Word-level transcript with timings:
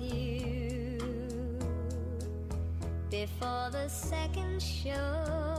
with 0.00 0.12
you 0.12 0.98
before 3.10 3.70
the 3.70 3.88
second 3.88 4.62
show 4.62 5.50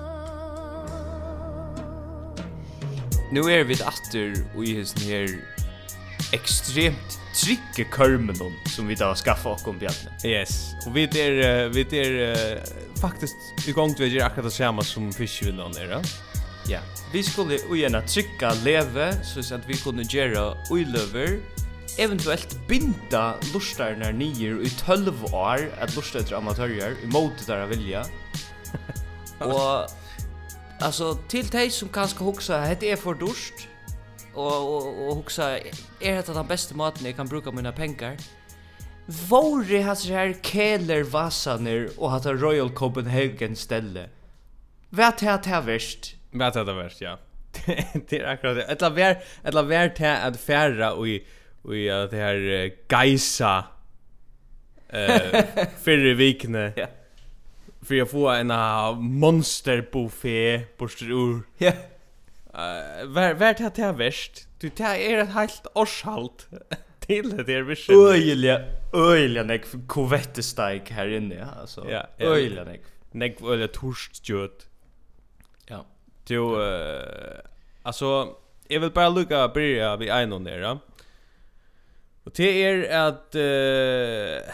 Nu 3.31 3.41
er 3.47 3.63
vi 3.63 3.73
atter 3.73 4.33
og 4.55 4.65
i 4.65 4.75
hesten 4.75 5.01
her 5.07 5.27
ekstremt 6.33 7.19
trygge 7.35 7.85
körmen 7.91 8.35
som 8.75 8.87
vi 8.87 8.95
då 8.95 9.15
skaffa 9.15 9.49
och 9.49 9.63
kom 9.63 9.79
bjärna. 9.79 10.11
Yes. 10.25 10.73
og 10.85 10.95
vi 10.95 11.03
är 11.03 11.69
vi 11.69 11.81
är 11.81 12.59
faktiskt 13.01 13.67
igång 13.67 13.95
vi 13.99 14.07
gör 14.07 14.25
akkurat 14.25 14.53
samma 14.53 14.83
som 14.83 15.13
fiskvillan 15.13 15.77
er, 15.77 15.89
ja? 15.91 16.01
Ja. 16.67 16.79
Vi 17.13 17.23
skulle 17.23 17.55
ju 17.55 17.79
gärna 17.79 18.53
leve 18.63 19.23
så 19.23 19.55
at 19.55 19.67
vi 19.67 19.73
kunne 19.73 20.03
gjøre 20.03 20.57
uiløver 20.71 21.39
eventuelt 21.97 22.55
binda 22.67 23.35
lustarnar 23.53 24.13
nyer 24.15 24.61
i 24.63 24.69
12 24.69 25.33
år 25.33 25.65
at 25.81 25.95
lusta 25.95 26.21
etter 26.21 26.37
amatørjar 26.37 26.95
i 27.03 27.09
móti 27.11 27.45
þeirra 27.47 27.67
vilja. 27.71 28.03
og 29.39 29.89
alltså 30.81 31.15
till 31.27 31.47
dig 31.47 31.71
som 31.71 31.89
kanske 31.89 32.23
huxar, 32.23 32.75
det 32.79 32.91
är 32.91 32.95
för 32.95 33.13
dust 33.13 33.67
och 34.33 34.75
och 34.75 35.17
og 35.17 35.31
är 35.39 35.59
er 36.01 36.15
hetta 36.15 36.33
den 36.33 36.47
bästa 36.47 36.75
maten 36.75 37.05
jag 37.05 37.15
kan 37.15 37.27
bruka 37.27 37.51
mina 37.51 37.71
pengar. 37.71 38.17
Vore 39.07 39.81
har 39.81 39.95
så 39.95 40.13
här 40.13 40.35
keller 40.43 41.03
vasaner 41.03 41.89
och 41.97 42.11
har 42.11 42.33
Royal 42.33 42.69
Copenhagen 42.69 43.55
ställe. 43.55 44.09
Vært 44.91 45.21
her 45.21 45.37
til 45.37 45.65
verst. 45.65 46.15
Vært 46.33 46.55
her 46.55 46.89
til 46.89 46.97
ja. 47.01 47.15
Det 48.09 48.19
är 48.19 48.25
akkurat 48.25 48.55
det. 48.55 48.63
Eller 48.63 48.89
vär, 48.89 49.15
vär 49.43 49.63
vær 49.63 49.87
til 49.87 50.05
att 50.05 50.37
färra 50.37 50.93
och 50.93 51.07
i 51.07 51.23
i 51.65 51.91
uh, 51.91 52.09
det 52.09 52.17
här 52.17 52.35
uh, 52.35 52.71
Geisa 52.89 53.63
eh 54.89 55.45
förra 55.83 56.13
veckan. 56.13 56.71
Ja. 56.75 56.87
För 57.81 57.95
jag 57.95 58.09
får 58.09 58.33
en 58.33 58.47
monster 59.03 59.89
buffé 59.91 60.61
borster 60.77 61.11
ur. 61.11 61.41
Ja. 61.57 61.71
Eh 62.53 63.05
vart 63.05 63.39
vart 63.39 63.57
det 63.57 63.77
här 63.77 63.93
värst? 63.93 64.47
Du 64.59 64.69
tar 64.69 64.95
är 64.95 65.17
ett 65.17 65.29
helt 65.29 65.67
årshalt 65.73 66.47
till 66.99 67.37
det 67.37 67.43
där 67.43 67.61
vision. 67.61 68.07
Öjliga 68.07 68.61
öjliga 68.93 69.43
nek 69.43 69.65
kovettestek 69.87 70.89
här 70.91 71.07
inne 71.07 71.35
ja 71.35 71.45
alltså. 71.61 71.91
Ja, 71.91 72.07
öjliga 72.19 72.63
nek. 72.63 72.81
Nek 73.11 73.41
öjliga 73.43 73.67
torstjut. 73.67 74.67
Ja. 75.67 75.85
Du 76.27 76.37
eh 76.37 77.39
alltså 77.83 78.35
jag 78.67 78.79
vill 78.79 78.91
bara 78.91 79.09
lucka 79.09 79.47
börja 79.47 79.95
vid 79.95 80.09
en 80.09 80.33
och 80.33 80.41
nere. 80.41 80.77
Och 82.23 82.31
det 82.35 82.63
är 82.63 83.07
att 83.07 83.35
uh, 83.35 84.51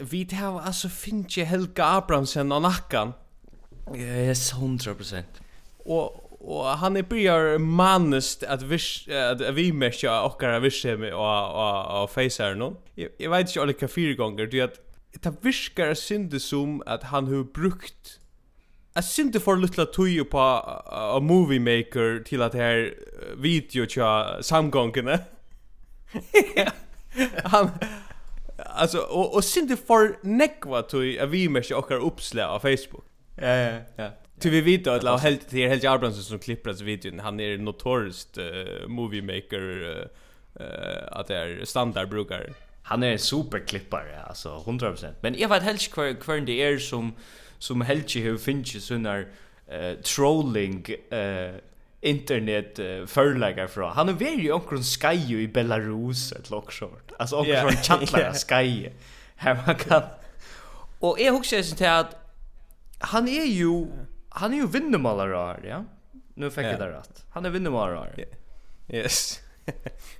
vi 0.00 0.26
tar 0.26 0.60
alltså 0.60 0.88
finns 0.88 1.36
ju 1.36 1.44
Helga 1.44 1.84
Abrahamsen 1.84 2.52
och 2.52 2.62
Nackan. 2.62 3.12
Yes, 3.94 4.52
100%. 4.52 5.22
Och 5.78 6.28
och 6.40 6.64
han 6.64 6.96
är 6.96 7.02
börjar 7.02 7.58
manest 7.58 8.42
att 8.42 8.62
vi 8.62 8.78
att 9.14 9.54
vi 9.54 9.72
mesja 9.72 10.22
och 10.22 10.42
vissa 10.42 10.60
visse 10.60 11.12
och 11.12 11.56
och 11.56 12.02
och 12.02 12.10
facear 12.10 12.54
någon. 12.54 12.76
Jag 13.18 13.30
vet 13.30 13.48
inte 13.48 13.62
alla 13.62 13.88
fyra 13.88 14.14
gånger 14.14 14.46
du 14.46 14.60
att 14.60 14.74
det 15.22 15.34
viskar 15.40 15.94
synde 15.94 16.40
som 16.40 16.82
att 16.86 17.02
han 17.02 17.26
har 17.26 17.44
brukt 17.44 18.20
Jag 18.94 19.04
synd 19.04 19.32
det 19.32 19.40
för 19.40 19.56
lilla 19.56 19.86
tuju 19.86 20.24
på 20.24 20.38
a 20.38 21.20
movie 21.20 21.60
maker 21.60 22.22
till 22.24 22.42
att 22.42 22.54
här 22.54 22.94
video 23.36 23.86
tja 23.86 24.42
samgångarna. 24.42 25.18
han 27.44 27.70
alltså 28.56 28.98
och 28.98 29.34
och 29.34 29.44
synte 29.44 29.76
för 29.76 30.18
nekva 30.22 30.82
till 30.82 31.20
a 31.20 31.26
vi 31.26 31.48
mesh 31.48 31.72
och 31.72 32.06
uppslag 32.06 32.62
på 32.62 32.68
Facebook. 32.68 33.04
Ja 33.36 33.56
ja 33.56 33.80
ja. 33.96 34.10
Till 34.38 34.50
vi 34.50 34.60
vet 34.60 34.86
att 34.86 35.02
la 35.02 35.16
helt 35.16 35.48
till 35.48 35.68
helt 35.68 35.84
Abrahamsson 35.84 36.22
som 36.22 36.38
klipper 36.38 36.72
så 36.72 36.84
videon 36.84 37.20
han 37.20 37.40
är 37.40 37.58
notoriskt 37.58 38.38
uh, 38.38 38.88
movie 38.88 39.22
maker 39.22 39.82
uh, 39.82 39.96
uh, 40.60 41.08
att 41.12 41.26
det 41.26 41.36
är 41.36 41.64
standardbrukare. 41.64 42.52
Han 42.82 43.02
är 43.02 43.16
superklippare 43.16 44.22
alltså 44.28 44.62
100%. 44.66 45.12
Men 45.20 45.38
jag 45.38 45.48
vet 45.48 45.62
helt 45.62 45.92
kvar 45.92 46.20
kvar 46.20 46.36
det 46.36 46.62
är 46.62 46.78
som 46.78 47.12
som 47.58 47.80
helt 47.80 48.16
ju 48.16 48.38
finns 48.38 48.74
ju 48.74 48.80
sånar 48.80 49.18
uh, 49.72 50.00
trolling 50.02 50.84
eh 51.10 51.18
uh, 51.18 51.54
internet 52.00 52.78
uh, 52.78 53.06
förläggar 53.06 53.66
från. 53.66 53.92
Han 53.92 54.08
är 54.08 54.12
väl 54.12 54.40
ju 54.40 54.52
omkring 54.52 54.82
Sky 54.82 55.42
i 55.42 55.48
Belarus 55.48 56.32
ett 56.32 56.50
lockshort. 56.50 57.12
Alltså 57.18 57.36
omkring 57.36 57.54
yeah. 57.54 57.68
från 57.68 57.82
chattlar 57.82 58.20
yeah. 58.20 58.34
Sky. 58.48 58.88
Här 59.36 59.62
man 59.66 59.74
kan. 59.74 60.02
Och 60.98 61.20
är 61.20 61.30
också 61.34 61.62
så 61.62 61.84
att 61.84 62.16
han 62.98 63.28
är 63.28 63.44
ju 63.44 63.86
han 64.28 64.52
är 64.52 64.56
ju 64.56 64.66
vinnermålare, 64.66 65.68
ja. 65.68 65.84
Nu 66.34 66.50
fick 66.50 66.64
jag 66.64 66.64
yeah. 66.64 66.78
det 66.78 66.98
rätt. 66.98 67.24
Han 67.30 67.46
är 67.46 67.50
vinnermålare. 67.50 68.14
Yeah. 68.16 68.30
Yes. 68.88 69.40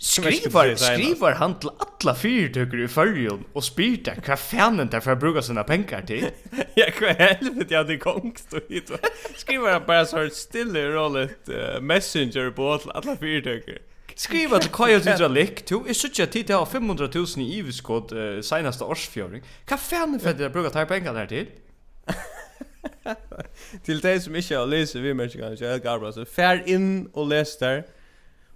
Skriver, 0.00 0.76
skriver 0.76 1.34
han 1.36 1.54
til 1.60 1.74
alla 1.76 2.14
fyrtøkker 2.16 2.84
i 2.86 2.86
fyrjon 2.88 3.42
og 3.52 3.64
spyrta 3.66 4.14
hva 4.24 4.38
fanen 4.40 4.88
der 4.88 5.02
for 5.04 5.12
å 5.12 5.20
bruke 5.20 5.42
sine 5.44 5.60
penger 5.68 6.06
til. 6.08 6.30
ja, 6.80 6.86
hva 6.96 7.12
helvete 7.18 7.68
jeg 7.68 7.76
hadde 7.82 7.98
kongst 8.00 8.56
og 8.56 8.72
hit. 8.72 8.88
Skriver 9.36 9.76
han 9.76 9.84
bara 9.84 10.06
så 10.08 10.24
stille 10.32 10.86
rollet 10.94 11.52
uh, 11.52 11.76
messenger 11.84 12.48
på 12.56 12.70
alla 12.78 13.18
fyrtøkker. 13.20 13.84
Skriva 14.16 14.62
til 14.64 14.72
Kaja 14.72 15.04
Tidra 15.04 15.28
Lick, 15.28 15.62
to 15.68 15.82
er 15.84 15.96
suttja 15.96 16.30
tid 16.32 16.48
til 16.48 16.56
å 16.56 16.64
ha 16.64 16.72
500.000 16.72 17.44
i 17.44 17.60
iviskåd 17.60 18.16
uh, 18.16 18.24
senaste 18.40 18.88
årsfjøring. 18.88 19.44
Hva 19.68 19.76
fanen 19.84 20.20
for 20.24 20.32
dere 20.32 20.52
bruka 20.56 20.72
tar 20.72 20.88
penger 20.88 21.12
der 21.20 21.28
til? 21.28 21.52
til 23.86 24.00
de 24.00 24.16
som 24.24 24.36
ikke 24.36 24.56
har 24.56 24.68
lyst 24.72 24.96
i 24.96 25.04
vimerskene, 25.04 25.56
så 25.60 25.74
er 25.74 25.80
det 25.84 26.14
så 26.16 26.24
fær 26.24 26.64
inn 26.64 27.10
og 27.12 27.34
les 27.36 27.58
der. 27.60 27.84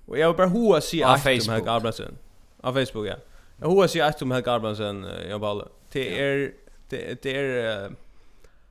Och 0.06 0.18
jag 0.18 0.28
vill 0.28 0.36
bara 0.36 0.46
hoa 0.46 0.80
sig 0.80 1.02
att 1.02 1.26
om 1.26 1.32
Helga 1.52 1.72
Abrahamsen. 1.72 2.18
Av 2.60 2.72
Facebook, 2.72 3.06
ja. 3.06 3.14
Jag 3.60 3.68
hoa 3.68 3.88
sig 3.88 4.00
att 4.00 4.22
om 4.22 4.30
Helge 4.30 4.52
Abrahamsen, 4.52 5.06
jag 5.28 5.40
bara. 5.40 5.68
Det 5.92 6.20
är, 6.20 6.52
det, 6.88 7.22
det 7.22 7.36
är, 7.36 7.84
uh, 7.84 7.90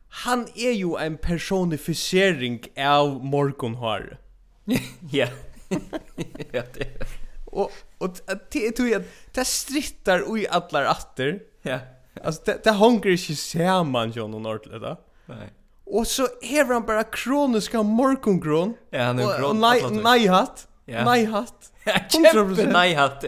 han 0.09 0.47
är 0.55 0.71
ju 0.71 0.97
en 0.97 1.17
personifisering 1.17 2.63
av 2.77 3.25
morgonhar 3.25 4.17
ja. 5.11 5.27
ja, 6.51 6.61
det 6.73 6.81
är. 6.81 7.07
Och, 7.45 7.71
och 7.97 8.09
det 8.51 8.71
tror 8.71 8.89
jag, 8.89 9.03
det 9.31 9.45
strittar 9.45 10.37
i 10.37 10.47
alla 10.47 10.87
atter. 10.87 11.39
Ja. 11.61 11.79
Alltså, 12.23 12.41
det, 12.45 12.63
det 12.63 12.71
hånger 12.71 13.07
inte 13.07 13.35
samman, 13.35 14.11
John 14.11 14.33
och 14.33 14.41
Nordleda. 14.41 14.97
Nej. 15.25 15.53
Och 15.85 16.07
så 16.07 16.27
är 16.41 16.65
han 16.65 16.85
bara 16.85 17.03
kroniska 17.03 17.83
morgongrån. 17.83 18.73
Ja, 18.89 19.03
han 19.03 19.19
är 19.19 19.35
en. 19.35 19.43
Och, 19.43 19.55
nej, 19.55 19.83
nej 19.91 20.27
hatt. 20.27 20.67
Ja. 20.85 21.03
Nej 21.05 21.25
hatt. 21.25 21.71
Kjempe 22.09 22.65
nej 22.65 22.93
hatt. 22.93 23.25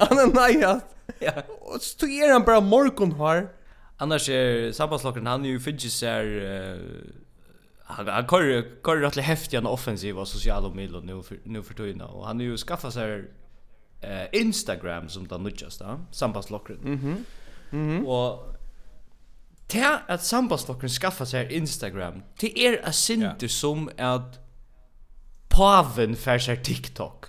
Han 0.00 0.18
är 0.18 0.34
nej 0.34 0.62
hatt. 0.62 0.96
Ja. 1.18 1.32
Och 1.60 1.82
så 1.82 1.98
tog 1.98 2.10
er 2.10 2.32
han 2.32 2.44
bara 2.44 2.60
morgon 2.60 3.12
har. 3.12 3.48
Annars 3.96 4.28
är 4.28 4.72
sabbatslocken 4.72 5.26
han 5.26 5.44
är 5.44 5.48
ju 5.48 5.60
fidget 5.60 5.92
ser 5.92 6.24
han 7.84 8.08
han 8.08 8.26
kör 8.26 8.62
kör 8.84 8.96
rätt 8.96 9.16
häftig 9.16 9.56
en 9.56 9.66
offensiv 9.66 10.18
och 10.18 10.28
sociala 10.28 10.68
medier 10.68 11.00
nu 11.00 11.22
för 11.22 11.38
nu 11.44 11.62
för 11.62 11.74
tiden 11.74 12.00
och 12.00 12.26
han 12.26 12.36
har 12.36 12.44
ju 12.44 12.56
skaffat 12.56 12.94
sig 12.94 13.24
eh 14.02 14.40
Instagram 14.40 15.08
som 15.08 15.28
den 15.28 15.42
nyttjas 15.42 15.78
då. 15.78 16.00
Mhm. 16.82 17.24
Mhm. 17.70 18.06
Og 18.06 18.52
til 19.68 19.84
at 20.08 20.24
sambandslokken 20.24 20.88
skaffa 20.88 21.24
seg 21.24 21.50
Instagram, 21.50 22.22
til 22.38 22.52
er 22.56 22.76
a 22.84 22.92
ja. 23.08 23.48
som 23.48 23.88
at 23.98 24.40
paven 25.52 26.16
för 26.16 26.38
sig 26.38 26.62
TikTok. 26.62 27.24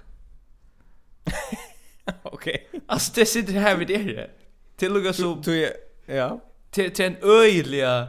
Okej. 2.23 2.67
Okay. 2.71 2.81
Alltså 2.87 3.11
det 3.15 3.25
sitter 3.25 3.53
här 3.53 3.75
vid 3.75 3.87
det. 3.87 4.29
Till 4.77 4.95
och 4.95 5.03
med 5.03 5.15
så 5.15 5.35
du 5.35 5.73
ja. 6.05 6.41
Till 6.71 6.91
till 6.91 7.05
en 7.05 7.17
öjliga 7.21 8.07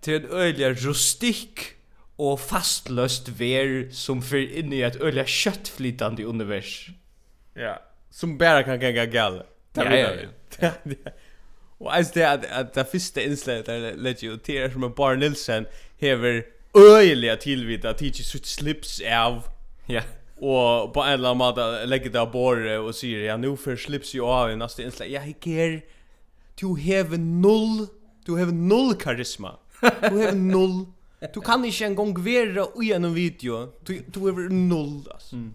till 0.00 0.14
en 0.14 0.30
öjliga 0.30 0.70
rustik 0.70 1.60
och 2.16 2.40
fastlöst 2.40 3.28
ver 3.28 3.90
som 3.92 4.22
för 4.22 4.58
in 4.58 4.72
i 4.72 4.80
ett 4.80 5.00
öjliga 5.00 5.26
köttflytande 5.26 6.24
univers. 6.24 6.90
Ja, 7.54 7.82
som 8.10 8.38
bara 8.38 8.62
kan 8.62 8.80
gänga 8.80 9.06
gal. 9.06 9.42
Ja, 9.72 9.96
ja, 9.96 10.10
ja. 10.58 10.94
Og 11.80 11.96
alltså 11.96 12.12
det 12.14 12.24
at 12.24 12.44
at 12.44 12.74
det 12.74 12.84
första 12.84 13.20
inslaget 13.20 13.66
där 13.66 13.96
lägger 13.96 14.22
ju 14.22 14.36
till 14.36 14.72
som 14.72 14.84
en 14.84 14.94
Bar 14.94 15.16
Nilsson 15.16 15.66
hever 16.00 16.44
öjliga 16.74 17.36
tillvita 17.36 17.94
teacher 17.94 18.22
sutt 18.22 18.46
slips 18.46 19.00
av 19.00 19.42
Ja. 19.86 20.02
Och 20.36 20.94
på 20.94 21.02
en 21.02 21.12
eller 21.12 21.28
annan 21.28 21.36
måte 21.36 21.86
lägger 21.86 22.10
det 22.10 22.20
av 22.20 22.30
bordet 22.30 22.80
och 22.80 22.94
säger 22.94 23.18
ja 23.18 23.36
nu 23.36 23.56
för 23.56 23.76
slips 23.76 24.14
ju 24.14 24.20
av 24.20 24.50
i 24.50 24.56
nästa 24.56 24.82
inslag. 24.82 25.08
Ja, 25.08 25.22
jag 25.24 25.34
ger 25.42 25.82
to 26.56 26.76
have 26.76 27.16
null 27.16 27.86
to 28.26 28.36
have 28.36 28.52
null 28.52 28.94
karisma. 28.94 29.56
To 29.80 29.88
have 30.00 30.32
null. 30.32 30.86
Du 31.34 31.40
kan 31.40 31.64
inte 31.64 31.84
en 31.84 31.94
gång 31.94 32.14
vara 32.14 32.84
i 32.84 32.92
en 32.92 33.14
video. 33.14 33.72
Du 33.84 34.04
du 34.06 34.20
noll. 34.20 34.52
null 34.52 35.02
alltså. 35.10 35.36
Mm. 35.36 35.52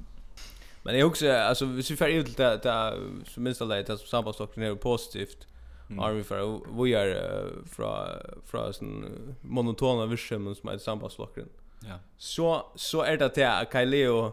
Men 0.84 1.00
jag 1.00 1.08
också 1.08 1.32
alltså 1.32 1.66
vi 1.66 1.84
ser 1.84 2.08
ut 2.08 2.26
till 2.26 2.36
det 2.36 2.60
det 2.64 2.98
som 3.26 3.44
minst 3.44 3.62
alla 3.62 3.76
det 3.76 3.98
som 3.98 4.08
sambandsstocken 4.08 4.64
är 4.64 4.76
positivt. 4.76 5.48
Mm. 5.90 6.00
Army 6.00 6.24
för 6.24 6.60
vi 6.84 6.94
är 6.94 7.46
från 7.68 8.08
från 8.46 8.74
sån 8.74 9.36
monotona 9.42 10.06
vision 10.06 10.56
som 10.56 10.70
är 10.70 10.78
sambandsstocken. 10.78 11.50
Ja. 11.82 12.00
Så 12.18 12.72
så 12.76 13.02
är 13.02 13.14
er 13.14 13.18
det 13.18 13.60
att 13.60 13.70
Kaileo 13.72 14.32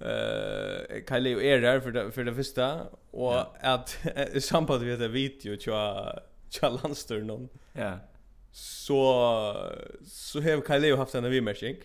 eh 0.00 1.04
Kaileo 1.06 1.40
är 1.40 1.60
där 1.60 1.80
för 1.80 2.10
för 2.10 2.24
det 2.24 2.34
första 2.34 2.86
och 3.10 3.32
ja. 3.34 3.54
att 3.60 3.98
samband 4.40 4.82
med 4.82 4.98
det 4.98 5.08
video 5.08 5.56
tja 5.56 6.12
tja 6.50 6.68
landstör 6.68 7.20
någon. 7.20 7.48
Ja. 7.72 7.98
Så 8.52 9.02
så 10.06 10.40
har 10.40 10.60
Kaileo 10.60 10.96
haft 10.96 11.14
en 11.14 11.24
avmärkning. 11.24 11.76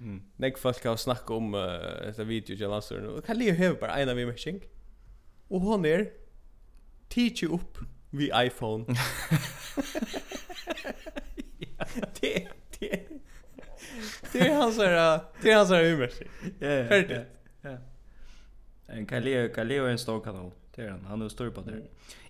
Mm. 0.00 0.22
Näck 0.36 0.58
folk 0.58 0.84
har 0.84 0.96
snackat 0.96 1.30
om 1.30 1.54
uh, 1.54 1.62
detta 2.02 2.24
video 2.24 2.56
tja 2.56 2.68
landstör 2.68 3.04
och 3.04 3.24
Kaileo 3.24 3.54
har 3.54 3.74
bara 3.74 3.96
en 3.96 4.08
avmärkning. 4.08 4.60
Och 5.48 5.60
hon 5.60 5.84
är 5.84 6.10
teach 7.08 7.42
upp 7.42 7.78
vi 8.10 8.30
iPhone. 8.34 8.84
ja. 11.58 11.84
Det 12.20 12.48
det 12.78 13.19
Det 14.32 14.38
är 14.38 14.56
hans 14.56 14.78
här, 14.78 15.20
det 15.42 15.50
är 15.50 15.56
hans 15.56 15.70
här 15.70 15.84
humor. 15.84 16.10
Ja. 16.42 16.88
Färdigt. 16.88 17.26
Ja. 17.62 17.76
En 18.86 19.06
Kaleo, 19.06 19.54
Kaleo 19.54 19.84
är 19.84 19.90
en 19.90 19.98
stor 19.98 20.20
kanal. 20.20 20.50
Det 20.74 20.82
är 20.82 20.90
han. 20.90 21.04
Han 21.04 21.22
är 21.22 21.28
stor 21.28 21.50
på 21.50 21.60
det. 21.60 21.82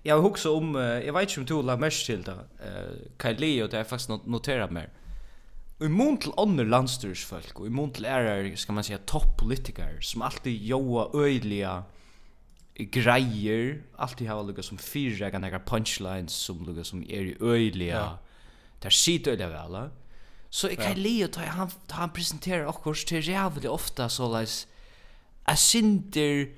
Jag 0.03 0.17
har 0.17 0.29
också 0.29 0.57
om 0.57 0.75
jag 0.75 1.13
vet 1.13 1.37
inte 1.37 1.55
om 1.55 1.63
du 1.63 1.67
la 1.67 1.77
mest 1.77 2.07
till 2.07 2.23
det. 2.23 2.33
Eh 2.33 3.17
Kaleo 3.17 3.67
det 3.67 3.79
är 3.79 3.85
faktiskt 3.85 4.27
noterat 4.27 4.71
mer. 4.71 4.89
Och 5.79 5.87
i 5.87 5.89
mån 5.89 6.17
till 6.17 6.33
andra 6.37 6.65
landstyrsfolk, 6.65 7.61
och 7.61 7.67
i 7.67 7.71
mån 7.71 7.91
til 7.91 8.05
ærer, 8.05 8.57
ska 8.57 8.73
man 8.73 8.85
säga 8.85 8.99
toppolitiker, 9.07 10.01
som 10.01 10.23
alltid 10.23 10.63
joa 10.63 11.11
öjliga 11.15 11.85
grejer, 12.75 13.83
alltid 13.97 14.29
har 14.29 14.45
lukka 14.45 14.63
som 14.63 14.79
fyrregan, 14.79 15.41
några 15.41 15.61
punchlines, 15.61 16.33
som 16.33 16.67
lukka 16.67 16.85
som 16.85 17.03
är 17.03 17.21
i 17.21 17.37
øyliga, 17.41 17.97
ja. 17.97 18.19
der 18.83 18.91
sit 18.91 19.27
øyliga 19.27 19.49
vel, 19.49 19.91
Så 20.51 20.69
jeg 20.69 20.81
kan 20.81 20.99
lide 20.99 21.29
at 21.29 21.37
han, 21.55 21.71
han 21.95 22.11
presenterer 22.11 22.69
akkurat 22.69 23.05
til 23.07 23.23
rævlig 23.23 23.71
ofta 23.71 24.09
så 24.11 24.27
leis 24.33 24.65
jeg 25.47 25.59
synder 25.59 26.49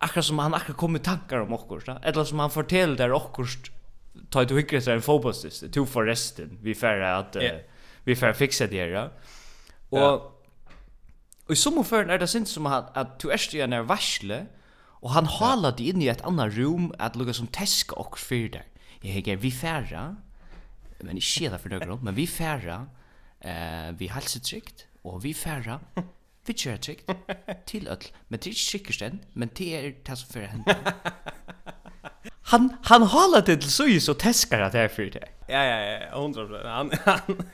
akkurat 0.00 0.24
som 0.24 0.40
han 0.40 0.56
akkurat 0.56 0.78
kommer 0.80 1.02
tankar 1.04 1.44
om 1.44 1.52
akkurat, 1.52 2.00
eller 2.04 2.24
som 2.24 2.40
han 2.40 2.50
forteller 2.50 2.96
der 2.96 3.14
akkurat 3.16 3.70
ta 4.32 4.44
du 4.44 4.56
hyggre 4.56 4.80
seg 4.82 4.98
en 4.98 5.04
fotbollstist, 5.04 5.68
to 5.72 5.84
for 5.86 6.08
resten, 6.08 6.58
vi 6.62 6.74
færre 6.74 7.12
at 7.20 7.36
yeah. 7.38 7.60
uh, 7.60 8.02
vi 8.08 8.16
færre 8.18 8.34
fiksa 8.34 8.66
det 8.66 8.80
her, 8.80 8.94
ja. 8.96 9.04
Og 9.92 10.00
yeah. 10.00 10.34
Og 11.48 11.56
i 11.56 11.56
som 11.56 11.78
er 11.80 12.18
det 12.20 12.28
sint 12.28 12.48
som 12.48 12.66
at, 12.68 12.90
at 12.92 13.14
du 13.22 13.30
erst 13.32 13.54
igjen 13.56 13.72
er 13.72 13.86
varsle, 13.88 14.42
og 15.00 15.14
han 15.14 15.28
halar 15.38 15.72
det 15.78 15.86
inn 15.88 16.02
i 16.04 16.10
et 16.12 16.20
annet 16.28 16.52
rom 16.58 16.90
at 17.00 17.16
lukka 17.16 17.32
som 17.32 17.48
teska 17.48 17.96
og 17.96 18.18
fyr 18.20 18.50
der. 18.52 18.66
Jeg 19.00 19.14
hekker, 19.16 19.38
vi 19.40 19.50
færre, 19.54 20.02
men 21.00 21.16
ikke 21.16 21.48
det 21.48 21.60
for 21.62 21.72
nøkron, 21.72 22.02
men 22.04 22.16
vi 22.18 22.26
færre, 22.28 22.82
eh, 23.44 23.90
vi 23.98 24.10
halser 24.12 24.40
trygt, 24.40 24.86
og 25.04 25.22
vi 25.24 25.34
ferra 25.34 25.78
vi 26.48 26.54
kjører 26.56 26.80
trygt, 26.80 27.10
til 27.66 27.88
öll 27.88 28.10
Men 28.28 28.40
det 28.40 28.52
er 28.54 28.58
sikkert 28.58 29.18
men 29.34 29.50
det 29.58 29.74
er 29.76 29.90
det 30.06 30.18
som 30.18 30.28
fører 30.32 30.54
henne. 30.56 30.76
Han, 32.48 32.70
han 32.88 33.02
halar 33.12 33.42
det 33.44 33.60
til 33.60 33.90
ju 33.92 34.00
og 34.08 34.18
teskar 34.18 34.62
at 34.64 34.72
det 34.72 34.80
er 34.80 34.88
fyrir 34.88 35.10
det. 35.10 35.26
Ja, 35.48 35.62
ja, 35.62 35.78
ja, 35.84 36.20
hundra 36.20 36.46
Han, 36.64 36.90
han, 37.04 37.44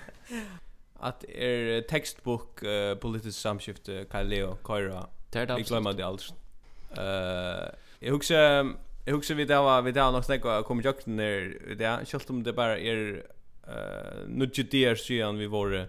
at 1.03 1.25
er 1.29 1.83
textbook 1.91 2.63
uh, 2.63 2.95
politisk 3.01 3.41
samskifte 3.41 4.05
Kai 4.11 4.23
Leo, 4.23 4.55
Kaira, 4.67 5.09
jeg 5.35 5.67
glemmer 5.67 5.93
det 5.93 6.05
alt. 6.07 6.31
Eh, 6.95 7.71
jeg 8.03 8.13
husker, 8.13 8.37
jeg 9.07 9.15
husker 9.15 9.35
vi 9.35 9.45
da 9.45 9.59
var, 9.67 9.83
vi 9.83 9.93
da 9.93 10.11
nok 10.15 10.25
snakka 10.25 10.61
kom 10.63 10.81
i 10.81 10.83
der, 10.85 11.75
det, 11.75 12.09
selv 12.09 12.31
om 12.31 12.45
det 12.45 12.55
bare 12.55 12.79
er 12.81 13.23
eh 13.69 14.29
nu 14.29 14.47
det 14.47 14.99
sidan 14.99 15.39
vi 15.39 15.47
var 15.47 15.89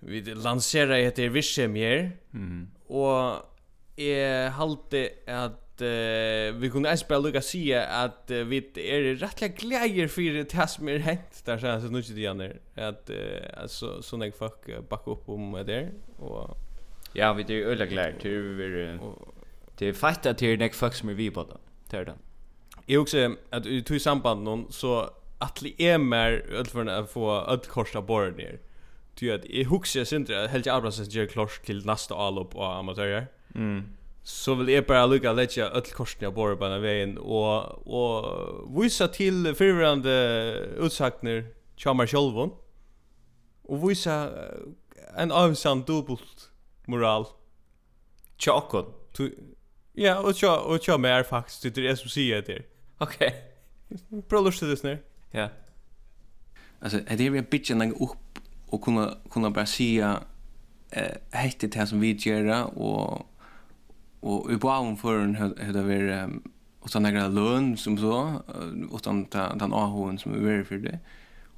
vi 0.00 0.20
lanserar 0.20 0.98
ett 0.98 1.18
er 1.18 1.28
vischemier 1.28 2.10
mm. 2.32 2.68
och 2.86 3.50
är 3.96 4.50
halte 4.50 5.08
att 5.26 5.82
uh, 5.82 6.60
vi 6.60 6.70
kunde 6.72 6.88
ens 6.88 7.08
bara 7.08 7.18
lukka 7.18 7.42
sige 7.42 7.80
at 7.80 8.30
uh, 8.30 8.48
vi 8.48 8.56
er 8.76 9.14
rettelig 9.22 9.54
glæger 9.56 10.08
fyrir 10.08 10.42
det 10.42 10.68
som 10.70 10.88
er 10.88 10.98
hent 10.98 11.40
der 11.46 11.58
sånn 11.58 11.80
så 11.82 11.90
nukki 11.92 12.14
dian 12.14 12.40
er. 12.40 12.58
At 12.76 13.10
uh, 13.10 13.46
altså 13.56 14.00
sånn 14.02 14.26
jeg 14.26 14.34
fuck 14.38 14.68
bakka 14.90 15.14
opp 15.14 15.28
om 15.28 15.54
det 15.58 15.66
der 15.66 15.90
og 16.18 16.56
ja 17.14 17.32
vi 17.32 17.46
er 17.48 17.70
øyla 17.70 17.86
glæger 17.86 18.18
til 18.20 18.54
vi 18.58 18.70
er 18.82 18.98
det 19.78 19.88
er 19.88 19.98
feit 19.98 20.26
at 20.26 20.40
det 20.40 20.52
er 20.52 20.62
nek 20.62 20.74
folk 20.74 20.94
som 20.94 21.10
er 21.10 21.18
vi 21.18 21.30
på 21.30 21.46
det 21.48 21.60
det 21.90 22.00
er 22.00 22.04
det 22.12 22.18
jeg 22.88 22.98
også 22.98 23.36
at 23.52 23.66
i 23.66 23.80
tog 23.80 24.00
samband 24.00 24.44
noen 24.44 24.66
så 24.70 25.08
att 25.38 25.62
li 25.62 25.74
är 25.78 25.98
mer 25.98 26.46
öll 26.50 26.88
att 26.88 27.10
få 27.10 27.30
öll 27.30 27.58
korsa 27.58 28.02
bara 28.02 28.30
ner. 28.30 28.60
Ty 29.14 29.30
att 29.30 29.44
i 29.44 29.64
huxia 29.64 30.04
helt 30.04 30.50
Helge 30.50 30.74
Abrahamsen 30.74 31.04
ger 31.04 31.26
klars 31.26 31.60
till 31.60 31.86
nästa 31.86 32.14
allop 32.14 32.54
och 32.54 32.74
amatörer. 32.74 33.26
Mm. 33.54 33.82
Så 34.22 34.54
vill 34.54 34.68
jag 34.68 34.86
bara 34.86 35.06
lucka 35.06 35.32
lägga 35.32 35.66
öll 35.66 35.82
korsna 35.82 36.30
bara 36.30 36.56
på 36.56 36.78
vägen 36.78 37.18
och 37.18 37.62
och 37.86 38.84
visa 38.84 39.08
till 39.08 39.54
förrande 39.54 40.12
utsagner 40.78 41.46
Chamar 41.76 42.06
Sjolvon. 42.06 42.50
Och 43.62 43.90
visa 43.90 44.30
en 45.16 45.32
avsam 45.32 45.82
dubbelt 45.82 46.50
moral. 46.86 47.26
Chakon. 48.38 48.92
Ja, 49.92 50.18
och 50.18 50.32
jag 50.42 50.66
och 50.66 50.88
jag 50.88 51.00
mer 51.00 51.22
faktiskt 51.22 51.74
det 51.74 51.88
är 51.88 51.94
som 51.94 52.10
säger 52.10 52.42
det. 52.42 52.62
Okej. 52.98 53.34
Okay. 53.90 54.22
Prolust 54.22 54.60
det 54.60 54.76
snär. 54.76 55.02
Ja. 55.34 55.48
Alltså 56.80 56.98
är 57.06 57.16
det 57.16 57.30
vi 57.30 57.42
bitchen 57.42 57.78
lägga 57.78 57.92
upp 57.92 58.38
och 58.66 58.82
kunna 58.82 59.14
kunna 59.30 59.50
bara 59.50 59.66
säga 59.66 60.20
eh 60.90 61.16
hette 61.30 61.66
det 61.66 61.86
som 61.86 62.00
vi 62.00 62.12
gör 62.12 62.78
och 62.78 63.26
och 64.20 64.52
i 64.52 64.56
bauen 64.56 64.96
för 64.96 65.18
en 65.18 65.34
hur 65.34 65.72
det 65.72 65.82
var 65.82 66.30
och 66.80 66.90
såna 66.90 67.10
grejer 67.10 67.28
lön 67.28 67.76
som 67.76 67.98
så 67.98 68.42
och 68.90 69.00
den 69.04 69.26
den 69.30 69.72
AHn 69.72 70.18
som 70.18 70.34
är 70.34 70.50
är 70.50 70.64
för 70.64 70.78
det 70.78 70.98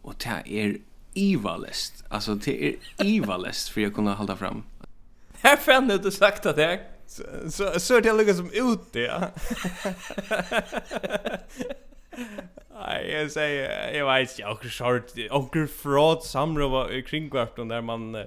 och 0.03 0.15
det 0.19 0.61
är 0.61 0.79
ivalest 1.15 2.05
alltså 2.09 2.35
det 2.35 2.69
är 2.69 2.77
ivalest 3.05 3.69
för 3.69 3.81
jag 3.81 3.95
kunde 3.95 4.13
hålla 4.13 4.37
fram 4.37 4.63
Här 5.43 5.57
fann 5.57 5.89
du 5.89 6.11
sagt 6.11 6.47
att 6.47 6.57
det 6.57 6.81
så 7.51 7.81
så 7.81 8.01
det 8.01 8.13
ligger 8.13 8.35
som 8.35 8.51
ute 8.53 8.99
ja 8.99 9.31
Nei, 12.77 12.97
jeg 13.09 13.31
sier, 13.33 13.71
jag 13.95 14.09
vet 14.09 14.35
ikke, 14.37 14.51
också 14.53 14.73
short 14.73 15.15
onkel 15.31 15.69
fraud 15.69 16.25
samråd 16.25 16.93
i 16.93 17.29
vart 17.33 17.57
där 17.57 17.81
man 17.81 18.27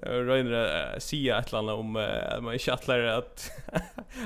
Røyner 0.00 0.96
sier 1.02 1.36
et 1.36 1.50
eller 1.50 1.58
annet 1.60 1.80
om 1.82 1.96
at 2.00 2.42
man 2.44 2.56
ikke 2.56 2.72
atler 2.72 3.02
at 3.18 3.42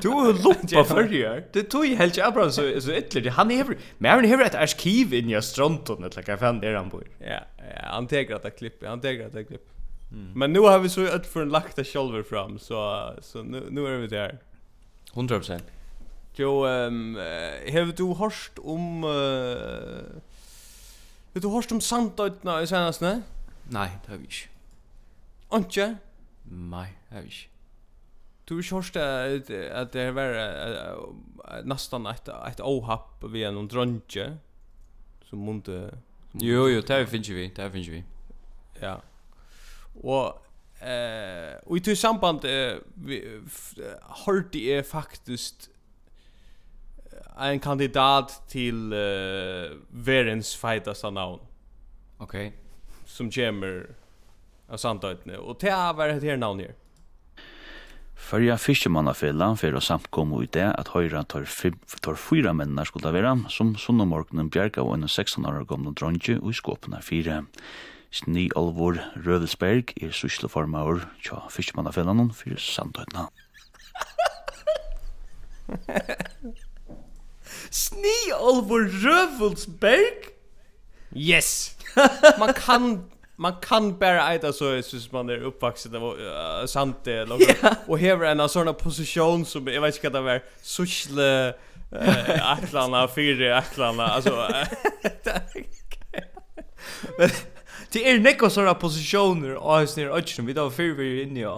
Du 0.04 0.10
har 0.12 0.36
lumpa 0.36 0.84
før 0.90 1.08
du 1.10 1.16
gjør 1.18 1.40
Det 1.54 1.64
tog 1.72 1.86
jeg 1.88 1.98
helt 1.98 2.14
ikke 2.14 2.28
Abraham 2.28 2.52
så, 2.54 2.66
så 2.84 2.94
ytler 2.94 3.30
Han 3.34 3.50
hever 3.50 3.80
Men 3.98 4.10
han 4.10 4.28
hever 4.28 4.46
et 4.46 4.58
arkiv 4.58 5.14
inn 5.16 5.32
i 5.32 5.40
Stronton 5.42 6.04
Eller 6.06 6.28
hva 6.28 6.38
fan 6.38 6.60
der 6.62 6.78
han 6.78 6.92
bor. 6.92 7.06
Ja, 7.18 7.42
ja 7.58 7.86
han 7.90 8.06
teker 8.10 8.38
at 8.38 8.46
det 8.46 8.54
klipp 8.60 8.84
Han 8.86 9.02
teker 9.02 9.26
at 9.26 9.34
det 9.34 9.48
klipp. 9.48 9.66
Mm. 10.12 10.30
Men 10.38 10.52
nu 10.52 10.60
har 10.68 10.78
vi 10.78 10.92
så 10.92 11.08
öll 11.08 11.24
för 11.26 11.42
en 11.42 11.54
lakta 11.54 11.84
sjolver 11.84 12.22
fram 12.22 12.58
Så, 12.58 12.78
så 13.22 13.42
nu, 13.42 13.64
nu 13.70 13.86
är 13.86 13.98
vi 13.98 14.06
där 14.06 14.38
100% 15.14 15.60
Jo, 16.38 16.64
ehm 16.66 17.14
um, 17.14 17.18
hevur 17.70 17.92
du 17.94 18.14
hørt 18.18 18.58
um 18.58 19.04
eh 19.04 20.02
uh, 21.34 21.42
du 21.42 21.48
hørt 21.50 21.72
um 21.72 21.80
sandoytna 21.80 22.56
í 22.62 22.66
seinast, 22.66 23.02
ne? 23.02 23.22
Nei, 23.70 23.88
det 24.02 24.10
har 24.10 24.18
vi 24.18 24.24
ikke. 24.24 24.48
Anke? 25.54 25.86
Nei, 26.50 26.88
det 27.08 27.14
har 27.14 27.22
vi 27.22 27.30
ikke. 27.30 27.48
Du 28.48 28.54
har 28.54 28.62
ikke 28.62 28.74
hørt 28.74 28.96
at, 28.96 29.50
at 29.50 29.92
det 29.92 30.14
var 30.14 30.34
uh, 30.34 31.60
nesten 31.64 32.06
et, 32.10 32.28
et 32.28 32.60
åhapp 32.60 33.22
ved 33.22 33.52
noen 33.52 33.70
drønge 33.70 34.26
som 35.28 35.38
måtte... 35.38 35.92
Jo, 36.34 36.66
jo, 36.66 36.80
det 36.80 36.90
har 36.90 37.06
vi 37.06 37.18
vi, 37.18 37.46
det 37.46 37.62
har 37.62 37.70
vi 37.70 37.84
vi. 37.90 38.02
Ja. 38.82 38.96
Og 40.02 40.40
eh 40.82 41.54
og 41.66 41.76
i 41.76 41.80
til 41.80 41.96
samband 41.96 42.44
eh 42.44 42.80
vi, 42.96 43.22
uh, 43.22 44.26
hørte 44.26 44.58
jeg 44.58 44.84
faktisk 44.86 45.70
en 47.40 47.60
kandidat 47.60 48.42
til 48.48 48.92
uh, 48.92 49.74
verens 49.90 50.56
fightaste 50.56 51.10
namn. 51.10 51.40
Okej. 52.18 52.46
Okay. 52.46 52.50
Som 53.06 53.30
kommer 53.30 53.94
av 54.68 54.76
samtidigt. 54.76 55.38
Og 55.38 55.56
det 55.60 55.68
är 55.68 55.92
vad 55.92 56.08
det 56.08 56.30
her 56.30 56.36
namnet. 56.36 56.76
Førja 58.24 58.54
fiskemannafella 58.56 59.50
fyrir 59.60 59.76
å 59.76 59.82
samkomme 59.84 60.38
ut 60.40 60.54
det 60.56 60.64
at 60.64 60.88
høyra 60.94 61.24
tar, 61.28 61.44
tar 62.00 62.16
fyra 62.16 62.54
mennene 62.56 62.84
skulle 62.88 63.12
være, 63.12 63.34
som 63.52 63.74
sunnamorgenen 63.76 64.48
bjerga 64.48 64.80
og 64.80 64.94
en 64.94 65.08
16 65.08 65.44
år 65.44 65.66
gamle 65.68 65.92
dronje 65.92 66.38
og 66.40 66.48
i 66.54 66.56
skåpene 66.56 67.02
fire. 67.04 67.42
Sni 68.14 68.48
Alvor 68.56 68.96
Rødelsberg 69.26 69.92
er 70.00 70.14
sysleformaur 70.14 71.04
tja 71.26 71.42
fiskemannafella 71.52 72.14
noen 72.14 72.32
fyrir 72.32 72.62
sandhøytene. 72.62 73.28
Sni 77.70 78.32
Olvor 78.40 78.84
Rövulsberg. 78.84 80.12
Yes! 81.14 81.76
Man 82.38 82.54
kan 82.54 83.10
man 83.36 83.56
kan 83.60 83.98
bara 83.98 84.34
äta 84.34 84.52
så 84.52 84.82
syns 84.82 85.12
man 85.12 85.30
är 85.30 85.42
uppvuxen 85.42 85.96
av 85.96 86.02
uh, 86.02 86.66
sant 86.66 86.96
det 87.04 87.22
och 87.22 87.40
och 87.86 87.98
häver 87.98 88.26
en 88.26 88.48
sån 88.48 88.74
position 88.74 89.44
som 89.44 89.66
jag 89.66 89.80
vet 89.80 90.04
inte 90.04 90.10
vad 90.10 90.24
det 90.24 90.32
var 90.32 90.42
sociale 90.62 91.54
eh 91.92 92.52
atlarna 92.52 93.08
fyra 93.08 93.58
atlarna 93.58 94.06
alltså 94.06 94.48
Men 97.18 97.30
det 97.92 98.10
är 98.10 98.18
nekko 98.18 98.50
såna 98.50 98.74
positioner 98.74 99.54
och 99.54 99.72
hans 99.72 99.96
ner 99.96 100.10
ötchen 100.10 100.46
vi 100.46 100.52
då 100.52 100.70
för 100.70 100.82
vi 100.82 101.22
inne 101.22 101.40
i 101.40 101.46
och 101.46 101.54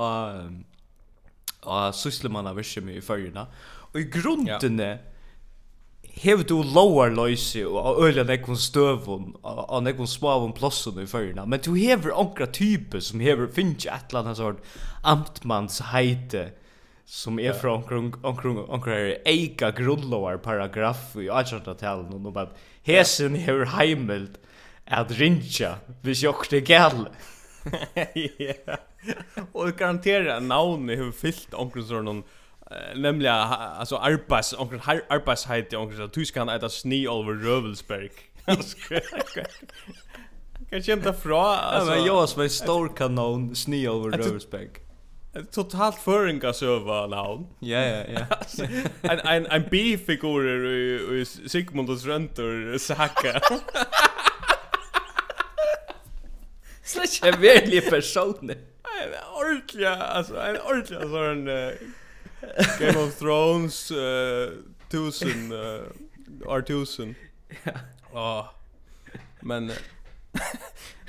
och 1.61 1.95
sysslemanna 1.95 2.61
i 2.61 3.01
förrna 3.01 3.47
och 3.93 4.01
i 4.01 4.05
grunden 4.05 4.81
yeah 4.81 4.99
hev 6.17 6.45
du 6.49 6.63
lower 6.63 7.11
loise 7.13 7.63
og 7.69 8.01
øyla 8.07 8.25
nekvun 8.25 8.57
støvun 8.57 9.35
og 9.43 9.83
nekvun 9.85 10.09
smavun 10.09 10.55
plossun 10.57 11.03
i 11.03 11.07
fyrna, 11.09 11.45
men 11.45 11.61
du 11.61 11.75
hever 11.77 12.15
onkra 12.17 12.47
type 12.47 13.01
som 13.05 13.21
hever 13.21 13.51
finnst 13.53 13.87
et 13.87 14.09
eller 14.09 14.25
annet 14.25 14.41
sort 14.41 14.63
amtmanns 15.05 15.83
heite 15.93 16.51
som 17.07 17.39
er 17.39 17.55
fra 17.55 17.77
onkra 17.77 18.97
eika 19.29 19.71
grunnlovar 19.77 20.41
paragraf 20.43 21.13
i 21.21 21.29
1800-talen 21.29 22.17
og 22.17 22.25
noe 22.25 22.47
at 22.47 22.57
hesen 22.89 23.37
hever 23.39 23.71
heimelt 23.77 24.41
at 24.87 25.13
rinja 25.21 25.77
hvis 26.03 26.25
jokt 26.25 26.57
er 26.57 26.67
gale. 26.67 27.11
Ja, 28.39 28.77
og 29.51 29.73
garantera 29.75 30.37
navnet 30.39 31.01
hever 31.01 31.15
fyllt 31.15 31.55
onkra 31.59 31.83
sånn 31.83 32.23
nämligen 32.95 33.35
alltså 33.35 33.97
arbets 33.97 34.53
och 34.53 34.73
arbetshet 35.09 35.73
och 35.73 35.93
så 35.93 36.07
du 36.07 36.25
ska 36.25 36.55
äta 36.55 36.69
sni 36.69 37.07
över 37.07 37.33
Rövelsberg. 37.33 38.11
Kan 40.71 40.83
kämpa 40.83 41.13
fra 41.13 41.57
alltså. 41.57 41.91
Men 41.91 42.05
jag 42.05 42.29
som 42.29 42.43
en 42.43 42.51
stor 42.51 42.97
kanon 42.97 43.57
sni 43.57 43.87
över 43.87 44.11
Rövelsberg. 44.11 44.69
Totalt 45.51 45.97
föringa 45.97 46.53
söva 46.53 47.07
navn. 47.07 47.47
Ja 47.59 47.79
ja 47.79 48.05
ja. 48.09 48.27
En 49.11 49.19
en 49.19 49.47
en 49.47 49.69
bifigur 49.71 50.67
i 51.15 51.25
Sigmunds 51.25 52.05
röntor 52.05 52.79
Saka. 52.79 53.41
Släck 56.83 57.35
en 57.35 57.41
verklig 57.41 57.91
person. 57.91 58.51
Ordentlig, 59.41 59.85
alltså 59.85 60.37
en 60.37 60.57
ordentlig 60.61 61.01
sån 61.01 61.49
Game 62.81 62.99
of 62.99 63.19
Thrones 63.19 63.91
uh, 63.91 64.53
1000 64.89 65.53
uh, 65.53 65.59
R1000. 66.41 67.15
Ja. 68.13 68.55
Men 69.41 69.73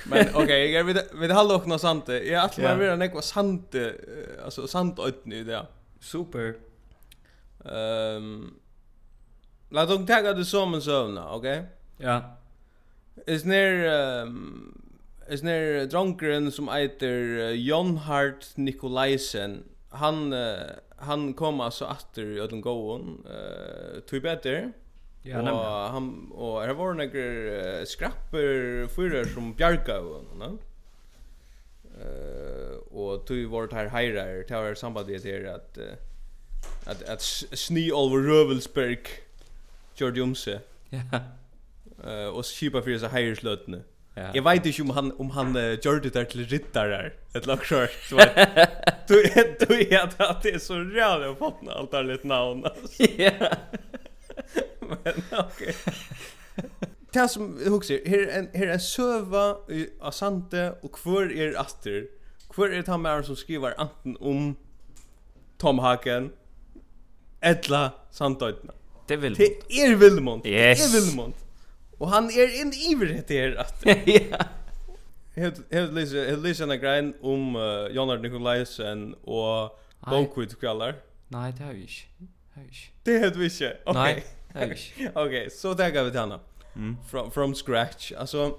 Men 0.04 0.26
okej, 0.34 0.70
jag 0.72 0.84
vet 0.84 1.14
vet 1.14 1.32
hallå 1.32 1.54
och 1.54 1.66
något 1.66 1.80
sant. 1.80 2.08
Jag 2.08 2.44
att 2.44 2.58
man 2.58 2.78
vill 2.78 2.96
näkva 2.96 3.22
sant 3.22 3.74
alltså 4.44 4.66
sant 4.66 4.98
ödn 4.98 5.32
i 5.32 5.44
det. 5.44 5.66
Super. 6.00 6.54
Ehm 7.64 8.54
Låt 9.70 9.90
oss 9.90 10.06
ta 10.06 10.32
det 10.32 10.44
som 10.44 10.74
en 10.74 10.82
sövna, 10.82 11.34
okej? 11.34 11.62
Ja. 11.98 12.36
Is 13.26 13.44
near 13.44 14.22
um, 14.22 14.82
is 15.28 15.42
near 15.42 15.86
drunkeren 15.86 16.52
som 16.52 16.68
heter 16.68 17.12
uh, 17.12 17.52
Jonhard 17.52 18.44
Nikolaisen. 18.54 19.64
Han 19.90 20.32
uh, 20.32 20.56
han 20.98 21.34
kom 21.34 21.60
alltså 21.60 21.84
åter 21.84 22.24
i 22.24 22.40
ödlen 22.40 22.60
gåon 22.60 23.26
eh 23.26 24.00
tog 24.00 24.22
better. 24.22 24.72
Ja, 25.22 25.38
och 25.38 25.44
nämligen. 25.44 25.92
han 25.92 26.32
og 26.32 26.68
det 26.68 26.74
var 26.74 26.94
nokre 26.94 27.80
uh, 27.80 27.84
skrapper 27.86 28.86
förra 28.86 29.24
som 29.24 29.54
bjarga 29.54 30.00
och 30.00 30.36
någon. 30.36 30.58
Eh 32.00 32.78
og 32.90 33.26
tog 33.26 33.50
vart 33.50 33.72
här 33.72 33.88
heirar 33.88 34.42
til 34.42 34.56
var 34.56 34.74
sambandet 34.74 35.24
här 35.24 35.54
att 35.54 35.78
at 36.86 37.02
att 37.02 37.22
sni 37.54 37.92
over 37.92 38.18
Rövelsberg 38.18 39.06
Jordiumse. 40.00 40.60
Ja. 40.90 41.20
Eh 42.04 42.36
og 42.36 42.44
skipa 42.44 42.80
fyrir 42.80 42.98
så 42.98 43.08
hejrslötne. 43.08 43.82
Ja. 44.18 44.30
Jag 44.34 44.42
vet 44.42 44.66
inte 44.66 44.82
om 44.82 44.90
han 44.90 45.12
om 45.18 45.30
han 45.30 45.56
uh, 45.56 45.78
gör 45.82 46.00
det 46.00 46.12
där 46.12 46.24
till 46.24 46.46
riddare 46.46 47.12
ett 47.34 47.46
laxor 47.46 47.88
så 48.08 48.16
du 49.08 49.22
du 49.60 49.76
vet 49.76 50.20
att 50.20 50.42
det 50.42 50.50
är 50.50 50.58
så 50.58 50.74
jävla 50.74 51.30
att 51.30 51.38
fått 51.38 51.68
allt 51.68 51.90
där 51.90 52.04
lite 52.04 52.26
namn 52.26 52.64
alltså. 52.64 53.02
Ja. 53.02 53.32
Men 54.80 55.22
okej. 55.32 55.74
Det 57.12 57.28
som 57.28 57.58
huxar 57.64 57.98
här 58.06 58.28
en 58.28 58.48
här 58.54 58.66
en 58.66 58.80
söva 58.80 59.56
av 60.00 60.10
Sante 60.10 60.74
och 60.82 60.92
kvar 60.92 61.32
är 61.32 61.60
Aster. 61.60 62.06
Kvar 62.50 62.68
är 62.68 62.84
han 62.86 63.02
med 63.02 63.24
som 63.24 63.36
skriver 63.36 63.80
anten 63.80 64.16
om 64.20 64.56
Tom 65.58 65.78
Hagen 65.78 66.32
Edla 67.40 67.90
Santøytna. 68.10 68.72
Det 69.06 69.16
vill. 69.16 69.34
Det 69.34 69.82
är 69.82 69.94
Vilmont. 69.94 70.46
Yes. 70.46 70.92
Det 70.92 70.98
är 70.98 71.00
Vilmont. 71.00 71.36
Och 71.98 72.08
han 72.08 72.24
är 72.24 72.62
en 72.62 72.72
ivrig 72.72 73.24
här 73.28 73.56
att 73.56 73.82
Ja. 74.30 74.38
Helt 75.34 75.72
läser 75.92 76.28
helt 76.28 76.42
läser 76.42 76.72
en 76.72 76.80
grej 76.80 77.12
om 77.20 77.56
uh, 77.56 77.88
Jonard 77.90 78.22
Nikolaisen 78.22 79.14
och 79.14 79.78
Bokwood 80.10 80.60
Kvallar. 80.60 80.94
Nej, 81.28 81.54
det 81.58 81.64
har 81.64 81.72
vi 81.72 81.80
inte. 81.80 81.92
Har 82.54 82.62
vi 82.62 82.68
inte. 82.68 82.88
Det 83.02 83.18
har 83.18 83.30
vi 83.30 83.44
inte. 83.44 83.76
Okej. 83.84 84.24
Okej, 85.14 85.50
så 85.50 85.74
där 85.74 85.90
går 85.90 86.02
vi 86.02 86.10
till 86.10 86.20
Anna. 86.20 86.40
Mm. 86.76 86.96
From 87.10 87.30
from 87.30 87.54
scratch. 87.54 88.12
Alltså 88.12 88.54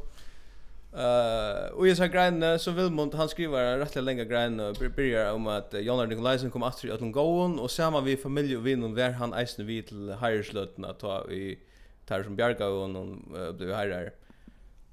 Uh, 0.94 1.72
och 1.74 1.88
jag 1.88 1.98
sa 1.98 2.06
grejen 2.06 2.60
så 2.60 2.72
vill 2.72 2.90
man 2.90 3.12
han 3.14 3.30
skriver 3.30 3.78
rätt 3.78 4.04
länge 4.04 4.26
grejen 4.26 4.60
och 4.60 4.76
börjar 4.96 5.34
om 5.34 5.48
att 5.48 5.74
uh, 5.74 5.80
Jonar 5.80 6.08
Nikolaisen 6.08 6.52
kom 6.52 6.64
att 6.64 6.86
i 6.86 6.92
Atlan 6.92 7.12
Gåen 7.12 7.60
och 7.60 7.72
samma 7.72 8.02
vi 8.02 8.18
familj 8.18 8.58
och 8.58 8.68
vinn 8.68 8.96
var 8.96 9.12
han 9.12 9.34
eisne 9.34 9.64
vid 9.64 9.88
till 9.88 10.16
Hirslöten 10.22 10.86
att 10.86 11.00
ta 11.00 11.32
i 11.32 11.60
tar 12.10 12.24
som 12.24 12.36
bjarga 12.36 12.68
och 12.68 12.82
hon 12.82 13.36
uh, 13.36 13.52
blev 13.52 13.76
herrar 13.76 14.12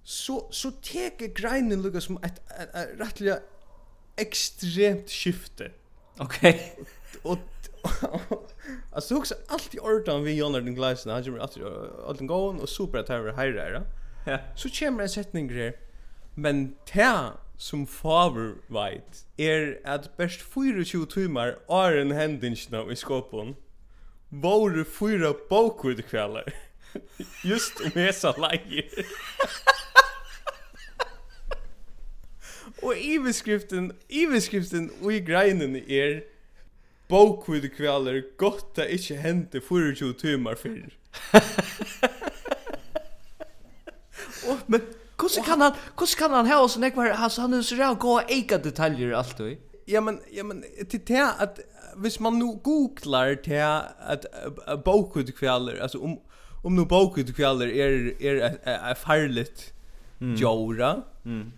så 0.04 0.49
så 0.50 0.70
teker 0.70 1.26
greinen 1.26 1.82
lukka 1.82 2.00
som 2.00 2.16
ett 2.23 2.40
rättliga 2.99 3.38
extremt 4.16 5.11
skifte 5.11 5.70
okej 6.18 6.78
och 7.23 7.38
alltså 8.92 9.16
också 9.16 9.35
allt 9.49 9.75
i 9.75 9.78
ordan 9.78 10.25
vi 10.25 10.32
gör 10.32 10.61
den 10.61 10.75
glasen 10.75 11.12
han 11.12 11.25
kommer 11.25 11.38
alltid 11.38 11.62
allt 12.06 12.18
den 12.18 12.26
gån 12.26 12.61
och 12.61 12.68
super 12.68 12.99
att 12.99 13.08
herrar 13.08 13.32
herrar 13.32 13.87
ja. 14.26 14.38
Så 14.56 14.68
kommer 14.68 15.02
en 15.02 15.08
setning 15.08 15.50
her, 15.50 15.73
men 16.35 16.75
ta 16.85 17.32
som 17.58 17.87
favor 17.87 18.54
veit 18.68 19.26
er 19.38 19.78
at 19.85 20.16
best 20.16 20.42
24 20.54 21.06
timmar 21.06 21.58
är 21.68 21.96
en 21.96 22.12
händingsna 22.12 22.85
i 22.92 22.96
skåpen 22.96 23.56
Våre 24.28 24.85
fyra 24.85 25.35
bokkvidkvällar 25.49 26.54
Just 27.45 27.81
om 27.85 27.91
hesa 27.95 28.33
leie. 28.41 28.85
Og 32.83 32.99
iveskriften, 32.99 33.93
iveskriften 34.09 34.91
og 35.03 35.12
i 35.15 35.21
greinen 35.25 35.76
er 35.76 36.21
Bokvid 37.09 37.69
kvaler 37.76 38.23
gott 38.38 38.73
det 38.76 38.88
ikkje 38.97 39.17
hente 39.23 39.61
24 39.62 40.12
timmar 40.19 40.59
fyrr. 40.59 40.91
oh, 44.50 44.59
men 44.67 44.83
hvordan 45.17 45.45
kan 45.47 45.61
han, 45.61 45.73
hvordan 45.95 46.19
kan 46.19 46.35
han 46.35 46.50
ha 46.50 46.59
oss 46.65 46.76
ekvar, 46.76 47.15
altså 47.15 47.47
han 47.47 47.55
er 47.55 47.62
så 47.62 47.79
ræv 47.79 47.97
gå 48.03 48.19
eika 48.26 48.59
detaljer 48.59 49.15
alt 49.17 49.41
og 49.41 49.55
Ja, 49.87 50.00
men, 50.03 50.19
ja, 50.35 50.43
men 50.43 50.65
til 50.91 51.00
det 51.07 51.23
at 51.41 51.61
hvis 51.97 52.21
man 52.21 52.33
nu 52.33 52.57
googlar 52.65 53.35
til 53.45 53.62
at 53.62 54.26
uh, 54.67 54.83
bokvid 54.85 55.31
kvaler, 55.33 55.83
altså 55.83 55.99
om 56.03 56.19
om 56.66 56.76
nu 56.76 56.85
boket 56.85 57.37
kväller 57.37 57.66
är 57.66 58.23
är 58.23 58.58
är 58.64 58.94
farligt 58.94 59.73
jora. 60.18 61.02
Mm. 61.25 61.52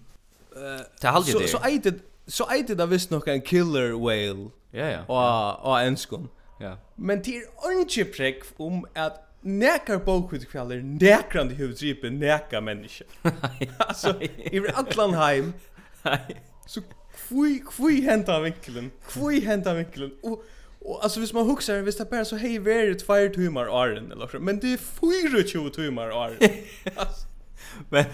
Eh 1.03 1.15
uh, 1.15 1.23
så 1.23 1.41
så 1.47 1.59
ätit 1.59 2.03
så 2.27 2.51
ätit 2.51 2.79
där 2.79 2.87
visst 2.87 3.11
nog 3.11 3.29
en 3.29 3.41
killer 3.41 3.93
whale. 3.93 4.51
Ja 4.71 4.87
ja. 4.87 5.01
Och 5.07 5.71
och 5.71 5.81
enskon. 5.81 6.29
Ja. 6.61 6.77
Men 6.95 7.23
det 7.23 7.37
är 7.37 7.81
inte 7.81 8.05
prick 8.05 8.43
om 8.57 8.87
att 8.95 9.29
nekar 9.41 9.99
bokkvitt 9.99 10.49
kvaller, 10.51 10.83
nekrande 10.83 11.55
huvudripe, 11.55 12.11
nekar 12.11 12.61
menneske. 12.61 13.05
altså, 13.79 14.15
i 14.53 14.61
allan 14.75 15.53
så 16.67 16.81
kvui, 17.29 17.59
kvui 17.59 18.01
henta 18.01 18.41
vinkelen, 18.41 18.91
kvui 19.09 19.41
henta 19.41 19.75
vinkelen, 19.75 20.11
Och, 20.23 20.45
Och 20.81 21.03
alltså 21.05 21.21
hvis 21.21 21.33
man 21.33 21.47
huxar 21.47 21.83
visst 21.83 21.99
det 21.99 22.11
bara 22.11 22.25
så 22.25 22.37
hej 22.37 22.59
very 22.59 22.95
två 22.95 23.29
timmar 23.35 23.69
åren 23.69 24.13
eller 24.13 24.27
så 24.27 24.39
men 24.39 24.61
det 24.61 24.73
är 24.73 24.77
fyra 24.77 25.49
tjugo 25.49 25.71
timmar 25.71 26.09
Aron. 26.25 26.37
Men 27.89 28.05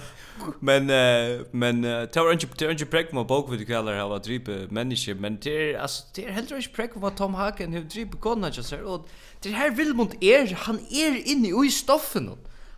men 0.60 0.90
uh, 0.90 1.46
men 1.50 1.84
uh, 1.84 2.06
tar 2.06 2.32
inte 2.32 2.46
tar 2.46 2.70
inte 2.70 2.86
präck 2.86 3.12
med 3.12 3.26
bok 3.26 3.52
vid 3.52 3.66
kallar 3.66 3.94
hela 3.94 4.18
dripe 4.18 4.66
människa 4.70 5.14
men 5.14 5.38
det 5.42 5.50
är 5.50 5.78
alltså 5.78 6.04
det 6.14 6.24
är 6.24 6.30
helt 6.30 6.52
rätt 6.52 6.72
präck 6.72 6.90
vad 6.94 7.16
Tom 7.16 7.34
Hagen 7.34 7.72
hur 7.72 7.82
dripe 7.82 8.16
konna 8.16 8.50
just 8.50 8.68
så 8.68 8.76
och 8.76 9.08
det 9.42 9.50
här 9.50 9.70
Vilmont 9.70 10.14
är 10.20 10.54
han 10.54 10.78
är 10.90 11.28
inne 11.28 11.66
i 11.66 11.70
stoffen. 11.70 12.30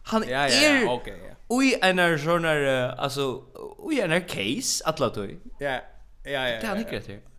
Han 0.05 0.25
är 0.25 0.29
ja, 0.29 0.49
ja, 0.49 0.81
ja, 0.81 0.95
okay, 0.95 1.15
ja. 1.29 1.57
Ui 1.57 1.75
en 1.83 2.19
sån 2.19 2.45
här 2.45 2.95
alltså 2.99 3.43
ui 3.79 4.01
en 4.01 4.23
case 4.23 4.85
att 4.85 5.01
låta. 5.01 5.27
Ja. 5.27 5.37
Ja 5.59 5.81
ja. 6.25 6.61
Det 6.61 6.67
är 6.67 6.77
inte 6.79 6.91
rätt. 6.91 7.36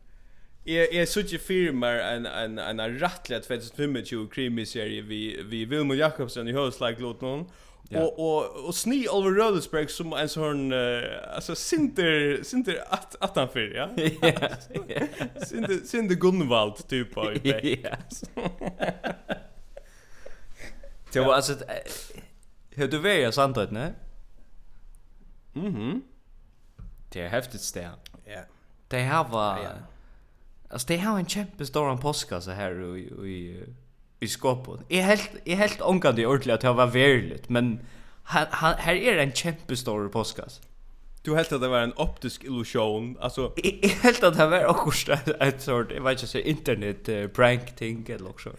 Jeg, 0.67 0.87
jeg 0.93 1.07
så 1.07 1.21
ju 1.21 1.37
firmer 1.37 1.99
en 2.15 2.25
en 2.25 2.59
en 2.59 3.01
rattlet 3.01 3.43
2025 3.43 3.95
att 3.95 4.09
filmen 4.09 4.27
krimiserie 4.27 5.01
vi 5.01 5.41
vi 5.43 5.65
Wilmo 5.65 5.93
Jakobsen 5.93 6.47
i 6.47 6.53
Höslag 6.53 6.95
låt 6.99 7.21
någon 7.21 7.51
Ja. 7.89 8.01
Och 8.01 8.19
och 8.19 8.65
och 8.65 8.75
Sni 8.75 9.07
Oliver 9.09 9.35
Rollsberg 9.35 9.87
som 9.87 10.13
en 10.13 10.29
sån 10.29 10.73
uh, 10.73 11.03
alltså 11.35 11.55
Sinter 11.55 12.43
Sinter 12.43 12.83
att 12.89 13.15
att 13.19 13.35
han 13.35 13.49
för 13.49 13.59
ja. 13.59 13.89
Sinter 15.45 15.85
Sinter 15.85 16.15
Gunvald 16.15 16.87
typ 16.87 17.17
av 17.17 17.33
ju. 17.33 17.77
Det 21.13 21.19
var 21.19 21.33
alltså 21.33 21.53
hur 22.69 22.87
du 22.87 22.99
vet 22.99 23.21
jag 23.21 23.33
sant 23.33 23.57
att 23.57 23.71
nej. 23.71 23.93
Mhm. 25.53 26.03
Det 27.09 27.21
är 27.21 27.29
häftigt 27.29 27.61
stä. 27.61 27.89
Ja. 28.25 28.41
Det 28.87 28.97
här 28.99 29.23
var 29.23 29.59
Alltså 30.69 30.87
det 30.87 30.97
har 30.97 31.19
en 31.19 31.25
jättestor 31.29 31.91
en 31.91 31.97
här 32.51 32.79
och 32.81 33.27
i 33.27 33.63
i 34.19 34.27
skåpet. 34.27 34.85
Är 34.89 35.01
helt 35.01 35.29
är 35.45 35.55
helt 35.55 35.81
ångande 35.81 36.25
ordentligt 36.25 36.53
att 36.53 36.61
det 36.61 36.73
var 36.73 36.87
verkligt, 36.87 37.49
men 37.49 37.79
här 38.23 38.95
är 38.95 39.17
en 39.17 39.31
jättestor 39.35 40.09
postkass. 40.09 40.61
Du 41.21 41.35
helt 41.35 41.51
att 41.51 41.61
det 41.61 41.67
var 41.67 41.79
en 41.79 41.93
optisk 41.95 42.43
illusion. 42.43 43.17
Alltså 43.19 43.53
jag 43.83 43.89
helt 43.89 44.23
att 44.23 44.37
det 44.37 44.47
var 44.47 44.65
också 44.65 45.13
ett 45.39 45.61
sort, 45.61 45.91
jag 45.91 46.03
vet 46.03 46.11
inte 46.11 46.27
så 46.27 46.37
internet 46.37 47.33
prank 47.33 47.75
thing 47.75 48.05
eller 48.09 48.29
också. 48.29 48.49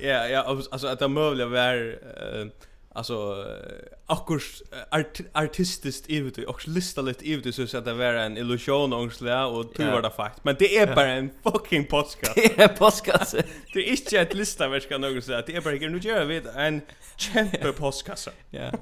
Ja, 0.00 0.28
ja, 0.28 0.62
alltså 0.70 0.86
att 0.86 0.98
det 0.98 1.08
möjligen 1.08 1.50
var 1.50 1.98
alltså 2.96 3.44
akkur 4.06 4.42
art, 4.90 5.20
artistiskt 5.32 6.10
evigt 6.10 6.38
och 6.38 6.68
lista 6.68 7.02
lite 7.02 7.32
evigt 7.32 7.70
så 7.70 7.78
att 7.78 7.84
det 7.84 7.94
var 7.94 8.04
en 8.04 8.36
illusion 8.36 8.92
ångsla 8.92 9.46
och 9.46 9.74
tur 9.74 9.90
var 9.90 10.02
det 10.02 10.10
fakt. 10.10 10.44
Men 10.44 10.56
det 10.58 10.78
är 10.78 10.94
bara 10.94 11.12
en 11.12 11.30
fucking 11.42 11.84
podcast. 11.86 12.34
Det 12.34 12.58
är 12.62 12.68
podcast. 12.68 13.34
Det 13.72 13.88
är 13.88 13.90
inte 13.90 14.20
ett 14.20 14.34
lista 14.34 14.68
vi 14.68 14.80
ska 14.80 14.98
nog 14.98 15.22
säga. 15.22 15.42
Det 15.46 15.56
är 15.56 15.60
bara 15.60 15.74
nu 15.74 15.98
gör 15.98 16.24
vi 16.24 16.42
en 16.56 16.80
kämpe 17.16 17.72
podcast 17.72 18.28
ja. 18.50 18.72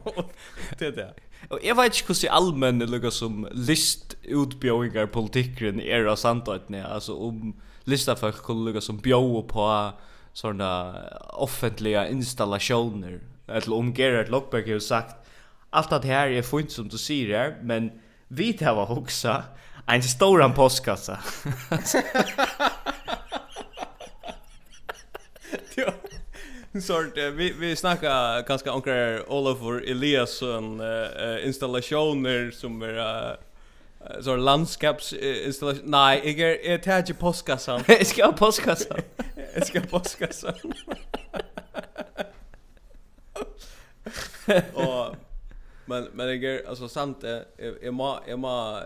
Det 0.79 0.87
är 0.87 0.93
det. 0.93 1.15
Och 1.49 1.59
jag 1.63 1.75
vet 1.75 1.85
inte 1.85 2.05
hur 2.07 2.15
så 2.15 2.29
allmän 2.31 2.79
det 2.79 2.87
lukar 2.87 3.11
som 3.11 3.49
list 3.53 4.17
utbjöingar 4.23 5.07
politikren 5.07 5.81
är 5.81 6.05
av 6.05 6.17
samtidigt 6.17 6.85
alltså 6.85 7.15
om 7.15 7.61
listafolk 7.85 8.37
kunde 8.37 8.65
lukka 8.65 8.81
som 8.81 8.99
bjöa 8.99 9.43
på 9.43 9.93
sådana 10.33 10.97
offentliga 11.33 12.09
installationer 12.09 13.21
eller 13.49 13.73
om 13.73 13.95
Gerard 13.95 14.29
Lockberg 14.29 14.73
har 14.73 14.79
sagt 14.79 15.17
allt 15.71 16.03
det 16.03 16.09
här 16.09 16.29
är 16.29 16.43
fint 16.43 16.73
som 16.73 16.89
du 16.89 16.99
säger 16.99 17.39
här, 17.39 17.57
men 17.63 17.91
vi 18.29 18.53
tar 18.53 18.75
var 18.75 18.99
också 18.99 19.43
en 19.87 20.03
stor 20.03 20.49
postkassa. 20.49 21.19
ja. 25.75 25.93
Sort 26.81 27.17
vi 27.17 27.55
vi 27.59 27.77
snackar 27.77 28.43
ganska 28.43 28.73
onkel 28.73 29.23
Oliver 29.29 29.91
Eliasson 29.91 30.81
uh, 30.81 31.47
installationer 31.47 32.51
som 32.51 32.83
är 32.83 32.99
uh, 32.99 33.33
så 34.21 34.37
landskaps 34.37 35.13
installation. 35.47 35.83
Nej, 35.85 36.21
jag 36.41 36.51
är 36.51 36.71
jag 36.71 36.83
tar 36.83 37.05
ju 37.07 37.15
postkassan. 37.15 37.85
jag 37.89 38.07
ska 38.07 38.25
ha 38.25 38.33
postkassan. 38.33 39.01
jag 39.55 39.67
ska 39.67 39.81
postkassan. 39.81 40.55
och 44.75 45.17
men 45.87 46.09
men 46.13 46.27
jag 46.29 46.45
är 46.45 46.69
alltså 46.69 46.89
sant 46.89 47.25
är 47.25 47.91
ma 47.91 48.21
är 48.27 48.37
ma 48.37 48.83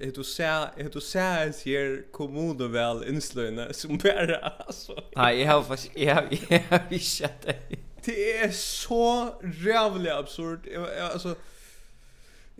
hur 0.00 0.12
du 0.12 0.24
ser 0.24 0.68
hur 0.76 0.90
du 0.90 1.00
ser 1.00 1.48
is 1.48 1.64
här 1.64 2.12
kommodo 2.12 2.68
väl 2.68 3.04
inslöna 3.08 3.72
som 3.72 3.98
bara 3.98 4.36
alltså 4.36 5.02
nej 5.16 5.40
jag 5.40 5.52
har 5.52 5.62
fast 5.62 5.90
jag 5.94 6.14
har 6.14 6.26
jag 6.48 6.62
har 6.70 6.80
visst 6.88 7.24
det 7.42 7.56
det 8.04 8.38
är 8.38 8.50
så 8.50 9.34
jävla 9.64 10.18
absurd. 10.18 10.68
Alltså 11.12 11.34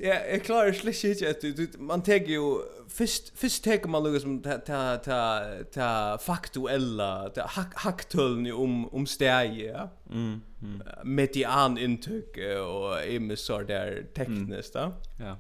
Ja, 0.01 0.15
jag 0.31 0.45
klarar 0.45 0.73
slick 0.73 1.05
inte 1.05 1.31
att 1.31 1.41
du 1.41 1.69
man 1.79 2.03
tar 2.03 2.15
ju 2.15 2.59
först 2.89 3.33
först 3.35 3.65
tar 3.65 3.89
man 3.89 4.13
liksom 4.13 4.43
ta 4.43 4.59
ta 4.59 4.97
ta 4.97 5.41
ta 5.75 6.19
faktuella 6.19 7.29
ta 7.29 7.51
hacktöln 7.75 8.53
om 8.53 8.89
om 8.89 9.07
stäje. 9.07 9.73
Ja? 9.73 9.91
Mm. 10.11 10.41
mm. 10.63 10.83
Median 11.05 11.79
intryck 11.79 12.37
och 12.67 13.03
ämne 13.03 13.37
så 13.37 13.63
där 13.63 14.07
tekniskt 14.15 14.73
då. 14.73 14.93
Ja. 15.21 15.37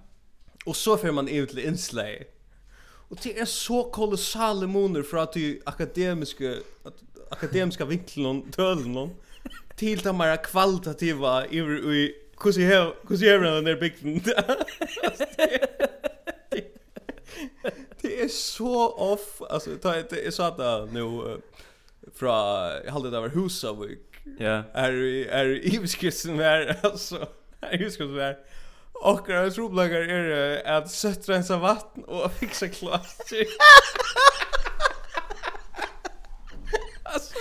Och 0.66 0.77
så 0.77 0.97
får 0.97 1.12
man 1.12 1.29
ut 1.29 1.49
till 1.49 1.59
inslag. 1.59 2.23
Och 3.09 3.18
det 3.23 3.38
är 3.38 3.44
så 3.44 3.90
kolossala 3.90 4.66
moner 4.66 5.03
för 5.03 5.16
att 5.16 5.33
du 5.33 5.61
akademiska 5.66 6.55
akademiska 7.31 7.85
vinkeln 7.85 8.27
och 8.27 8.53
tölen 8.53 9.11
till 9.77 9.99
de 9.99 10.18
mer 10.18 10.44
kvalitativa 10.44 11.47
i 11.47 12.14
Kusi 12.40 12.64
her, 12.64 12.94
kusi 13.07 13.27
her 13.27 13.38
den 13.38 13.66
der 13.66 13.77
bygden. 13.77 14.22
Det 18.03 18.22
är 18.22 18.29
så 18.29 18.88
off. 18.88 19.42
Alltså 19.51 19.70
det 19.70 20.27
är 20.27 20.31
så 20.31 20.42
att 20.42 20.92
nu 20.92 21.37
fra 22.14 22.70
jag 22.85 22.92
hade 22.92 23.11
det 23.11 23.20
var 23.20 23.29
Husavik. 23.29 23.98
Ja. 24.38 24.62
Är 24.72 24.92
är 25.29 25.74
Ivskisen 25.74 26.37
där 26.37 26.77
alltså. 26.83 27.29
Är 27.61 27.83
Ivskisen 27.83 28.14
där. 28.14 28.38
Och 28.92 29.29
jag 29.29 29.55
tror 29.55 29.68
bloggar 29.70 30.01
är 30.01 30.72
att 30.72 30.90
sätta 30.90 31.33
rensa 31.33 31.57
vatten 31.57 32.05
och 32.05 32.33
fixa 32.40 32.68
klart. 32.68 33.07
Alltså 37.03 37.35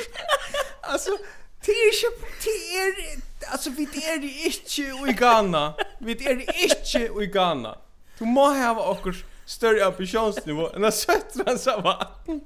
Alltså, 0.82 1.18
det 1.66 1.72
är 1.72 1.86
ju 1.86 2.10
det 2.44 2.78
är 2.78 3.27
alltså 3.52 3.70
vi 3.70 3.84
är 3.84 4.20
det 4.22 4.28
inte 4.28 5.12
i 5.12 5.14
Ghana. 5.14 5.74
Vi 6.00 6.12
är 6.12 6.36
det 6.36 6.64
inte 6.64 7.24
i 7.24 7.28
Ghana. 7.28 7.78
Du 8.18 8.26
må 8.26 8.42
ha 8.42 8.92
också 8.92 9.12
större 9.46 9.86
ambitionsnivå 9.86 10.70
än 10.70 10.86
att 10.86 10.94
söttra 10.94 11.58
så 11.58 11.82
vatten. 11.82 12.42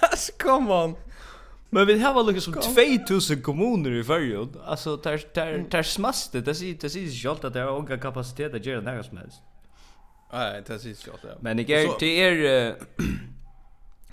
Alltså, 0.00 0.32
come 0.38 0.74
on. 0.74 0.96
Men 1.70 1.86
vi 1.86 1.98
har 1.98 2.14
väl 2.14 2.34
liksom 2.34 2.54
2000 2.54 3.42
kommuner 3.42 3.90
i 3.90 4.04
Färjön. 4.04 4.60
Alltså 4.64 4.96
där 4.96 5.24
där 5.34 5.64
där 5.70 5.82
smaste, 5.82 6.40
det 6.40 6.54
ser 6.54 6.74
det 6.80 6.90
ser 6.90 7.10
självt 7.10 7.44
att 7.44 7.52
det 7.52 7.60
har 7.60 7.78
inga 7.78 7.98
kapacitet 7.98 8.54
att 8.54 8.66
göra 8.66 8.80
något 8.80 9.06
som 9.06 9.16
helst. 9.16 9.40
Nej, 10.32 10.62
det 10.66 10.74
är 10.74 10.78
självt. 10.78 11.42
Men 11.42 11.56
det 11.56 11.62
är 11.62 11.98
det 12.00 12.20
är 12.20 12.76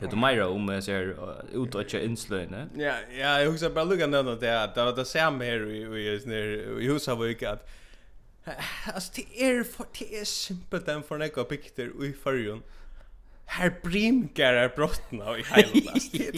Det 0.02 0.08
du 0.08 0.16
mer 0.16 0.44
om 0.44 0.70
jag 0.70 0.84
ser 0.84 1.16
ut 1.54 1.76
och 1.76 1.90
köra 1.90 2.02
inslöne. 2.02 2.68
Ja, 2.76 2.96
ja, 3.20 3.40
jag 3.42 3.52
huxar 3.52 3.70
bara 3.70 3.84
lucka 3.84 4.08
ner 4.08 4.24
det 4.40 4.48
här. 4.48 4.72
Det 4.76 4.86
var 4.86 4.96
det 4.96 5.06
samma 5.06 5.44
här 5.44 5.70
i 5.70 5.78
i 5.78 6.84
i 6.84 6.88
huset 6.88 7.18
var 7.18 7.26
ju 7.26 7.46
att 7.46 7.70
Alltså 8.94 9.12
det 9.16 9.44
är 9.44 9.64
för 9.64 9.86
det 10.00 10.20
är 10.20 10.26
simpelt 10.26 10.86
den 10.86 11.04
för 11.04 11.18
några 11.18 11.44
pikter 11.44 12.06
i 12.06 12.14
förrjun. 12.14 12.62
Här 13.46 13.74
brimkar 13.84 14.54
är 14.54 14.70
brottna 14.70 15.30
och 15.30 15.40
i 15.40 15.44
highlands. 15.44 16.12
Det 16.12 16.32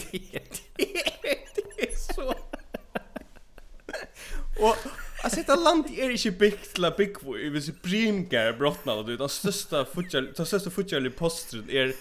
Det 0.76 1.82
är 1.82 2.14
så. 2.14 2.34
Och 4.60 4.76
Alltså 5.24 5.38
detta 5.38 5.56
land 5.56 5.86
är 5.96 6.10
inte 6.10 6.30
byggt 6.30 6.74
till 6.74 6.84
att 6.84 6.96
bygga 6.96 7.38
i 7.40 7.48
vissa 7.48 7.72
brimkar 7.82 8.52
brottna 8.52 8.92
och 8.92 9.06
det 9.06 9.28
största 9.28 9.84
futjärlig 10.70 11.16
postren 11.16 11.70
är 11.70 11.94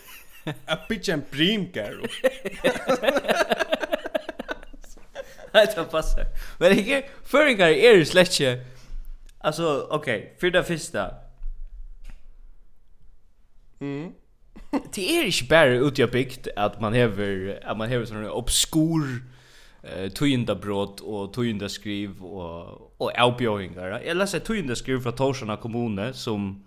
Att 0.66 0.88
bitcha 0.88 1.14
en 1.14 1.22
primkärl. 1.32 2.08
Nej, 5.54 5.68
det 5.76 5.84
passar. 5.84 6.26
Men 6.58 6.72
inte, 6.72 7.04
föringar 7.24 7.68
är 7.68 7.98
det 7.98 8.06
släckje. 8.06 8.66
Alltså, 9.38 9.88
okej, 9.90 10.18
okay, 10.18 10.30
för 10.40 10.52
det 10.52 10.64
första. 10.64 11.12
Mm. 13.80 14.12
det 14.94 15.18
är 15.18 15.26
inte 15.26 15.44
bara 15.50 15.70
ute 15.70 16.02
i 16.02 16.08
bygd 16.08 16.48
att 16.56 16.82
man 16.82 16.94
hever, 16.94 17.60
att 17.66 17.78
man 17.78 17.90
hever 17.90 18.06
sådana 18.06 18.32
obskur 18.32 19.24
eh 19.84 20.10
tujinda 20.10 20.56
brot 20.56 21.00
och 21.00 21.34
tujinda 21.34 21.70
skriv 21.70 22.24
och 22.24 22.94
och 22.98 23.20
avbjöringar. 23.20 24.02
Jag 24.06 24.18
läser 24.18 24.40
tujinda 24.40 24.76
skriv 24.76 25.00
från 25.00 25.16
Torshälla 25.16 25.58
kommune 25.58 26.14
som 26.14 26.64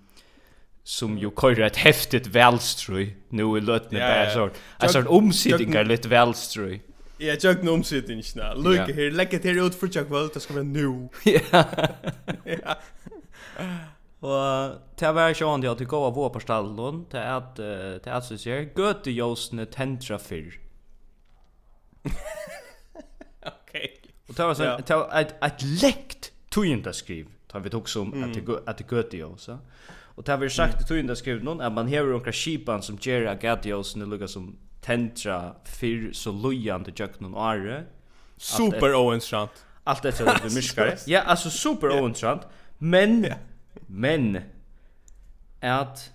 som 0.87 1.19
ju 1.19 1.31
kör 1.31 1.61
ett 1.61 1.77
häftigt 1.77 2.27
välströj 2.27 3.17
nu 3.29 3.59
i 3.59 3.61
lötne 3.61 3.99
yeah, 3.99 4.11
där 4.11 4.31
så 4.31 4.51
alltså 4.77 4.99
en 4.99 5.07
omsittningar 5.07 5.85
lite 5.85 6.09
välströj 6.09 6.83
Ja, 7.19 7.27
jag 7.27 7.41
tjökna 7.41 7.71
omsittningarna. 7.71 8.55
Lycka 8.55 8.93
här, 8.93 9.11
lägga 9.11 9.39
till 9.39 9.59
ut 9.59 9.75
för 9.75 9.89
tjökna 9.89 10.09
kvöld, 10.09 10.31
det 10.35 10.41
ska 10.41 10.55
vara 10.55 10.65
nu. 10.65 11.09
Ja. 12.45 12.77
Og 14.21 14.77
til 14.97 15.09
å 15.09 15.15
være 15.17 15.35
sånn 15.37 15.63
til 15.63 15.71
at 15.71 15.81
du 15.81 15.87
går 15.89 16.07
av 16.09 16.15
vår 16.17 16.31
på 16.35 16.41
stallen, 16.45 17.03
til 17.11 17.21
at 17.21 17.59
uh, 17.61 17.97
til 18.05 18.13
at 18.17 18.29
du 18.29 18.39
sier 18.41 18.69
Gøte 18.77 19.13
Jåsne 19.13 19.67
tentra 19.73 20.19
fyrr. 20.19 20.57
Ok. 23.47 23.75
Og 24.29 24.37
det 24.37 24.45
var 24.45 24.55
sånn 24.59 24.67
Ja. 24.67 24.77
det 24.77 24.97
var 25.01 25.11
et, 25.21 25.35
et 25.49 25.67
lekt 25.83 26.31
tøyenda 26.51 26.93
skriv 26.93 27.27
tar 27.49 27.61
vi 27.65 27.71
tog 27.71 27.89
som 27.89 28.13
at 28.23 28.79
det 28.79 28.87
Gøte 28.89 29.21
Jåsne 29.21 29.61
Och 30.17 30.23
det 30.25 30.33
har 30.33 30.39
vi 30.39 30.51
sagt 30.51 30.81
i 30.81 30.85
tog 30.85 31.17
skrivit 31.17 31.45
någon 31.45 31.61
att 31.61 31.73
man 31.73 31.87
hever 31.87 32.11
några 32.11 32.33
kipan 32.33 32.83
som 32.83 32.99
ger 33.01 33.27
agatios 33.27 33.97
nu 33.97 34.07
lukar 34.07 34.27
som 34.27 34.57
tentra 34.81 35.55
fyr 35.65 36.13
så 36.13 36.33
lojande 36.33 36.93
jöknen 36.97 37.35
och 37.35 37.47
are. 37.47 37.85
Super 38.37 38.95
ointressant. 38.95 39.51
Allt 39.85 40.03
det 40.03 40.13
som 40.13 40.27
vi 40.45 40.55
myskar. 40.55 40.99
Ja, 41.07 41.21
alltså 41.21 41.51
super 41.51 41.89
yeah. 41.89 42.05
ointressant. 42.05 42.43
Men, 42.79 43.25
yeah. 43.25 43.39
men, 43.87 44.39
at 45.61 46.13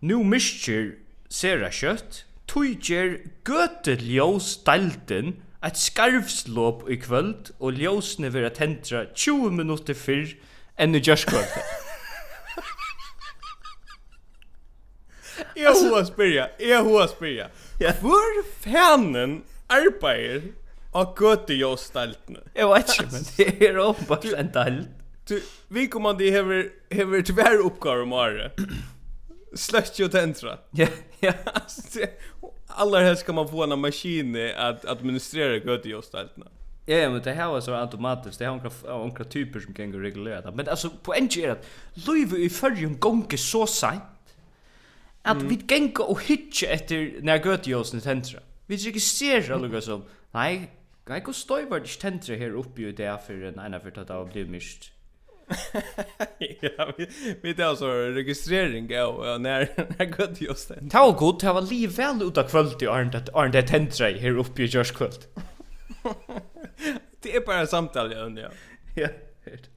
nu 0.00 0.24
myskar 0.24 0.92
sera 1.28 1.70
kött 1.70 2.24
tøyger 2.46 3.18
gøtet 3.44 4.02
ljós 4.02 4.64
dalten 4.64 5.36
Et 5.58 5.76
skarvslåp 5.76 6.84
i 6.90 6.96
kvöld 7.02 7.50
og 7.58 7.80
ljósne 7.80 8.30
vera 8.30 8.50
tentra 8.54 9.08
20 9.10 9.50
minutter 9.58 9.96
fyrr 9.98 10.36
enn 10.78 10.94
i 10.94 11.00
jørskvöld. 11.02 11.50
Jag 15.58 15.74
hoa 15.74 16.04
spyrja, 16.04 16.48
jag 16.58 16.84
hoa 16.84 17.08
spyrja. 17.08 17.48
Hvor 18.00 18.42
fanen 18.62 19.42
arbeider 19.66 20.42
av 20.94 21.14
gøte 21.18 21.56
jo? 21.58 21.74
Jeg 22.54 22.68
vet 22.70 22.92
ikke, 22.94 23.08
men 23.12 23.26
det 23.36 23.48
er 23.68 23.80
åpenbart 23.82 24.28
en 24.30 24.52
dalt. 24.54 24.94
Du, 25.28 25.40
vi 25.68 25.86
kommer 25.86 26.14
de 26.16 26.30
hever, 26.32 26.70
hever 26.90 27.22
tvær 27.22 27.58
oppgaver 27.66 28.02
om 28.06 28.12
året. 28.12 28.60
Slökt 29.54 30.00
och 30.00 30.12
tentra. 30.12 30.58
Ja, 30.72 30.86
ja. 31.20 31.32
Alla 32.66 33.00
helst 33.00 33.26
kan 33.26 33.34
man 33.34 33.48
få 33.48 33.62
en 33.64 33.80
maskin 33.80 34.36
att 34.56 34.84
administrera 34.84 35.58
gøte 35.58 35.88
jo. 35.88 36.02
Ja, 36.86 36.96
ja, 36.96 37.10
men 37.10 37.22
det 37.22 37.32
här 37.32 37.48
var 37.48 37.60
så 37.60 37.74
automatiskt. 37.74 38.38
Det 38.38 38.44
har 38.44 38.56
några 38.56 39.06
några 39.06 39.24
typer 39.24 39.60
som 39.60 39.74
kan 39.74 39.92
reglera 39.92 40.40
det. 40.40 40.52
Men 40.52 40.68
alltså 40.68 40.90
på 41.02 41.14
är 41.14 41.50
att 41.50 41.66
Louis 41.94 42.32
i 42.32 42.48
förrjun 42.48 42.98
gånger 42.98 43.36
så 43.36 43.66
sent 43.66 44.02
At 45.24 45.42
mm. 45.42 45.48
vi 45.50 45.56
genga 45.68 46.06
og 46.06 46.20
hitje 46.28 46.68
etter 46.72 47.18
nær 47.26 47.40
gøtjåsen 47.44 48.02
tentra. 48.04 48.42
Vi 48.68 48.76
registrerer 48.76 49.58
lukka 49.60 49.80
som, 49.84 50.04
nei, 50.36 50.68
nei, 51.08 51.18
hva 51.24 51.34
støy 51.34 51.66
var 51.70 51.82
det 51.84 51.96
tentra 52.00 52.36
her 52.38 52.56
oppi 52.60 52.86
i 52.88 52.94
det 52.96 53.10
for 53.24 53.48
en 53.50 53.60
ena 53.62 53.80
for 53.82 53.96
at 53.96 54.08
det 54.12 54.22
blir 54.32 54.48
mist. 54.52 54.92
ja, 56.62 56.90
vi, 56.98 57.06
vi 57.40 57.54
tar 57.56 57.70
altså 57.70 57.88
registrering 58.12 58.90
av 58.92 59.16
ja, 59.28 59.36
nær, 59.42 59.68
nær 59.96 60.10
gøtjåsen. 60.12 60.92
Det 60.92 61.04
var 61.06 61.16
god, 61.22 61.40
det 61.40 61.54
var 61.58 61.70
liv 61.70 61.96
vel 61.96 62.22
ut 62.26 62.40
av 62.40 62.50
kvöld 62.52 62.84
i 62.84 62.90
Arne, 62.92 63.24
det 63.52 63.64
tentra 63.72 64.12
her 64.12 64.42
oppi 64.44 64.68
i 64.68 64.84
kvöld. 65.00 65.26
det 67.24 67.34
er 67.34 67.44
bare 67.46 67.66
samtale, 67.66 68.20
ja. 68.36 68.52
Ja, 68.96 69.08
hørt 69.46 69.70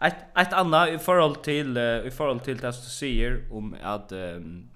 ett 0.00 0.16
ett 0.36 0.52
annat 0.52 0.88
i 0.88 0.98
förhåll 0.98 1.36
till 1.36 1.76
uh, 1.76 2.06
i 2.06 2.10
förhåll 2.10 2.40
till 2.40 2.56
det 2.56 2.66
du 2.66 2.90
säger 2.90 3.42
om 3.50 3.76
att 3.82 4.12
um, 4.12 4.70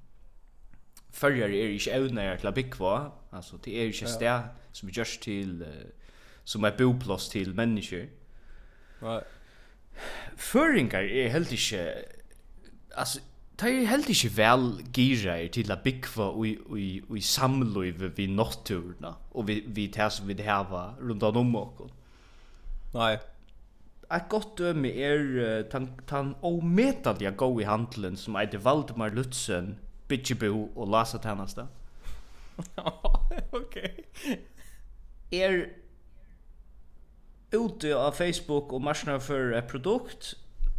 förjar 1.11 1.49
är 1.49 1.69
inte 1.69 1.91
ävnar 1.91 2.37
till 2.37 2.49
att 2.49 2.55
bygga 2.55 3.11
alltså 3.31 3.57
det 3.65 3.77
är 3.77 3.87
inte 3.87 4.07
stä 4.07 4.43
som 4.73 4.89
är 4.89 4.99
just 4.99 5.23
till 5.23 5.63
uh, 5.63 5.69
som 6.45 6.65
är 6.65 6.79
boplats 6.79 7.29
till 7.29 7.55
människor. 7.55 8.09
Right. 9.01 9.25
Föringar 10.37 11.03
är 11.03 11.29
helt 11.29 11.53
inte 11.53 12.05
alltså 12.95 13.21
Det 13.61 13.69
er 13.69 13.87
helt 13.87 14.09
ikke 14.09 14.31
vel 14.37 14.63
gira 14.97 15.35
er 15.37 15.51
til 15.53 15.69
å 15.69 15.77
byggva 15.85 16.31
og 16.33 16.79
i 16.81 17.21
samløyve 17.21 18.09
vi 18.17 18.25
natturna 18.33 19.11
og 19.37 19.51
vi, 19.51 19.59
vi 19.67 19.85
det 19.93 20.07
som 20.15 20.31
vi 20.31 20.39
hava 20.47 20.95
rundt 20.97 21.23
om 21.29 21.57
okkur. 21.61 21.91
Nei, 22.95 23.19
ett 24.17 24.29
gott 24.29 24.57
døme 24.59 24.91
er 24.91 25.63
tan 25.71 25.89
tan 26.07 26.35
ometaliga 26.43 27.31
go 27.31 27.61
i 27.61 27.65
handlen 27.65 28.17
som 28.17 28.37
är 28.37 28.59
Valdemar 28.59 29.11
Lutzen, 29.11 29.79
Bitchebo 30.09 30.69
och 30.75 30.89
Lasa 30.89 31.19
Tanasta. 31.19 31.69
Okej. 33.51 34.05
Er 35.31 35.69
ute 37.51 37.97
av 37.97 38.13
Facebook 38.13 38.73
och 38.73 38.81
marsnar 38.81 39.19
för 39.19 39.53
ett 39.53 39.69
produkt 39.69 40.35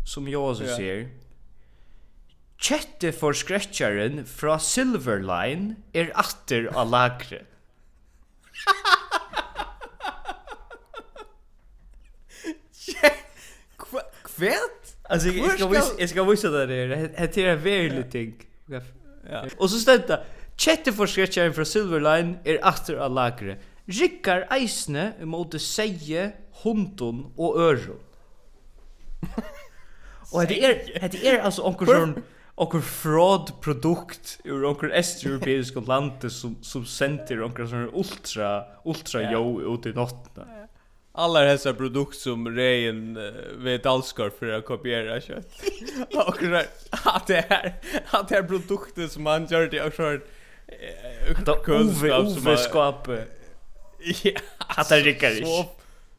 som 0.06 0.28
jag 0.28 0.58
så 0.58 0.68
ser. 0.68 1.10
Chatte 2.58 3.12
for 3.12 3.34
scratcheren 3.34 4.26
fra 4.26 4.60
Silverline 4.60 5.76
er 5.94 6.12
atter 6.16 6.66
av 6.66 6.90
lagret. 6.92 7.51
Kvärt? 14.42 14.96
Alltså 15.04 15.28
jag 15.28 15.52
ska 15.52 15.68
visa 15.68 15.94
jag 15.98 16.10
ska 16.10 16.24
visa 16.24 16.50
det 16.50 16.66
där. 16.66 16.88
Det 17.34 17.38
är 17.38 17.56
väldigt 17.56 18.12
ting. 18.12 18.34
Ja. 19.32 19.46
Och 19.58 19.70
så 19.70 19.80
stämta. 19.80 20.20
Chatte 20.58 20.94
for 20.94 21.06
skretjaren 21.06 21.54
fra 21.54 21.66
Silverline 21.66 22.40
er 22.46 22.60
atter 22.62 22.98
av 23.02 23.14
lagre. 23.14 23.58
Rikkar 23.86 24.48
eisne 24.54 25.12
mot 25.26 25.54
seie, 25.62 26.32
hundon 26.64 27.24
og 27.38 27.58
øron. 27.62 28.00
og 30.34 30.50
det 30.50 30.58
er, 30.66 31.08
det 31.14 31.22
er 31.28 31.42
altså 31.42 31.66
onkel 31.70 31.90
sånn 31.90 32.14
onkel 32.62 32.82
fraud 32.86 33.52
produkt 33.62 34.40
ur 34.46 34.66
onker 34.70 34.94
est-europeisk 34.98 35.78
land 35.88 36.26
som 36.34 36.56
som 36.66 36.86
sender 36.86 37.42
onkur 37.46 37.70
sånn 37.70 37.90
ultra 37.94 38.52
ultra 38.86 39.26
jo 39.30 39.44
ut 39.74 39.86
i 39.90 39.94
natten 39.98 40.61
alla 41.12 41.40
dessa 41.42 41.74
produkt 41.74 42.18
som 42.18 42.56
Rejen 42.56 43.20
vet 43.58 43.86
allskar 43.86 44.30
för 44.40 44.50
att 44.50 44.66
kopiera 44.66 45.22
kött. 45.22 45.48
och 46.16 46.38
att 46.92 47.28
det 47.28 47.46
här 47.50 47.74
att 48.10 48.28
det 48.30 48.36
här 48.36 48.44
produkter 48.44 49.08
som 49.08 49.24
man 49.24 49.46
gör 49.46 49.68
det 49.68 49.82
och 49.82 49.94
så 49.94 50.20
kunskap 51.64 52.30
som 52.30 52.44
man 52.44 52.58
skapar. 52.58 53.26
Ja, 54.24 54.32
att 54.58 54.90
det 54.90 55.00
rycker. 55.00 55.46
Så 55.46 55.66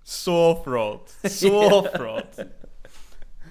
så 0.05 0.63
fraud. 0.65 1.01
Så 1.31 1.83
fraud. 1.83 2.49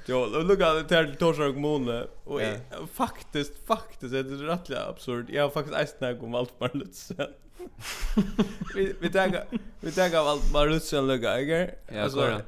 Jo, 0.05 0.17
och 0.17 0.51
at 0.51 0.89
det 0.89 1.05
torsdag 1.05 1.19
Torsar 1.19 1.53
kommun 1.53 2.07
och 2.23 2.41
faktiskt 2.93 3.67
faktiskt 3.67 4.13
är 4.13 4.23
det 4.23 4.47
rätt 4.47 4.69
absurd. 4.89 5.29
Jag 5.29 5.43
har 5.43 5.49
faktiskt 5.49 6.01
ätit 6.01 6.23
om 6.23 6.35
allt 6.35 6.59
bara 6.59 6.69
lite 6.73 7.27
vi 8.75 8.95
vi 8.99 9.09
tänker 9.09 9.43
vi 9.79 9.91
tänker 9.91 10.17
av 10.17 10.27
allt 10.27 10.53
bara 10.53 10.65
lutsen 10.65 11.07
lugga, 11.07 11.39
eller? 11.39 11.75
Alltså 12.03 12.41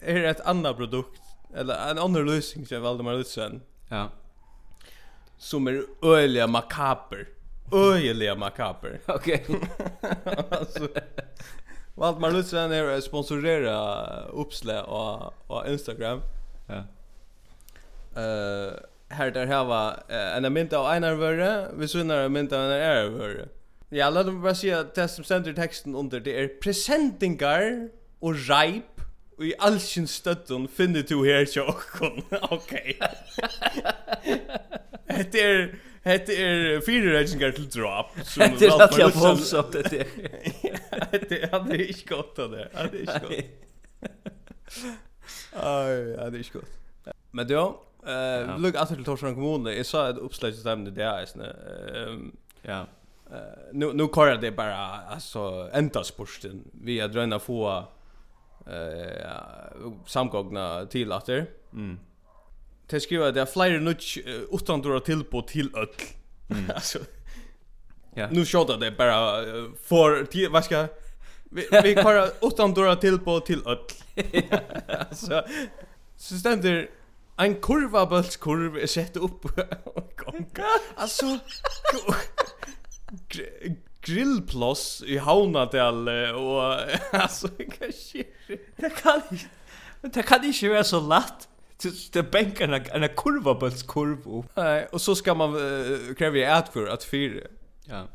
är 0.00 0.14
det 0.14 0.28
ett 0.28 0.40
annat 0.40 0.76
produkt 0.76 1.20
eller 1.54 1.90
en 1.90 1.98
annan 1.98 2.26
lösning 2.26 2.66
som 2.66 2.82
Valdemar 2.82 3.14
Lutsen. 3.14 3.62
Ja. 3.88 4.10
Som 5.38 5.66
är 5.66 5.82
öliga 6.02 6.46
makaber. 6.46 7.28
Öliga 7.72 8.34
makaber. 8.34 9.00
Okej. 9.06 9.46
Alltså 10.50 10.88
Valdemar 11.94 12.30
Lutsen 12.30 12.72
är 12.72 13.00
sponsorera 13.00 14.04
uppslä 14.22 14.82
och 14.82 15.34
och 15.46 15.68
Instagram. 15.68 16.20
Ja. 16.66 16.84
Eh, 18.22 18.72
här 19.08 19.30
där 19.30 19.46
här 19.46 19.54
hava 19.54 20.00
en 20.08 20.52
mynt 20.52 20.72
av 20.72 20.86
Einar 20.86 21.14
Vörre, 21.14 21.68
vi 21.76 21.88
synar 21.88 22.18
en 22.18 22.32
mynt 22.32 22.52
av 22.52 22.60
Einar 22.60 22.76
Ära 22.76 23.08
Vörre. 23.08 23.48
Ja, 23.88 24.10
låt 24.10 24.26
mig 24.26 24.34
bara 24.34 24.54
säga 24.54 24.80
att 24.80 24.94
det 24.94 25.08
som 25.08 25.24
ständer 25.24 25.52
texten 25.52 25.94
under 25.94 26.20
det 26.20 26.40
är 26.40 26.48
presentingar 26.48 27.88
och 28.18 28.34
reip 28.48 29.00
och 29.36 29.44
i 29.44 29.54
all 29.58 29.80
sin 29.80 30.08
stötton 30.08 30.68
finner 30.68 31.02
du 31.02 31.34
här 31.34 31.44
till 31.44 31.62
åkon. 31.62 32.22
Okej. 32.50 32.98
Det 35.32 35.40
är 35.42 35.78
Hette 36.06 36.34
er 36.38 36.80
fire 36.86 37.16
reisningar 37.16 37.50
til 37.56 37.66
drop. 37.74 38.12
Hette 38.14 38.68
er 38.68 38.82
at 38.84 38.94
jeg 38.98 39.10
voldsomt 39.16 39.72
dette. 39.74 40.04
Hette 41.10 41.40
er, 41.40 41.48
han 41.54 41.72
er 41.74 41.82
ikke 41.82 42.06
godt 42.12 42.38
av 42.44 42.52
det. 42.52 42.66
Han 42.74 42.92
er 42.92 43.00
ikke 43.02 43.20
godt. 43.24 43.44
Ja, 45.52 46.30
det 46.30 46.38
är 46.38 46.42
skott. 46.42 46.70
Men 47.30 47.48
då, 47.48 47.80
eh 48.06 48.58
look 48.58 48.74
after 48.74 48.94
till 48.94 49.04
Torshavn 49.04 49.34
kommun, 49.34 49.76
jag 49.76 49.86
sa 49.86 50.10
ett 50.10 50.18
uppslag 50.18 50.54
till 50.54 50.62
dem 50.62 50.94
det 50.94 51.04
är 51.04 51.26
snä. 51.26 51.56
Ehm 51.94 52.36
ja. 52.62 52.86
Eh 53.30 53.36
nu 53.72 53.92
nu 53.92 54.08
kör 54.14 54.36
det 54.36 54.50
bara 54.50 54.76
alltså 54.86 55.70
ända 55.72 56.04
sporten. 56.04 56.64
Vi 56.72 57.00
har 57.00 57.08
dröna 57.08 57.38
få 57.38 57.84
eh 58.66 59.30
samgångna 60.06 60.86
till 60.86 61.12
åter. 61.12 61.46
Mm. 61.72 61.98
Det 62.86 63.00
skriver 63.00 63.32
det 63.36 63.40
är 63.40 63.46
flera 63.46 63.80
nutch 63.80 64.18
utan 64.52 64.82
dåra 64.82 65.00
till 65.00 65.24
på 65.24 65.42
till 65.42 65.70
öll. 65.76 65.88
Alltså. 66.74 66.98
Ja. 68.14 68.28
Nu 68.30 68.44
skjuter 68.44 68.76
det 68.78 68.90
bara 68.90 69.42
för 69.88 70.48
vad 70.50 70.64
ska 70.64 70.86
Vi 71.56 71.68
vi 71.82 71.94
kör 71.94 72.30
utan 72.42 72.74
dörra 72.74 72.96
till 72.96 73.18
på 73.18 73.40
till 73.40 73.62
öll. 73.66 73.78
Alltså 75.10 75.44
så 76.16 76.38
stämmer 76.38 76.90
en 77.36 77.54
kurva 77.54 78.06
bulls 78.06 78.36
kurv 78.36 78.76
är 78.76 78.86
sett 78.86 79.16
upp 79.16 79.42
gånga. 80.16 80.66
Alltså 80.94 81.38
grillplås 84.00 85.02
i 85.06 85.18
Havnadel 85.18 86.08
och 86.34 86.74
alltså 87.10 87.48
kanske 87.48 88.24
det 88.76 89.02
kan 89.02 89.22
det 90.00 90.22
kan 90.22 90.44
inte 90.44 90.68
vara 90.68 90.84
så 90.84 91.00
lätt 91.00 91.48
det 92.12 92.22
bänkar 92.22 92.68
en 92.68 93.02
en 93.02 93.08
kurva 93.16 93.54
bulls 93.54 93.82
kurv 93.82 94.44
och 94.92 95.00
så 95.00 95.14
ska 95.14 95.34
man 95.34 95.54
kräva 96.18 96.58
ett 96.58 96.68
för 96.72 96.86
att 96.86 97.04
fyra. 97.04 97.40
Ja. 97.84 98.06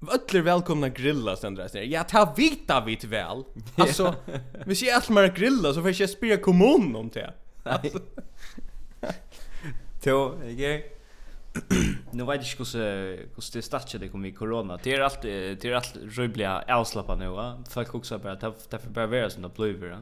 Öller 0.00 0.42
välkomna 0.42 0.88
grilla 0.88 1.36
sen 1.36 1.54
där. 1.54 1.82
Ja, 1.82 2.04
ta 2.04 2.34
vita 2.36 2.84
vit 2.84 3.04
väl. 3.04 3.44
Alltså, 3.76 4.14
vi 4.66 4.74
ser 4.74 4.96
att 4.96 5.08
mer 5.08 5.28
grilla 5.28 5.74
så 5.74 5.82
får 5.82 6.00
jag 6.00 6.10
spela 6.10 6.36
kommun 6.36 6.96
om 6.96 7.08
det. 7.08 7.34
Alltså. 7.62 7.98
Då, 10.04 10.34
jag 10.56 10.82
nu 12.10 12.24
vet 12.24 12.58
jag 12.58 12.66
hur 12.66 13.16
hur 13.16 13.52
det 13.52 13.62
startade 13.62 14.04
det 14.04 14.08
kom 14.08 14.24
i 14.24 14.32
corona. 14.32 14.78
Det 14.82 14.94
är 14.94 15.00
allt 15.00 15.22
det 15.22 15.64
är 15.64 15.72
allt 15.72 15.96
rubbliga 16.02 16.64
avslappa 16.68 17.14
nu 17.16 17.28
va. 17.28 17.64
Folk 17.70 17.94
också 17.94 18.18
bara 18.18 18.32
att 18.32 18.70
därför 18.70 18.90
bara 18.90 19.06
vara 19.06 19.30
såna 19.30 19.48
blöver. 19.48 19.98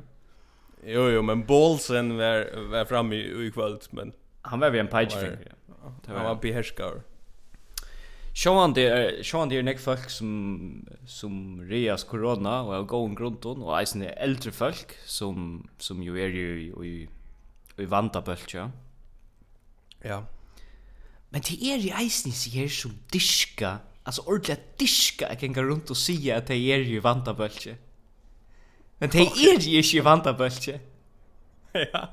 Jo 0.85 1.11
jo, 1.11 1.23
men 1.23 1.47
Bolsen 1.47 2.17
var 2.17 2.69
var 2.71 2.85
framme 2.85 3.17
i, 3.17 3.47
i 3.47 3.51
kväll 3.51 3.79
men 3.91 4.13
han 4.43 4.61
var 4.61 4.71
vid 4.71 4.81
en 4.81 4.89
page 4.89 5.13
finger. 5.13 5.55
Det 6.07 6.13
var 6.13 6.35
behärskare. 6.35 7.01
Sjåan 8.35 8.73
det 8.75 8.85
er 8.91 9.21
sjåan 9.23 9.51
det 9.51 9.61
er 9.61 9.67
nek 9.67 9.79
folk 9.79 10.09
som 10.11 10.31
som 11.07 11.61
reas 11.71 12.03
corona 12.05 12.63
og 12.65 12.73
er 12.75 12.87
going 12.91 13.15
grunden 13.15 13.63
og 13.63 13.77
eisen 13.79 14.03
er 14.03 14.17
eldre 14.19 14.51
folk 14.53 14.97
som 15.07 15.69
som 15.79 16.03
jo 16.03 16.17
er 16.19 16.35
jo 16.35 16.83
i 16.83 17.07
i 17.79 17.87
vanta 17.91 18.21
bult 18.21 18.55
ja. 18.55 18.69
Ja. 20.05 20.21
Men 21.31 21.43
det 21.43 21.59
er 21.63 21.79
i 21.79 21.93
eisen 22.03 22.31
i 22.31 22.51
her 22.59 22.69
som 22.69 22.93
diska, 23.13 23.79
altså 24.05 24.23
ordentlig 24.27 24.59
diska 24.81 25.31
jeg 25.31 25.39
kan 25.39 25.55
gå 25.55 25.63
rundt 25.63 25.91
og 25.91 25.97
si 25.97 26.31
at 26.31 26.49
det 26.49 26.59
er 26.59 26.83
jo 26.83 26.99
i 26.99 27.03
vanta 27.03 27.33
bult 27.33 27.67
ja. 27.67 27.75
Men 28.99 29.11
det 29.11 29.21
er 29.21 29.63
jo 29.63 29.79
ikke 29.79 29.99
i 29.99 30.05
vanta 30.05 30.33
bult 30.33 30.69
ja. 30.69 30.79
Ja. 31.75 32.07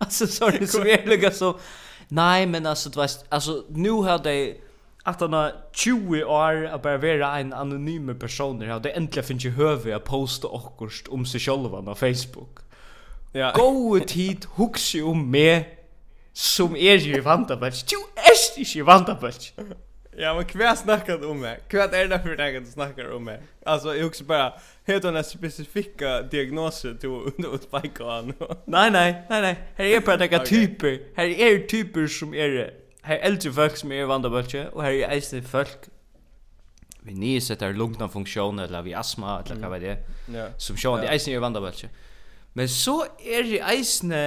Alltså 0.00 0.26
sorry 0.26 0.66
så 0.66 0.84
är 0.84 1.06
det 1.06 1.34
så. 1.34 1.58
Nej 2.08 2.46
men 2.46 2.66
alltså 2.66 2.90
du 2.90 3.00
vet 3.00 3.24
alltså 3.28 3.64
nu 3.68 3.90
har 3.90 4.18
det 4.18 4.67
att 5.08 5.20
han 5.20 5.32
har 5.32 5.52
20 5.72 6.24
år 6.24 6.66
att 6.66 6.82
bara 6.82 6.98
vara 6.98 7.38
en 7.38 7.52
anonym 7.52 8.18
person 8.18 8.58
där 8.58 8.80
det 8.80 8.90
äntligen 8.90 9.26
finns 9.26 9.44
ju 9.44 9.50
höve 9.50 9.96
att 9.96 10.04
posta 10.04 10.48
också 10.48 11.10
om 11.10 11.26
sig 11.26 11.40
själva 11.40 11.82
på 11.82 11.94
Facebook. 11.94 12.58
Ja. 13.32 13.52
Gå 13.56 14.00
tid 14.00 14.46
huxa 14.56 15.04
om 15.04 15.30
mig 15.30 15.78
som 16.32 16.76
är 16.76 16.96
ju 16.96 17.20
vantabelch. 17.20 17.84
Du 17.88 18.20
är 18.20 18.76
ju 18.76 18.82
vantabelch. 18.82 19.52
Ja, 20.16 20.34
men 20.34 20.44
kvar 20.44 20.74
snackar 20.74 21.30
om 21.30 21.40
mig. 21.40 21.60
Kvar 21.68 21.94
är 21.94 22.08
det 22.08 22.18
för 22.18 22.36
dig 22.36 22.56
att 22.56 22.68
snackar 22.68 23.12
om 23.12 23.24
mig. 23.24 23.40
Alltså 23.64 23.96
jag 23.96 24.06
också 24.06 24.24
bara 24.24 24.52
heter 24.84 25.12
en 25.12 25.24
specifika 25.24 26.22
diagnoser 26.22 26.94
till 26.94 27.44
att 27.54 27.82
peka 27.82 28.04
an. 28.04 28.32
Nej, 28.64 28.90
nej, 28.90 29.22
nej, 29.28 29.42
nej. 29.42 29.56
Här 29.76 29.84
är 29.84 30.00
bara 30.00 30.16
några 30.16 30.38
typer. 30.38 31.00
Här 31.16 31.26
är 31.26 31.66
typer 31.66 32.06
som 32.06 32.34
är 32.34 32.70
her 33.08 33.22
eldre 33.24 33.52
folk 33.56 33.78
som 33.80 33.92
er 33.92 34.08
vandabølge, 34.08 34.68
og 34.70 34.84
her 34.84 34.98
er 35.06 35.14
eisne 35.16 35.42
folk 35.42 35.88
vi 37.08 37.14
nye 37.16 37.40
setter 37.40 37.72
lungna 37.76 38.08
funksjon, 38.12 38.58
eller 38.60 38.84
vi 38.84 38.92
astma, 38.96 39.38
eller 39.40 39.62
hva 39.62 39.70
vet 39.76 39.86
jeg, 39.86 40.16
yeah. 40.28 40.50
som 40.60 40.76
sjående 40.76 41.06
yeah. 41.06 41.14
eisne 41.16 41.36
er 41.36 41.44
vandabølge. 41.44 41.88
Men 42.58 42.68
så 42.68 42.98
er 43.22 43.46
det 43.46 43.60
eisne, 43.70 44.20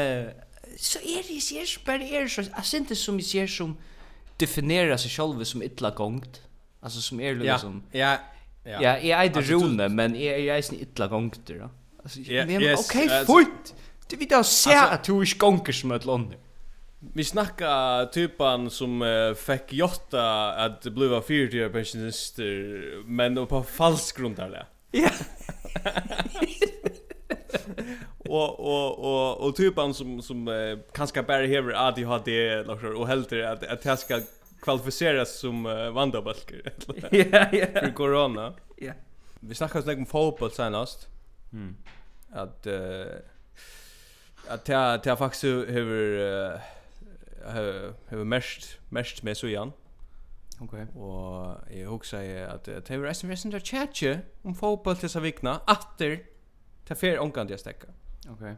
så 0.79 1.01
er 1.03 1.25
det 1.27 1.37
ikke 1.37 1.61
er, 1.61 1.73
bare 1.85 2.07
er 2.07 2.25
det, 2.25 2.37
jeg 2.37 2.65
synes 2.71 2.89
det 2.89 2.97
som 2.97 3.19
jeg 3.19 3.27
ser 3.27 3.51
som 3.51 3.75
definerer 4.41 4.97
seg 4.97 5.13
selv 5.13 5.43
som 5.45 5.61
ytla 5.65 5.91
gongt, 5.97 6.41
altså 6.81 7.03
som 7.03 7.19
er 7.21 7.37
liksom, 7.37 7.81
ja, 7.93 8.15
ja, 8.65 8.79
ja, 8.81 8.95
jeg 9.03 9.13
er 9.27 9.33
det 9.35 9.45
rune, 9.51 9.89
men 9.89 10.15
jeg 10.17 10.47
er 10.47 10.57
eisne 10.57 10.81
ytla 10.81 11.09
gongt, 11.11 11.43
da. 11.49 11.69
Altså, 12.01 12.23
ja, 12.25 12.47
men, 12.49 12.63
yes, 12.65 12.87
ok, 12.87 12.97
uh, 13.05 13.19
fort! 13.27 13.75
Du 14.09 14.17
vet, 14.17 14.31
jeg 14.31 14.45
ser 14.49 14.89
at 14.95 15.05
du 15.07 15.21
ikke 15.21 15.37
gonger 15.39 15.75
som 15.75 15.93
et 15.95 16.05
lander. 16.09 16.39
Vi 17.13 17.23
snacka 17.23 18.05
typan 18.13 18.69
som 18.69 19.01
uh, 19.01 19.33
fick 19.33 19.73
jotta 19.73 20.53
att 20.53 20.83
bliva 20.83 21.21
fyrtio 21.21 21.69
pensionister 21.69 23.03
men 23.05 23.47
på 23.47 23.63
falsk 23.63 24.17
grund 24.17 24.35
där. 24.35 24.65
Ja. 24.91 25.09
och 28.17 28.59
och 28.59 28.99
och 28.99 29.47
och 29.47 29.55
typan 29.55 29.93
som 29.93 30.21
som 30.21 30.47
uh, 30.47 30.79
kanske 30.93 31.23
bara 31.23 31.45
hever 31.45 31.87
ADHD 31.87 32.49
eller 32.49 32.93
och 32.93 33.07
helt 33.07 33.33
att 33.33 33.63
att 33.63 33.85
jag 33.85 33.99
ska 33.99 34.21
kvalificeras 34.61 35.39
som 35.39 35.65
uh, 35.65 35.91
vandabalker. 35.91 36.73
Ja, 37.11 37.47
ja. 37.51 37.65
För 37.73 37.93
corona. 37.93 38.53
Ja. 38.77 38.93
Vi 39.39 39.55
snackade 39.55 39.83
snägg 39.83 39.97
om 39.97 40.05
fotboll 40.05 40.51
senast. 40.51 41.07
Mm. 41.53 41.75
Att 42.31 42.67
uh, 42.67 43.05
att 44.47 44.67
jag, 44.67 44.99
jag 45.03 45.17
faktiskt 45.17 45.43
hever 45.43 46.19
uh, 46.19 46.59
hever 48.09 48.23
mest 48.23 48.79
mest 48.89 49.23
med 49.23 49.35
så 49.35 49.47
igen. 49.47 49.71
Okej. 50.61 50.85
Okay. 50.95 51.75
jeg 51.75 51.81
jag 51.81 51.89
husar 51.89 52.19
at 52.53 52.65
det 52.65 52.89
är 52.89 53.01
resten 53.01 53.29
resten 53.31 53.51
der 53.51 53.59
chatche 53.59 54.21
om 54.43 54.55
fotball 54.55 54.95
til 54.95 55.09
seg 55.09 55.23
vikna 55.23 55.59
åter 55.67 56.17
ta 56.85 56.93
fer 56.93 57.19
onkan 57.19 57.47
det 57.47 57.59
stäcka. 57.59 57.87
Okej. 58.29 58.33
Okay. 58.33 58.55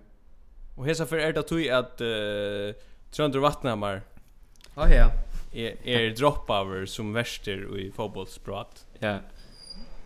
Og 0.77 0.85
hesa 0.85 1.05
fer 1.05 1.17
er 1.17 1.31
det 1.31 1.45
tog 1.45 1.61
at 1.61 2.01
uh, 2.01 2.73
Trøndur 3.11 3.39
Vatnamar 3.39 4.01
Ja 4.75 4.83
oh, 4.83 4.91
ja. 4.91 5.09
er, 5.53 5.75
er 5.85 6.15
dropover 6.15 6.85
som 6.85 7.13
verster 7.13 7.67
i 7.77 7.91
fotbollsprat. 7.91 8.85
Ja. 9.01 9.07
Yeah. 9.07 9.21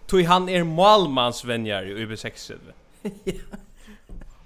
Tog 0.07 0.25
han 0.25 0.49
er 0.49 0.63
målmansvänjar 0.63 1.83
i 1.83 2.05
UB6. 2.05 2.51
Ja. 3.25 3.41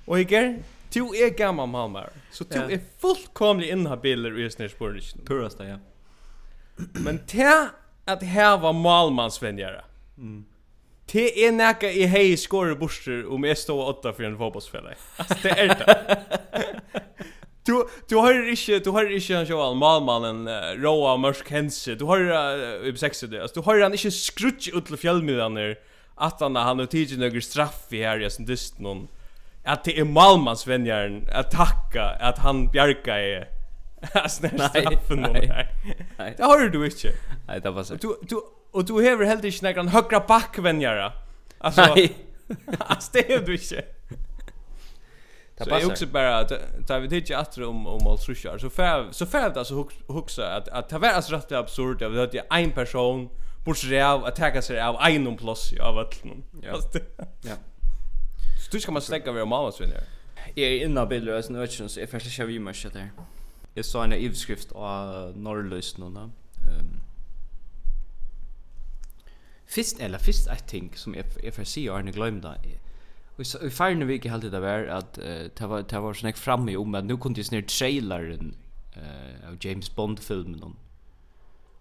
Og 0.08 0.20
Iger, 0.20 0.56
du 0.94 1.14
er 1.14 1.30
gammal 1.30 1.68
malmar. 1.68 2.12
Så 2.32 2.44
du 2.44 2.60
är 2.60 2.80
fullkomlig 3.00 3.70
inhabiler 3.70 4.40
i 4.40 4.52
snärsborgen. 4.52 5.26
Purasta, 5.26 5.66
ja. 5.66 5.78
Men 6.76 7.20
te 7.26 7.68
att 8.06 8.24
här 8.24 8.58
var 8.58 8.74
malmansvänjare. 8.74 9.84
Mm. 10.18 10.46
Te 11.06 11.46
är 11.46 11.52
näka 11.52 11.92
i 11.92 12.06
hej 12.06 12.38
skorar 12.38 12.76
borster 12.76 13.34
om 13.34 13.44
jag 13.44 13.58
står 13.58 13.88
åtta 13.88 14.14
för 14.14 14.24
en 14.24 14.38
fotbollsspelare. 14.38 14.96
Alltså 15.18 15.36
det 15.44 15.50
är 15.50 15.68
det. 15.68 16.22
Du 17.66 17.88
du 18.08 18.16
har 18.16 18.50
inte 18.50 18.80
du 18.80 18.90
har 18.90 19.12
inte 19.12 19.34
en 19.34 19.46
Joel 19.46 19.76
Malmanen 19.76 20.48
uh, 20.48 20.82
Roa 20.82 21.18
Mörsk 21.18 21.52
Hense. 21.52 21.96
Du 21.96 22.06
har 22.06 22.20
uh, 22.20 22.88
i 22.88 22.98
sex 22.98 23.20
det. 23.20 23.42
Alltså 23.42 23.60
du 23.60 23.66
har 23.66 23.80
han 23.82 23.92
inte 23.92 24.12
skrutch 24.12 24.70
ut 24.74 24.86
till 24.86 24.98
fjällmiddagen 24.98 25.54
där 25.54 25.80
att 26.16 26.40
han 26.40 26.56
han 26.56 26.80
har 26.80 26.86
tidigt 26.86 27.20
några 27.20 27.42
straff 27.42 27.86
i 27.90 28.04
här 28.04 28.26
i 28.26 28.30
sin 28.30 28.46
dyst 28.46 28.80
någon 28.80 29.08
att 29.64 29.84
det 29.84 30.00
är 30.00 30.04
Malmans 30.04 30.68
vänjaren 30.68 31.28
att 31.32 31.52
tacka 31.52 32.04
att 32.04 32.38
han 32.38 32.68
bjärka 32.68 33.20
är 33.20 33.48
snälla 34.30 34.70
straffen 34.70 35.22
nej 36.18 36.34
det 36.38 36.44
har 36.44 36.60
du 36.60 36.86
inte 36.86 37.14
nej 37.48 37.62
det 37.64 37.72
var 37.72 37.84
så 37.84 37.96
du 37.96 38.20
du 38.22 38.42
och 38.72 38.86
du 38.86 38.94
har 38.94 39.26
helt 39.26 39.44
inte 39.44 39.74
någon 39.74 39.88
högra 39.88 40.20
back 40.20 40.58
vänjare 40.60 41.12
alltså 41.58 41.96
nej 41.96 42.16
alltså 42.80 43.10
det 43.14 43.34
är 43.34 43.40
du 43.40 43.54
inte 43.54 43.86
Det 45.58 45.70
passar. 45.70 45.88
också 45.88 46.08
bara 46.08 46.44
ta 46.88 47.00
vi 47.00 47.10
tycker 47.10 47.36
att 47.36 47.58
om 47.58 47.88
om 47.88 48.08
allt 48.08 48.22
så 48.22 48.34
kör. 48.34 48.58
Så 48.58 48.70
för 48.70 49.08
så 49.12 49.26
för 49.26 49.50
det 49.50 49.66
så 49.66 49.90
huxa 50.08 50.56
att 50.56 50.68
att 50.68 50.90
det 50.90 50.98
var 50.98 51.10
alltså 51.10 51.34
rätt 51.34 51.52
absurt 51.52 52.02
att 52.02 52.32
det 52.32 52.38
är 52.38 52.64
en 52.64 52.72
person 52.72 53.30
borde 53.66 53.80
sig 53.80 54.02
av 54.02 54.26
att 54.26 54.36
ta 54.36 54.62
sig 54.62 54.82
av 54.82 54.98
en 55.02 55.38
plus 55.38 55.74
av 55.82 55.98
allt. 55.98 56.24
Ja. 56.62 56.80
Ja. 57.42 57.56
Du 58.72 58.80
ska 58.80 58.92
man 58.92 59.02
stäcka 59.02 59.32
vid 59.32 59.48
mamma 59.48 59.72
så 59.72 59.84
där. 59.84 60.04
Jag 60.56 60.70
är 60.70 60.86
inne 60.86 61.06
bilder 61.06 61.38
och 61.38 61.46
såna 61.46 61.68
så 61.68 62.00
är 62.00 62.08
första 62.08 62.42
jag 62.42 62.48
vi 62.48 62.60
måste 62.60 62.90
där. 62.90 63.12
Jag 63.74 63.86
sa 63.86 64.04
en 64.04 64.14
ivskrift 64.14 64.72
av 64.72 65.38
norrlöst 65.38 65.98
någon 65.98 66.14
där. 66.14 66.30
Ehm 66.72 67.02
Fist 69.66 70.00
eller 70.00 70.18
fist 70.18 70.48
I 70.48 70.70
think 70.70 70.98
som 70.98 71.16
jag 71.16 71.26
jag 71.44 71.54
får 71.54 71.64
se 71.64 71.88
har 71.88 72.04
ni 72.04 72.12
glömt 72.12 72.44
det. 72.44 72.80
Vi 73.36 73.46
så 73.46 73.60
i 73.66 73.70
förra 73.70 74.06
veckan 74.06 74.32
helt 74.32 74.52
det 74.52 74.60
var 74.60 74.86
att 74.86 75.14
det 75.14 75.68
var 75.68 75.84
det 75.90 76.00
var 76.00 76.14
snack 76.14 76.38
framme 76.38 76.76
om 76.76 76.96
att 76.96 77.06
nu 77.06 77.18
kunde 77.18 77.40
ju 77.40 77.44
snär 77.44 77.62
trailern 77.62 78.56
eh 78.96 79.50
av 79.50 79.58
James 79.60 79.96
Bond 79.96 80.20
filmen 80.20 80.64
om. 80.64 80.76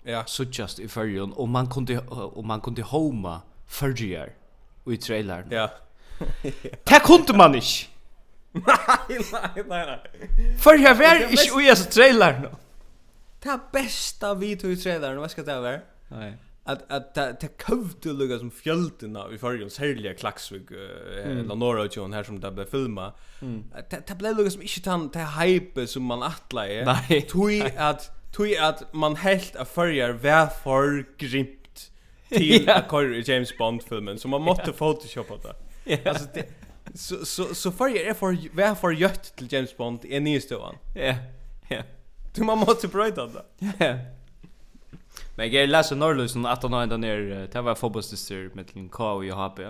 Ja, 0.03 0.25
så 0.27 0.45
just 0.45 0.79
i 0.79 0.89
förra 0.89 1.25
och 1.25 1.49
man 1.49 1.67
kunde 1.67 1.99
og 2.09 2.45
man 2.45 2.61
kunde 2.61 2.83
homa 2.83 3.41
förra 3.67 4.27
i 4.87 4.97
trailern. 4.97 5.49
Ja. 5.51 5.71
Det 6.91 7.01
kunde 7.05 7.37
man 7.37 7.55
ikke. 7.55 7.87
Nei, 8.53 9.19
nei, 9.31 9.63
nei, 9.69 9.83
nei. 9.87 10.51
For 10.59 10.75
jeg 10.75 10.99
var 10.99 11.23
ikke 11.31 11.53
ui 11.55 11.69
as 11.71 11.85
trailer 11.87 12.41
nå. 12.43 12.51
Det 13.41 13.57
besta 13.73 14.35
vi 14.37 14.55
tog 14.59 14.75
i 14.75 14.79
traileren, 14.81 15.21
hva 15.23 15.29
skal 15.31 15.47
det 15.47 15.59
være? 15.63 15.83
Nei. 16.13 16.31
At, 16.69 16.83
at 16.93 17.15
det, 17.17 17.41
det 17.41 17.49
køvde 17.59 18.13
lukka 18.13 18.39
som 18.39 18.51
fjöldina 18.51 19.25
i 19.33 19.39
forrige, 19.39 19.71
særlig 19.71 20.17
Klaksvig, 20.19 20.69
uh, 20.71 21.39
mm. 21.39 21.59
Norra 21.59 21.87
og 21.87 21.97
John, 21.97 22.13
her 22.13 22.23
som 22.23 22.37
det 22.41 22.53
ble 22.55 22.67
filma. 22.71 23.11
Det, 23.41 24.03
det 24.09 24.19
ble 24.19 24.35
lukka 24.37 24.53
som 24.55 24.67
ikke 24.67 24.83
tan 24.85 25.09
det 25.15 25.25
hype 25.39 25.87
som 25.89 26.05
man 26.11 26.27
atla 26.27 26.67
i. 26.69 26.83
Nei. 26.87 27.23
Tui 27.33 27.63
at, 27.65 28.11
tui 28.37 28.53
at 28.55 28.85
man 28.93 29.17
helt 29.25 29.57
a 29.57 29.65
forrige 29.65 30.13
var 30.23 30.53
for 30.63 31.01
grimt 31.19 31.89
til 32.29 32.65
ja. 32.69 32.83
a 32.83 33.03
i 33.03 33.25
James 33.27 33.55
Bond-filmen, 33.59 34.19
så 34.19 34.29
man 34.29 34.43
måtte 34.43 34.73
photoshoppa 34.77 35.41
det. 35.49 35.57
Alltså 36.05 36.27
det 36.35 36.49
så 36.95 37.27
så 37.27 37.55
så 37.55 37.73
för 37.73 37.89
jag 37.89 38.07
är 38.07 38.15
för 38.15 38.39
vad 38.53 38.79
för 38.79 38.91
jött 38.91 39.37
till 39.37 39.53
James 39.53 39.77
Bond 39.77 40.05
är 40.05 40.21
ny 40.21 40.41
ståan. 40.41 40.77
Ja. 40.95 41.15
Ja. 41.69 41.83
Du 42.35 42.43
man 42.43 42.59
måste 42.59 42.89
bryta 42.89 43.27
det. 43.27 43.45
Ja. 43.79 43.99
Men 45.37 45.51
jag 45.51 45.69
läser 45.69 45.97
Norrlösen 45.97 46.47
att 46.47 46.63
han 46.63 46.75
ändå 46.75 46.97
ner 46.97 47.49
det 47.53 47.61
var 47.61 47.75
fotbollsdistrikt 47.75 48.55
med 48.55 48.67
en 48.75 48.89
K 48.89 49.05
och 49.05 49.25
HP. 49.25 49.61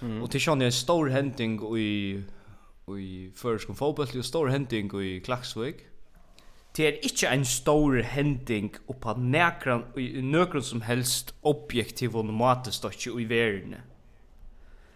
Mm. 0.00 0.22
Och 0.22 0.30
till 0.30 0.48
är 0.48 0.62
en 0.62 0.72
stor 0.72 1.08
händing 1.08 1.78
i 1.78 2.22
i 2.98 3.30
förskon 3.34 3.76
fotboll 3.76 4.18
och 4.18 4.24
stor 4.24 4.48
händing 4.48 5.02
i 5.02 5.20
Klaxvik. 5.20 5.76
Det 6.72 6.86
är 6.86 7.04
inte 7.04 7.26
en 7.26 7.46
stor 7.46 7.96
händing 7.96 8.74
och 8.86 9.00
på 9.00 9.14
näkran 9.14 9.84
i 9.96 10.22
nökran 10.22 10.62
som 10.62 10.80
helst 10.80 11.34
objektiv 11.40 12.16
och 12.16 12.24
nomatiskt 12.24 13.06
i 13.06 13.24
världen. 13.24 13.74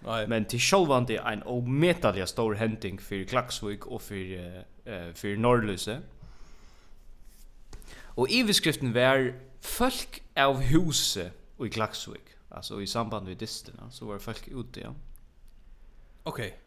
Nej. 0.04 0.26
Men 0.26 0.44
till 0.44 0.60
själva 0.60 1.00
det 1.00 1.16
är 1.16 1.32
en 1.32 1.42
omätlig 1.42 2.28
stor 2.28 2.54
händing 2.54 2.98
för 2.98 3.24
Klaxvik 3.24 3.86
och 3.86 4.02
för 4.02 4.14
uh, 4.14 5.12
för 5.14 5.36
Norrlöse. 5.36 6.00
Och 8.02 8.30
i 8.30 8.44
beskriften 8.44 8.92
var 8.92 9.34
folk 9.60 10.22
av 10.36 10.60
huset 10.60 11.32
i 11.64 11.68
Klaxvik, 11.68 12.24
alltså 12.48 12.82
i 12.82 12.86
samband 12.86 13.26
med 13.26 13.36
dysterna 13.36 13.90
så 13.90 14.04
var 14.06 14.18
folk 14.18 14.48
ute 14.48 14.80
ja. 14.80 14.94
Okej. 16.22 16.46
Okay. 16.46 16.58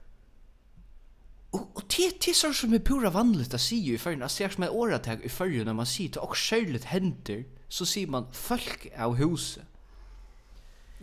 Och 1.50 1.74
och 1.74 1.84
det 1.98 2.26
det 2.26 2.34
så 2.34 2.54
som 2.54 2.74
är 2.74 2.80
pura 2.80 3.10
vanligt 3.10 3.54
att 3.54 3.62
se 3.62 3.76
ju 3.76 3.98
det 3.98 4.16
när 4.16 4.28
som 4.28 4.58
med 4.58 4.70
åretag 4.70 5.24
i 5.24 5.30
förr 5.30 5.66
när 5.66 5.74
man 5.74 5.86
ser 5.86 6.08
till 6.08 6.22
och 6.22 6.38
skälligt 6.38 6.84
händer 6.84 7.46
så 7.68 7.86
ser 7.86 8.08
man 8.08 8.34
folk 8.34 8.88
av 8.98 9.16
huset. 9.16 9.64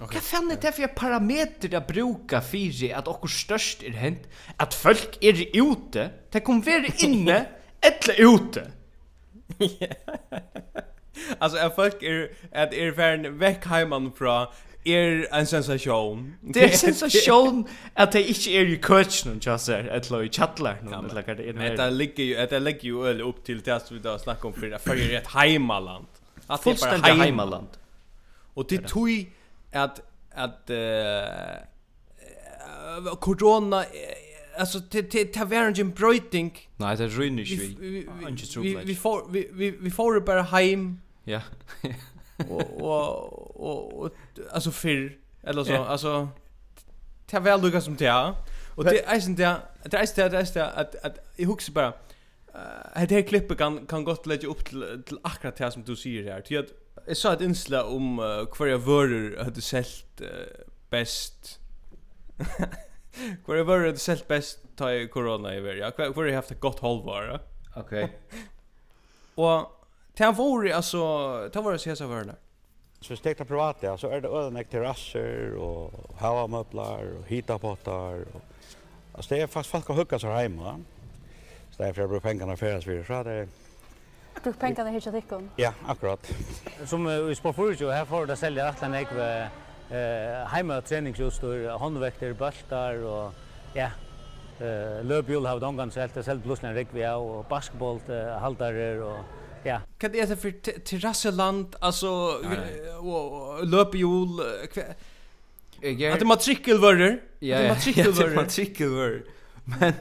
Okay. 0.00 0.16
Hva 0.16 0.20
fann 0.24 0.50
er 0.50 0.56
det 0.56 0.70
for 0.72 0.92
parameter 0.96 1.74
jeg 1.74 1.84
bruker 1.84 2.40
for 2.40 2.84
at 2.96 3.08
okkur 3.10 3.28
størst 3.28 3.82
er 3.84 3.96
hent? 4.00 4.28
At 4.58 4.74
folk 4.74 5.18
er 5.20 5.42
ute? 5.60 6.10
De 6.32 6.40
kommer 6.40 6.64
være 6.64 6.92
inne 7.04 7.46
eller 7.88 8.14
ute? 8.24 8.62
Alltså 11.40 11.58
att 11.64 11.74
folk 11.74 12.02
är 12.02 12.28
att 12.52 12.72
er 12.72 12.92
färn 12.92 13.38
veck 13.38 13.64
hemman 13.64 14.12
från 14.16 14.46
er 14.84 15.26
en 15.32 15.46
sensation. 15.46 16.34
Det 16.40 16.64
är 16.64 16.76
sensation 16.76 17.68
att 17.94 18.12
det 18.12 18.28
inte 18.28 18.50
är 18.50 18.64
ju 18.64 18.78
coachen 18.78 19.40
och 19.52 19.60
så 19.60 19.72
här 19.72 19.88
ett 19.88 20.10
loj 20.10 20.30
chatlar 20.30 20.78
någon 20.82 21.10
eller 21.10 21.24
vad 21.26 21.36
det 21.36 21.48
är. 21.48 21.76
Det 21.76 21.90
ligger 21.90 22.24
ju 22.24 22.46
det 22.46 22.60
ligger 22.60 22.84
ju 22.84 23.06
öl 23.06 23.20
upp 23.20 23.44
till 23.44 23.60
det 23.60 23.80
som 23.86 23.96
vi 23.96 24.02
då 24.02 24.18
snackar 24.18 24.48
om 24.48 24.52
för 24.52 24.66
det 24.70 24.78
för 24.78 25.14
ett 25.14 25.26
hemmaland. 25.26 26.06
Att 26.46 26.64
det 26.64 26.70
är 26.70 27.24
hemmaland. 27.24 27.68
Och 28.54 28.66
det 28.68 28.88
tog 28.88 29.30
att 29.72 30.00
att 30.30 30.70
eh 30.70 31.56
corona 33.20 33.84
alltså 34.58 34.80
till 34.80 35.08
till 35.08 35.42
en 35.80 35.90
bröting. 35.90 36.68
Nej, 36.76 36.96
det 36.96 37.08
ruinar 37.08 37.42
ju. 37.42 37.56
Vi 38.60 38.76
vi 38.84 38.94
får 38.94 39.28
vi 39.30 39.70
vi 39.70 39.90
får 39.90 40.20
bara 40.20 40.42
hem. 40.42 41.00
Ja. 41.24 41.40
Och 42.48 42.80
och 42.80 44.04
och 44.04 44.12
alltså 44.52 44.70
för 44.70 45.16
eller 45.42 45.64
så 45.64 45.84
alltså 45.84 46.28
ta 47.26 47.40
väl 47.40 47.62
lukka 47.62 47.80
som 47.80 47.96
det 47.96 48.34
Och 48.74 48.84
det 48.84 49.04
är 49.04 49.28
inte 49.28 49.60
det 49.84 49.96
är 49.96 50.02
inte 50.02 50.28
det 50.28 50.56
är 50.56 50.80
att 50.80 50.94
att 50.94 51.18
jag 51.36 51.46
huxar 51.46 51.72
bara 51.72 51.92
eh 52.94 53.08
det 53.08 53.14
här 53.14 53.22
klippet 53.22 53.58
kan 53.58 53.86
kan 53.86 54.04
gott 54.04 54.26
lägga 54.26 54.48
upp 54.48 54.64
till 54.64 55.02
till 55.06 55.18
akkurat 55.22 55.56
det 55.56 55.70
som 55.70 55.82
du 55.82 55.96
säger 55.96 56.32
här. 56.32 56.40
Till 56.40 56.58
att 56.58 56.72
Jag 57.06 57.16
sa 57.16 57.32
ett 57.32 57.40
inslag 57.40 57.94
om 57.94 58.18
uh, 58.18 58.46
kvar 58.46 58.66
vörur 58.66 59.44
hade 59.44 59.60
sålt 59.60 60.20
uh, 60.20 60.28
bäst. 60.90 61.60
kvar 63.44 63.56
jag 63.56 63.64
vörur 63.64 63.86
hade 63.86 63.98
sålt 63.98 64.28
bäst 64.28 64.58
ta 64.76 64.92
i 64.92 65.08
corona 65.08 65.54
i 65.54 65.60
världen. 65.60 65.92
Ja, 65.96 66.12
kvar 66.12 66.24
jag 66.24 66.34
haft 66.34 66.50
ett 66.50 66.60
gott 66.60 66.78
hållvara. 66.78 67.40
Okej. 67.76 68.04
Okay. 68.04 68.40
och 69.34 69.86
det 70.16 70.32
vore 70.32 70.76
alltså, 70.76 70.98
det 71.52 71.60
var 71.60 71.72
det 71.72 71.78
sista 71.78 72.06
vörurna. 72.06 72.34
Så 73.00 73.08
hvis 73.08 73.20
det 73.20 73.40
er 73.40 73.44
privat, 73.44 73.76
ja, 73.82 73.96
så 73.96 74.10
er 74.12 74.20
det 74.20 74.28
øden 74.28 74.58
ikke 74.60 74.74
terrasser 74.74 75.54
og 75.56 75.94
havamøbler 76.20 77.14
og 77.16 77.24
hitapotter. 77.30 78.26
Og... 78.34 78.42
Altså 79.14 79.34
det 79.34 79.42
er 79.42 79.46
faktisk 79.46 79.72
folk 79.72 79.88
å 79.90 79.96
hugga 79.96 80.18
seg 80.20 80.36
hjemme. 80.36 80.74
Så 81.70 81.78
det 81.78 81.86
er 81.86 81.94
for 81.94 82.02
jeg 82.02 82.10
bruker 82.10 82.26
pengene 82.28 82.52
og 82.52 82.60
videre. 82.60 83.04
Så 83.06 83.14
er 83.14 83.22
det 83.30 83.38
Bruk 84.42 84.58
pengarna 84.58 84.90
hitcha 84.90 85.12
tikkun. 85.12 85.50
Ja, 85.56 85.72
akkurat. 85.86 86.32
Som 86.84 87.26
vi 87.28 87.34
spår 87.34 87.52
förut 87.52 87.80
ju, 87.80 87.90
här 87.90 88.04
får 88.04 88.26
det 88.26 88.36
sälja 88.36 88.68
att 88.68 88.80
han 88.80 88.94
eh 89.90 90.46
hemma 90.46 90.80
träningsutstyr, 90.80 91.78
handväkter, 91.78 92.32
bultar 92.32 92.94
och 93.04 93.32
ja, 93.74 93.90
eh 94.60 95.04
löpjul 95.04 95.46
har 95.46 95.60
dongan 95.60 95.90
sålt 95.90 96.14
det 96.14 96.22
själv 96.22 96.40
blusnar 96.40 96.74
rik 96.74 96.88
vi 96.92 97.06
och 97.08 97.44
basketboll 97.44 98.00
haltar 98.40 99.02
och 99.02 99.18
ja. 99.62 99.80
Kan 99.98 100.12
det 100.12 100.20
är 100.20 100.36
för 100.36 100.50
terrasseland 100.80 101.76
alltså 101.80 102.08
och 103.00 103.66
löpjul 103.66 104.28
Jag... 105.82 106.04
Att 106.12 106.18
det 106.18 106.26
matrikelvörrer. 106.26 107.20
Ja, 107.38 107.60
ja. 107.60 107.68
Matrikelvörrer. 107.68 108.34
Matrikelvörrer. 108.34 109.22
Men 109.64 109.92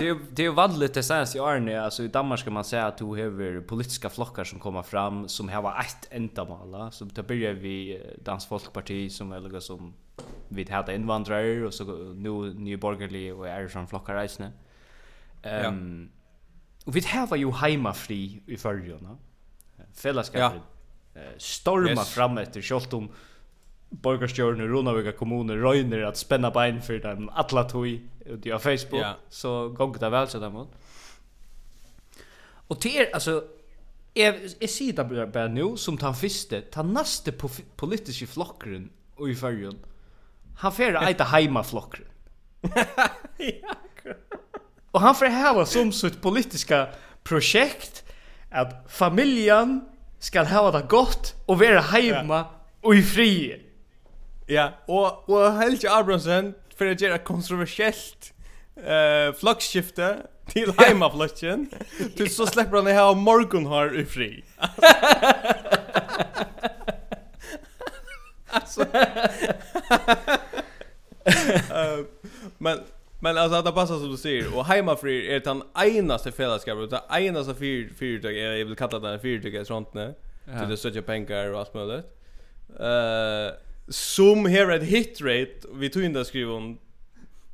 det 0.00 0.08
är 0.08 0.16
det 0.30 0.44
är 0.44 0.50
vanligt 0.50 0.94
det 0.94 1.02
sägs 1.02 1.36
i 1.36 1.38
Arne 1.38 1.80
alltså 1.80 2.02
i 2.02 2.08
Danmark 2.08 2.40
ska 2.40 2.50
man 2.50 2.64
säga 2.64 2.86
att 2.86 2.98
du 2.98 3.04
har 3.04 3.60
politiska 3.60 4.10
flockar 4.10 4.44
som 4.44 4.58
kommer 4.58 4.82
fram 4.82 5.28
som 5.28 5.48
har 5.48 5.80
ett 5.80 6.08
ändamål 6.10 6.92
så 6.92 7.04
det 7.04 7.22
börjar 7.22 7.52
vi 7.52 8.02
Dansk 8.24 8.48
Folkeparti 8.48 9.12
som 9.12 9.32
är 9.32 9.40
lika 9.40 9.60
som 9.60 9.94
vi 10.48 10.70
hade 10.70 10.94
invandrare 10.94 11.66
och 11.66 11.74
så 11.74 11.84
nu 12.14 12.54
ny 12.54 12.76
borgerlig 12.76 13.34
och 13.34 13.48
är 13.48 13.68
från 13.68 13.86
flockar 13.86 14.14
reisne. 14.14 14.52
Ehm 15.42 16.10
ja. 16.12 16.18
Och 16.88 16.96
vi 16.96 17.02
har 17.06 17.36
ju 17.36 17.50
hemmafri 17.50 18.42
i 18.46 18.56
förrjorna. 18.56 19.18
Fällskapet. 19.94 20.62
Ja. 21.14 21.20
Storma 21.38 21.90
yes. 21.90 22.08
fram 22.08 22.38
efter 22.38 22.60
kjoltum 22.60 23.08
borgarstjórn 23.90 24.60
i 24.60 24.68
Runaviga 24.68 25.12
kommun 25.12 25.50
röjner 25.50 26.02
at 26.02 26.16
spenna 26.16 26.50
bein 26.50 26.82
för 26.82 26.98
dem 26.98 27.30
alla 27.34 27.64
tog 27.64 27.86
ute 28.26 28.50
på 28.50 28.58
Facebook 28.58 29.00
yeah. 29.00 29.14
så 29.28 29.68
gångt 29.68 30.00
det 30.00 30.10
vel 30.10 30.28
så 30.28 30.38
där 30.38 30.56
og 30.56 30.66
Och 32.68 32.80
till 32.80 32.96
er, 32.96 33.10
alltså 33.14 33.44
jag 34.14 34.34
jag 34.60 34.70
ser 34.70 34.92
det 34.92 35.32
bara 35.32 35.48
nu 35.48 35.76
som 35.76 35.98
tar 35.98 36.12
første, 36.12 36.60
tar 36.60 36.82
neste 36.82 37.32
po 37.32 37.48
politiske 37.76 38.26
flokkeren 38.26 38.90
och 39.16 39.28
i 39.30 39.34
färgen. 39.34 39.78
Han 40.56 40.72
får 40.72 41.08
äta 41.08 41.24
heima 41.24 41.62
flokkeren. 41.62 42.06
Og 44.92 45.00
han 45.00 45.14
får 45.14 45.26
ha 45.26 45.64
som 45.66 45.92
sitt 45.92 46.20
politiska 46.22 46.86
projekt 47.24 48.04
at 48.50 48.84
familjen 48.88 49.82
skal 50.20 50.46
hava 50.46 50.70
det 50.78 50.88
gott 50.88 51.34
og 51.46 51.60
være 51.60 51.82
heima 51.82 52.38
og 52.38 52.46
och 52.82 52.96
i 52.96 53.02
frihet. 53.02 53.67
Ja, 54.48 54.68
og, 54.88 55.28
og 55.28 55.58
Helge 55.60 55.90
Abramsen 55.92 56.54
for 56.78 56.88
å 56.88 56.94
gjøre 56.96 57.18
kontroversielt 57.20 58.30
uh, 58.80 59.34
flaggskifte 59.36 60.22
til 60.48 60.72
heimaflotjen, 60.78 61.66
til 62.16 62.30
så 62.32 62.46
slipper 62.48 62.80
han 62.80 62.88
å 62.88 62.94
ha 62.96 63.12
morgenhår 63.12 63.92
i 64.00 64.04
fri. 64.08 64.30
alltså 68.48 68.82
uh, 71.68 72.00
men 72.58 72.80
men 73.20 73.38
alltså 73.38 73.58
att 73.58 73.64
det 73.64 73.72
passar 73.72 73.98
som 73.98 74.10
du 74.10 74.16
säger 74.16 74.56
och 74.56 74.66
hemma 74.66 74.96
för 74.96 75.08
är 75.08 75.40
den 75.40 75.62
enaste 75.74 76.32
fällskapet 76.32 76.90
det 76.90 77.02
enaste 77.10 77.54
fyr 77.54 77.92
fyrtag 77.98 78.32
jag 78.32 78.64
vill 78.64 78.76
kalla 78.76 78.98
det 78.98 79.08
en 79.08 79.20
fyrtag 79.20 79.66
sånt 79.66 79.94
nu 79.94 80.14
till 80.58 80.68
det 80.68 80.76
söker 80.76 81.00
pengar 81.00 81.52
och 81.52 81.60
allt 81.60 81.74
möjligt 81.74 82.06
eh 82.80 82.86
uh, 82.86 83.52
som 83.88 84.46
här 84.46 84.70
ett 84.70 84.82
hit 84.82 85.20
rate 85.20 85.68
vi 85.74 85.90
tog 85.90 86.04
in 86.04 86.12
det 86.12 86.24
skrivon 86.24 86.78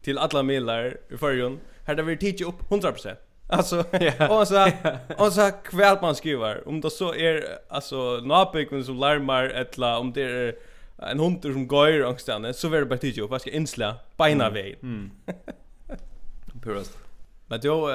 till 0.03 0.18
alla 0.18 0.43
millar 0.43 0.97
i 1.11 1.16
förrjun 1.16 1.61
här 1.85 1.95
där 1.95 2.03
vi 2.03 2.16
teach 2.16 2.41
upp 2.41 2.70
100%. 2.70 3.16
Alltså 3.49 3.85
yeah. 4.01 4.41
och 4.41 4.49
så 4.49 4.70
och 5.18 5.32
så 5.32 5.51
kväll 5.64 5.99
man 6.03 6.14
skriver 6.14 6.68
om 6.68 6.80
det 6.80 6.91
så 6.91 7.14
är 7.14 7.59
alltså 7.68 8.20
napikun 8.24 8.85
som 8.85 8.97
larmar 8.97 9.45
ettla 9.45 9.99
om 9.99 10.12
det 10.12 10.22
är 10.22 10.57
en 10.99 11.18
hund 11.18 11.43
som 11.43 11.66
går 11.66 12.07
angstande 12.09 12.55
så 12.55 12.68
vill 12.68 12.80
det 12.80 12.87
bara 12.87 12.99
teach 12.99 13.18
upp 13.18 13.30
vad 13.30 13.41
ska 13.41 13.51
insla 13.51 13.97
bena 14.16 14.51
väg. 14.51 14.78
Mm. 14.82 15.11
Purast. 16.62 16.99
Men 17.47 17.61
då 17.61 17.91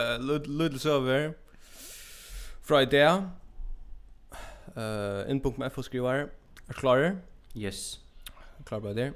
lite 0.45 0.79
så 0.79 0.89
över 0.89 1.33
Friday. 2.63 2.99
Eh 2.99 3.23
uh, 4.77 5.31
inpunkt 5.31 5.57
med 5.57 5.73
för 5.73 5.81
skrivar. 5.81 6.29
Är 6.67 6.73
klarer? 6.73 7.17
Yes 7.55 7.99
klar 8.65 8.79
på 8.79 8.93
det. 8.93 9.13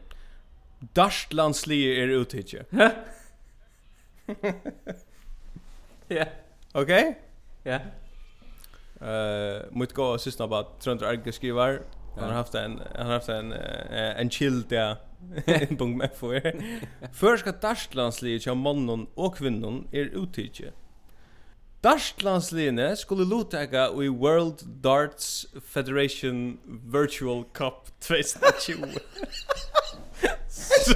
Darslandslige 0.96 1.96
er 1.96 2.08
utitje. 2.08 2.66
Ja. 6.08 6.26
Okej? 6.74 7.16
Ja. 7.64 7.80
Eh, 9.02 9.62
mot 9.72 9.94
gå 9.94 10.18
sista 10.18 10.48
bara 10.48 10.64
Trondra 10.80 11.08
Arge 11.08 11.32
skriver. 11.32 11.80
Han 12.16 12.24
har 12.24 12.32
haft 12.32 12.56
en 12.56 12.82
han 12.96 13.06
har 13.06 13.14
haft 13.14 13.30
en 13.30 13.52
en 13.52 14.30
chill 14.30 14.62
där 14.70 14.98
punkt 15.78 15.98
med 15.98 16.12
för. 16.16 16.54
Först 17.14 17.42
ska 17.42 17.52
Darslandslige, 17.52 18.40
ja 18.46 18.54
mannen 18.54 19.08
och 19.16 19.36
kvinnan 19.36 19.88
är 19.92 20.24
utitje. 20.24 20.72
Darstlandslinje 21.84 22.96
skulle 22.96 23.26
lutaka 23.26 23.88
i 24.04 24.08
World 24.08 24.64
Darts 24.84 25.46
Federation 25.74 26.58
Virtual 26.94 27.44
Cup 27.54 28.00
2020. 28.00 29.00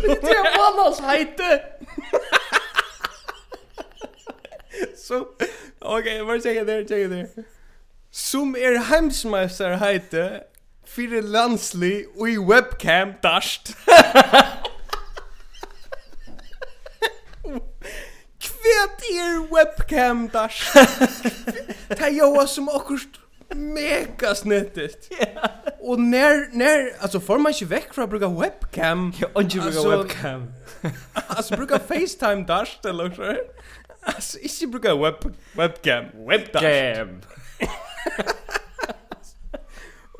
Det 0.03 0.29
är 0.29 0.57
mannas 0.57 0.99
hejte! 0.99 1.61
Så, 4.97 5.27
okej, 5.79 6.25
bara 6.25 6.41
checka 6.41 6.63
där, 6.63 6.85
checka 6.87 7.07
där. 7.07 7.27
Som 8.11 8.55
er 8.55 8.77
heimsmeister 8.77 9.75
heite 9.77 10.43
fyrir 10.87 11.21
landsli 11.21 12.05
og 12.15 12.29
i 12.29 12.37
webcam 12.37 13.13
dasht. 13.23 13.75
dear 19.09 19.47
webcam 19.51 20.27
dash. 20.27 20.73
Ta 21.97 22.09
joa 22.09 22.47
som 22.47 22.69
akkurst 22.69 23.19
mega 23.55 24.35
snettigt. 24.35 25.11
Yeah. 25.21 25.49
Och 25.79 25.99
när 25.99 26.57
när 26.57 26.91
alltså 26.99 27.19
får 27.19 27.37
man 27.37 27.51
inte 27.51 27.65
veck 27.65 27.93
från 27.93 28.03
att 28.03 28.09
bruka 28.09 28.27
webcam. 28.27 29.13
Ja, 29.19 29.27
och 29.33 29.41
inte 29.41 29.59
bruka 29.59 29.89
webcam. 29.89 30.53
alltså 31.27 31.55
bruka 31.55 31.79
FaceTime 31.79 32.45
dash 32.45 32.69
det 32.83 32.91
låter 32.91 33.15
så. 33.15 33.35
Alltså 34.01 34.39
inte 34.39 34.67
bruka 34.67 34.95
web 34.95 35.15
webcam, 35.53 36.05
web 36.27 36.41
dash. 36.53 37.07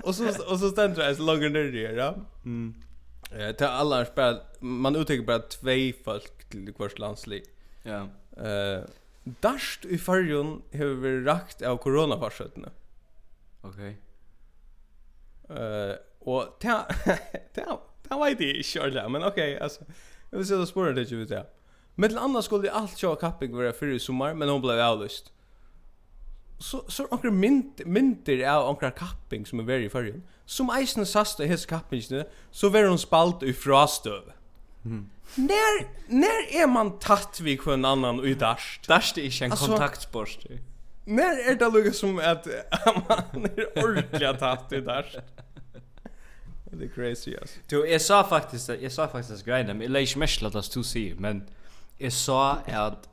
och 0.04 0.16
så 0.16 0.28
och 0.28 0.60
så 0.60 0.70
ständer 0.70 1.08
det 1.08 1.16
så 1.16 1.22
långt 1.22 1.42
ner 1.42 1.72
det, 1.72 1.94
ja. 1.94 2.16
Mm. 2.46 2.76
Eh, 3.32 3.56
till 3.56 3.68
alla 3.68 4.06
spel 4.06 4.40
man 4.60 4.96
uttrycker 4.96 5.26
bara 5.26 5.40
två 5.40 5.92
folk 6.04 6.50
till 6.50 6.74
vars 6.78 6.98
landslig. 7.00 7.44
Ja. 7.84 8.08
Eh, 8.38 8.88
Darst 9.44 9.86
i 9.86 9.98
farjun 10.00 10.62
har 10.72 10.94
vi 11.02 11.14
rakt 11.26 11.62
av 11.66 11.82
coronafarsøttene. 11.84 12.70
Okay. 13.68 13.98
Eh, 15.50 15.96
og 16.28 16.56
ta 16.64 16.86
ta 17.56 18.20
vet 18.22 18.40
jeg 18.40 18.62
ikke 18.64 18.86
ordentlig, 18.86 19.12
men 19.12 19.28
okay, 19.28 19.58
altså, 19.60 19.84
eg 20.32 20.40
vil 20.40 20.48
se 20.48 20.60
det 20.60 20.68
spørre 20.70 20.96
det 20.96 21.08
ikke 21.08 21.26
ut, 21.26 21.34
ja. 21.36 21.44
Men 21.98 22.14
til 22.14 22.44
skulle 22.46 22.72
alt 22.72 22.96
sjá 23.00 23.16
kapping 23.20 23.58
være 23.58 23.74
fyrir 23.74 23.98
i 23.98 24.00
sommar, 24.00 24.36
men 24.38 24.50
hon 24.50 24.62
ble 24.62 24.78
avlyst. 24.80 25.34
Så, 26.60 26.82
så 26.90 27.06
onkel 27.12 27.34
mint 27.34 27.84
mynter 27.86 28.42
av 28.50 28.70
onkel 28.70 28.94
kapping 28.98 29.46
som 29.46 29.60
er 29.62 29.68
veri 29.68 29.86
i 29.86 29.92
fargen. 29.94 30.24
Som 30.46 30.72
eisen 30.74 31.06
sast 31.06 31.42
av 31.42 31.50
hese 31.50 31.68
kappingene, 31.70 32.24
så 32.52 32.70
var 32.74 32.88
spalt 33.02 33.44
i 33.44 33.54
frastøv. 33.54 34.32
När 35.36 35.88
när 36.08 36.62
är 36.62 36.68
man 36.68 37.00
tatt 37.00 37.40
vi 37.40 37.58
kvar 37.58 37.74
en 37.74 37.86
annan 37.86 38.26
i 38.26 38.34
dash? 38.34 38.80
Dash 38.88 39.12
det 39.16 39.22
är 39.22 39.26
inte 39.26 39.46
en 39.46 39.52
alltså, 39.52 39.68
kontaktsport. 39.68 40.46
När 41.06 41.50
är 41.50 41.56
det 41.56 41.70
lugg 41.70 41.96
som 41.96 42.20
att 42.20 42.48
man 42.86 43.46
är 43.46 43.84
ordentligt 43.84 44.40
tatt 44.40 44.74
i 44.74 44.82
dash? 44.82 45.16
Det 46.72 46.86
är 46.86 46.90
crazy 46.90 47.36
alltså. 47.42 47.60
Du 47.68 47.90
jag 47.90 48.02
sa 48.02 48.24
faktiskt 48.24 48.70
jag 48.82 48.92
sa 48.92 49.08
faktiskt 49.08 49.46
grejen 49.46 49.78
men 49.78 49.92
Leish 49.92 50.18
Meshla 50.18 50.48
att 50.48 50.72
to 50.72 50.84
see 50.84 51.16
men 51.18 51.44
jag 51.98 52.14
sa 52.14 52.52
att 52.56 53.10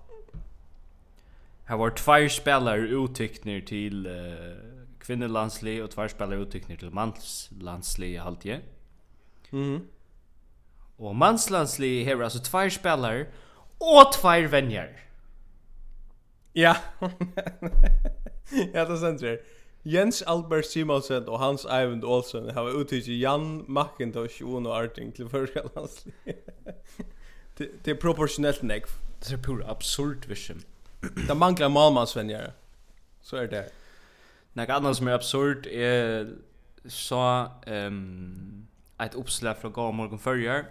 Här 1.65 1.77
var 1.77 1.91
två 1.91 2.29
spelare 2.29 2.81
uttyckner 2.81 3.61
till 3.61 4.07
uh, 4.07 4.57
kvinnelandslig 4.99 5.85
och 5.85 5.91
två 5.91 6.09
spelare 6.09 6.41
uttyckner 6.41 6.77
till 6.77 6.91
manslandslig 6.91 8.15
i 8.15 8.17
halvtid. 8.17 8.61
Mm. 9.51 9.89
Og 10.99 11.17
manslandslig 11.17 12.05
hever 12.05 12.25
altså 12.25 12.43
tvær 12.43 12.69
spelare 12.69 13.25
og 13.81 14.13
tvær 14.15 14.49
venjer. 14.51 14.89
Ja. 16.55 16.75
ja, 18.75 18.85
det 18.85 19.01
sender 19.01 19.29
jeg. 19.29 19.39
Jens 19.85 20.23
Albert 20.23 20.67
Simonsen 20.67 21.29
og 21.29 21.39
Hans 21.39 21.65
Eivind 21.65 22.05
Olsen 22.05 22.51
har 22.51 22.63
uttrykt 22.63 23.09
Jan 23.09 23.65
McIntosh 23.69 24.43
og 24.43 24.49
Uno 24.49 24.73
Arting 24.73 25.15
til 25.15 25.29
første 25.29 25.61
landslig. 25.77 26.15
det, 27.59 27.69
det 27.85 27.93
er 27.93 28.01
proporsjonelt 28.01 28.63
nek. 28.63 28.87
Det 29.21 29.33
er 29.33 29.43
pur 29.43 29.61
absurd 29.67 30.29
vision. 30.29 30.63
det 31.29 31.37
mangler 31.37 31.69
malmannsvenjere. 31.69 32.53
Så 33.23 33.37
er 33.37 33.47
det. 33.47 33.65
Nek 34.55 34.71
annet 34.71 34.97
som 34.97 35.09
er 35.09 35.19
absurd 35.19 35.67
er 35.67 36.31
så 36.89 37.49
um, 37.67 38.65
et 39.03 39.15
oppslag 39.19 39.57
fra 39.61 39.69
Gåmorgen 39.69 40.19
Førjar 40.19 40.65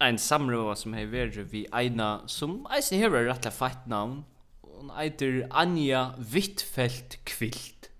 en 0.00 0.18
samråd 0.18 0.78
som 0.80 0.94
har 0.96 1.10
vært 1.12 1.38
vi 1.52 1.66
eina 1.76 2.22
som 2.30 2.62
eisen 2.72 3.00
har 3.02 3.12
er 3.12 3.28
rettelig 3.28 3.52
feit 3.56 3.86
navn. 3.90 4.24
Hun 4.64 4.92
eiter 4.96 5.42
Anja 5.50 6.14
Wittfeldt 6.32 7.18
Kvilt. 7.28 7.90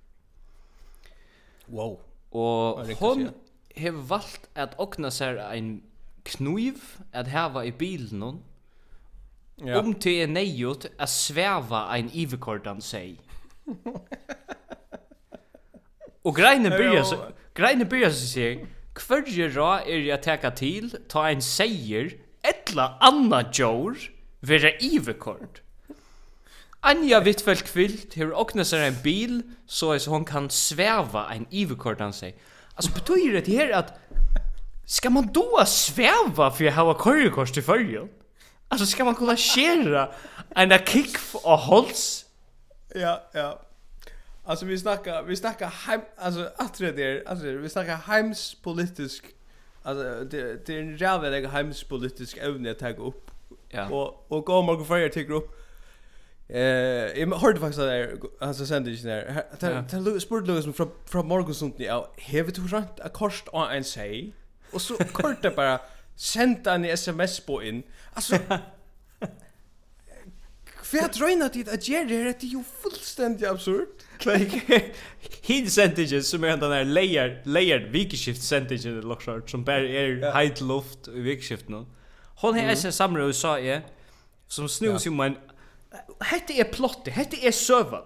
Wow. 1.68 1.98
Og 2.32 2.86
hon 3.00 3.30
har 3.76 4.02
valgt 4.08 4.48
at 4.54 4.74
okna 4.78 5.10
seg 5.12 5.38
ein 5.44 5.82
kniv 6.24 6.96
at 7.12 7.30
hava 7.30 7.64
i 7.66 7.72
bilen 7.74 8.22
hon. 8.22 8.40
Ja. 9.60 9.78
Om 9.78 9.92
til 10.00 10.22
er 10.22 10.30
neiot 10.30 10.86
at 10.96 11.12
sveva 11.12 11.84
ein 11.92 12.08
ivekordan 12.16 12.80
seg. 12.92 13.20
og 16.24 16.34
greinen 16.36 16.72
byrja 16.72 17.04
så, 17.04 17.18
greinen 17.54 17.88
byrja 17.88 18.08
så 18.10 18.26
sier, 18.26 18.64
Hverje 18.98 19.48
ra 19.54 19.80
er 19.86 20.06
jeg 20.08 20.22
teka 20.24 20.50
til, 20.50 20.90
ta 21.08 21.28
ein 21.28 21.42
seier, 21.44 22.12
etla 22.44 22.96
anna 23.00 23.42
djor, 23.46 23.96
vera 24.42 24.72
ivekord. 24.80 25.60
Anja 26.82 27.20
Wittfeldt 27.20 27.66
Kvilt 27.68 28.16
her 28.16 28.32
okna 28.32 28.64
sær 28.64 28.86
ein 28.86 28.96
bil, 29.04 29.42
så 29.68 29.92
er 29.94 30.06
hon 30.08 30.24
kan 30.24 30.48
svæva 30.50 31.26
ein 31.28 31.46
ivekord 31.50 32.00
han 32.00 32.16
seg. 32.16 32.38
Altså 32.76 32.94
betyr 32.96 33.40
det 33.40 33.52
her 33.52 33.76
at 33.76 33.94
Ska 34.90 35.10
man 35.10 35.30
då 35.32 35.64
sväva 35.66 36.50
för 36.50 36.66
att 36.66 36.74
ha 36.74 36.94
korrekors 36.94 37.52
till 37.52 37.62
följen? 37.62 38.08
Alltså 38.68 38.86
ska 38.86 39.04
man 39.04 39.14
kolla 39.14 39.36
skera 39.36 40.12
en 40.50 40.78
kick 40.86 41.16
av 41.44 41.58
hålls? 41.58 42.24
Ja, 42.94 43.22
ja. 43.32 43.60
Alltså 44.44 44.66
vi 44.66 44.78
snackar 44.78 45.22
vi 45.22 45.36
snackar 45.36 45.66
heim 45.86 46.00
alltså 46.16 46.50
det 46.78 47.02
är 47.02 47.28
alltså 47.28 47.46
vi 47.46 47.68
snackar 47.68 47.96
heimspolitisk 47.96 49.24
alltså 49.82 50.24
det 50.24 50.66
det 50.66 50.74
är 50.74 50.80
en 50.80 50.96
jävla 50.96 51.48
heimspolitisk 51.48 52.36
ämne 52.36 52.70
att 52.70 52.78
ta 52.78 52.88
upp. 52.88 53.30
Ja. 53.68 53.88
Och 53.88 54.32
och 54.32 54.44
gå 54.44 54.58
och 54.58 54.88
gå 54.88 55.08
till 55.08 55.32
upp. 55.32 55.56
Eh, 56.48 56.60
jag 57.20 57.36
hörde 57.36 57.60
faktiskt 57.60 57.78
där 57.78 58.18
alltså 58.40 58.66
sände 58.66 58.90
ju 58.90 59.08
där. 59.08 59.44
Det 59.60 60.10
det 60.10 60.20
sport 60.20 60.46
Lucas 60.46 60.76
från 60.76 60.90
från 61.06 61.28
Morgensund 61.28 61.74
ni 61.76 61.86
har 61.86 62.08
hevet 62.16 62.58
hur 62.58 62.68
sant 62.68 63.00
a 63.00 63.08
kost 63.08 63.48
on 63.52 63.70
en 63.70 63.84
säg. 63.84 64.34
Och 64.72 64.82
så 64.82 64.96
kort 65.12 65.42
det 65.42 65.50
bara 65.50 65.80
sända 66.16 66.74
en 66.74 66.84
SMS 66.84 67.40
på 67.40 67.62
in. 67.62 67.82
Alltså 68.14 68.36
Kvært 70.90 71.20
røyna 71.20 71.46
dit 71.54 71.68
at 71.70 71.86
gjerri 71.86 72.16
er 72.18 72.32
det 72.34 72.48
jo 72.50 72.64
fullstendig 72.82 73.46
absurd. 73.46 74.02
Like 74.26 74.82
hin 75.42 75.70
sentingen 75.70 76.22
som 76.22 76.44
är 76.44 76.56
den 76.56 76.70
där 76.70 76.84
layer 76.84 77.42
layered 77.44 77.90
vikskift 77.90 78.42
sentingen 78.42 79.00
lockshot 79.00 79.50
som 79.50 79.64
bara 79.64 79.78
är 79.78 80.32
height 80.32 80.60
luft 80.60 81.08
i 81.08 81.40
shift 81.40 81.68
nu. 81.68 81.86
Hon 82.36 82.58
har 82.58 82.74
sen 82.74 82.92
samra 82.92 83.24
och 83.24 83.34
sa 83.34 83.58
jag 83.58 83.82
som 84.48 84.68
snus 84.68 85.06
ju 85.06 85.10
men 85.10 85.36
hette 86.20 86.52
är 86.52 86.64
plott, 86.64 87.08
hette 87.08 87.46
är 87.46 87.52
server. 87.52 88.02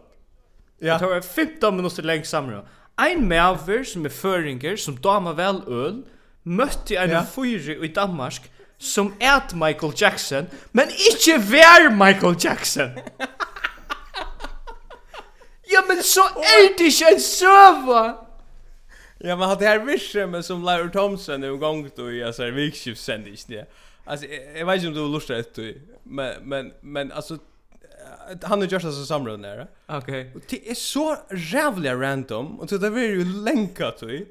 Ja. 0.79 0.99
Det 0.99 1.07
var 1.07 1.21
15 1.21 1.77
minuter 1.77 2.03
längs 2.03 2.29
samra. 2.29 2.65
Ein 2.97 3.29
maver 3.29 3.85
som 3.85 4.05
är 4.05 4.09
föringer 4.09 4.77
som 4.77 5.01
damar 5.01 5.35
väl 5.35 5.62
öl 5.69 6.03
mötte 6.43 6.97
en 6.97 7.11
ja. 7.11 7.27
fyr 7.35 7.85
i 7.85 7.89
Danmark 7.89 8.51
som 8.79 9.15
ät 9.21 9.55
Michael 9.55 9.93
Jackson 9.97 10.47
men 10.73 10.87
inte 10.89 11.47
vär 11.51 11.91
Michael 11.91 12.37
Jackson. 12.39 12.91
Ja, 15.75 15.85
men 15.89 16.03
så 16.03 16.20
är 16.20 16.79
det 16.79 16.85
inte 16.85 17.05
en 17.05 17.20
söva! 17.20 18.16
Ja, 19.18 19.37
men 19.37 19.49
hade 19.49 19.66
här 19.66 19.79
visst 19.79 20.14
med 20.14 20.45
som 20.45 20.62
Larry 20.62 20.91
Thompson 20.91 21.41
nu 21.41 21.57
gång 21.57 21.91
då 21.97 22.12
i 22.12 22.25
alltså 22.25 22.51
vikskiftsändning 22.51 23.37
det. 23.47 23.70
Alltså 24.05 24.27
jag 24.57 24.66
vet 24.66 24.77
inte 24.83 25.01
om 25.01 25.07
du 25.07 25.12
lustar 25.12 25.35
ett 25.35 25.59
men 26.03 26.33
men 26.43 26.72
men 26.81 27.12
alltså 27.12 27.39
han 28.43 28.62
och 28.62 28.68
Joshua 28.68 28.93
så 28.93 29.07
samråd 29.07 29.43
där. 29.43 29.66
Okej. 29.87 30.33
Det 30.49 30.70
är 30.70 30.75
så 30.75 31.16
jävla 31.53 31.95
random 31.95 32.61
och 32.61 32.66
det 32.66 32.87
är 32.87 32.99
ju 32.99 33.25
länkat 33.25 33.99
till 33.99 34.27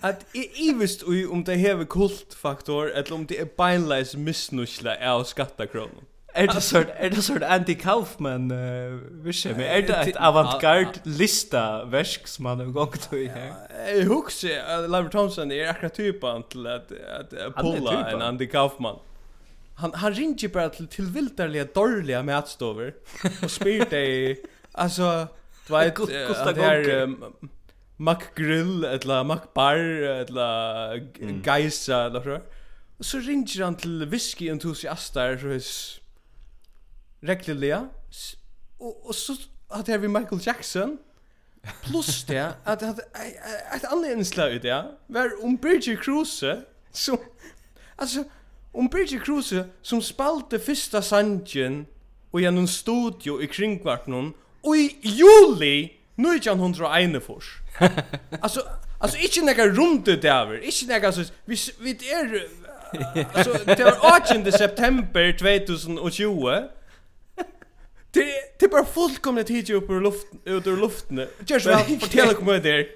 att 0.00 0.24
i 0.32 0.72
visst 0.72 1.02
om 1.02 1.44
det 1.44 1.54
här 1.54 1.84
kultfaktor 1.84 2.90
eller 2.90 3.12
om 3.12 3.26
det 3.26 3.38
är 3.38 3.48
bindless 3.70 4.16
missnusla 4.16 5.12
av 5.12 5.24
skattakronan. 5.24 6.04
Er 6.34 6.46
det 6.46 6.62
sort 6.62 6.86
er 6.94 7.08
det 7.08 7.24
sort 7.24 7.42
anti 7.42 7.74
Kaufman 7.74 8.50
uh, 8.52 9.24
visje 9.24 9.52
men 9.56 9.64
er 9.64 9.80
det 9.80 9.96
et 10.08 10.18
avantgard 10.20 11.00
lista 11.04 11.84
verk 11.88 12.28
som 12.28 12.44
man 12.44 12.60
har 12.60 12.72
gått 12.76 13.08
i 13.16 13.24
her. 13.32 13.54
Jeg 13.88 14.06
husker 14.10 14.60
uh, 14.60 14.90
Lambert 14.90 15.12
Thompson 15.12 15.52
er 15.52 15.72
akkurat 15.72 15.96
typen 15.96 16.44
til 16.52 16.66
at 16.66 16.92
at 16.92 17.34
Paula 17.56 18.02
en 18.12 18.22
anti 18.22 18.46
Kaufman. 18.46 19.00
Han 19.78 19.94
han 19.94 20.12
ringer 20.12 20.48
bara 20.48 20.68
till 20.68 20.86
tillvildarliga 20.86 21.64
dåliga 21.64 22.22
matstover 22.22 22.94
och 23.42 23.50
spyr 23.50 23.84
dig 23.90 24.36
alltså 24.72 25.28
du 25.68 25.74
vet 25.74 25.96
det 26.56 26.64
är 26.64 27.08
McGrill 27.96 28.84
eller 28.84 29.24
McBar 29.24 29.76
eller 30.02 31.08
Geisa 31.44 32.04
eller 32.04 32.22
så. 32.22 32.40
Så 33.00 33.18
ringer 33.18 33.64
han 33.64 33.76
till 33.76 34.06
whisky 34.06 34.48
entusiaster 34.50 35.36
så 35.38 35.97
regliga 37.20 37.88
och 38.78 39.06
och 39.06 39.14
så 39.14 39.36
hade 39.68 39.98
vi 39.98 40.08
Michael 40.08 40.40
Jackson. 40.44 40.98
Plus 41.82 42.24
det 42.24 42.52
att 42.64 42.82
att 42.82 42.98
ett 43.76 43.84
annat 43.84 44.10
inslag 44.10 44.52
ut 44.52 44.64
ja 44.64 44.98
var 45.06 45.44
om 45.44 45.56
Bridget 45.56 46.00
Cruise 46.00 46.62
så 46.92 47.18
alltså 47.96 48.24
om 48.72 48.86
Bridget 48.86 49.24
Cruise 49.24 49.64
som 49.82 50.02
spalte 50.02 50.58
första 50.58 51.02
sanjen 51.02 51.86
och 52.30 52.40
genom 52.40 52.68
studio 52.68 53.42
i 53.42 53.46
kringkvarten 53.46 54.34
och 54.60 54.76
i 54.76 54.96
juli 55.02 55.92
1901 56.16 57.22
alltså 58.40 58.60
alltså 58.98 59.18
inte 59.18 59.40
några 59.40 59.66
runt 59.66 60.04
det 60.04 60.16
där 60.16 60.64
inte 60.64 60.86
några 60.86 61.12
så 61.12 61.24
vi 61.44 61.56
vi 61.80 61.90
är 61.90 62.48
alltså 63.32 63.52
det 63.64 63.84
var 63.84 63.98
8 64.42 64.52
september 64.52 65.38
2020 65.38 66.68
Det 68.10 68.24
det 68.60 68.68
bara 68.68 68.84
fullkomligt 68.84 69.50
hit 69.50 69.70
upp 69.70 69.90
ur 69.90 70.00
luften 70.00 70.40
ut 70.44 70.66
ur 70.66 70.76
luften. 70.76 71.26
Just 71.46 71.66
vad 71.66 71.86
fortæller 72.00 72.34
kommer 72.34 72.58
där. 72.58 72.86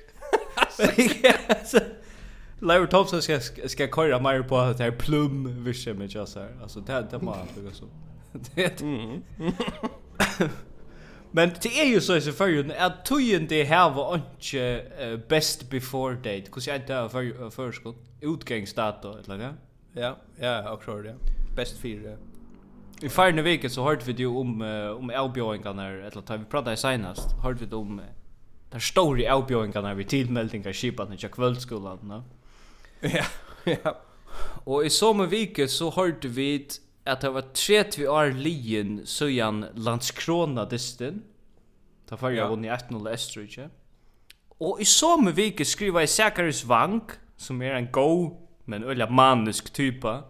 Larry 2.60 2.86
Thompson 2.90 3.22
ska 3.22 3.40
ska 3.66 3.88
köra 3.88 4.18
mer 4.18 4.42
på 4.42 4.74
det 4.78 4.84
här 4.84 4.90
plum 4.90 5.64
vision 5.64 5.98
med 5.98 6.10
just 6.10 6.36
här. 6.36 6.56
Alltså 6.62 6.80
det 6.80 6.92
det 7.10 7.18
bara 7.18 7.46
så. 7.72 7.84
Det 8.54 8.82
Men 11.30 11.50
det 11.62 11.80
är 11.80 11.86
ju 11.86 12.00
så 12.00 12.16
i 12.16 12.20
ju 12.20 12.72
att 12.78 13.04
tojen 13.04 13.46
det 13.46 13.64
här 13.64 13.90
var 13.90 14.14
inte 14.16 15.18
best 15.28 15.70
before 15.70 16.14
date. 16.14 16.44
Hur 16.54 16.70
jag 16.70 16.76
inte 16.76 17.08
för 17.12 17.50
förskott? 17.50 17.96
Utgångsdato 18.20 19.18
eller 19.18 19.44
ja? 19.44 19.52
Ja, 19.92 20.16
ja, 20.40 20.72
också 20.72 20.84
tror 20.84 21.02
det. 21.02 21.14
Best 21.56 21.78
fyra. 21.78 22.16
I 23.02 23.08
förra 23.08 23.42
veckan 23.42 23.70
så 23.70 23.82
hörde 23.84 24.04
vi 24.04 24.12
ju 24.12 24.26
om 24.26 24.62
uh, 24.62 24.90
om 24.90 25.10
elbjöingarna 25.10 25.88
eller 25.88 26.20
tar 26.20 26.38
vi 26.38 26.44
pratade 26.44 26.76
senast 26.76 27.32
hörde 27.42 27.64
vi 27.64 27.76
om 27.76 27.98
uh, 27.98 28.04
där 28.70 28.78
stora 28.78 29.22
elbjöingarna 29.22 29.94
vid 29.94 30.08
tillmeldingar 30.08 30.72
skipan 30.72 31.12
i 31.12 31.16
kvällskolan 31.16 31.98
no? 32.02 32.24
Ja. 33.00 33.24
Ja. 33.84 33.98
Och 34.64 34.86
i 34.86 34.90
samma 34.90 35.26
vecka 35.26 35.68
så 35.68 35.90
hörde 35.90 36.28
vi 36.28 36.68
att 37.04 37.20
det 37.20 37.30
var 37.30 37.42
30 37.42 38.08
år 38.08 38.30
lien 38.30 39.06
söjan 39.06 39.66
Landskrona 39.74 40.64
distin. 40.64 41.22
Ta 42.08 42.16
förra 42.16 42.34
ja. 42.34 42.48
vunnit 42.48 42.70
1-0 42.70 43.10
Estrich. 43.10 43.58
Och 44.48 44.80
i 44.80 44.84
samma 44.84 45.30
vecka 45.30 45.64
skriva 45.64 46.02
i 46.02 46.06
Sakaris 46.06 46.64
Vank 46.64 47.10
som 47.36 47.62
är 47.62 47.74
en 47.74 47.92
go 47.92 48.36
men 48.64 48.84
ölla 48.84 49.10
manisk 49.10 49.72
typa 49.72 50.24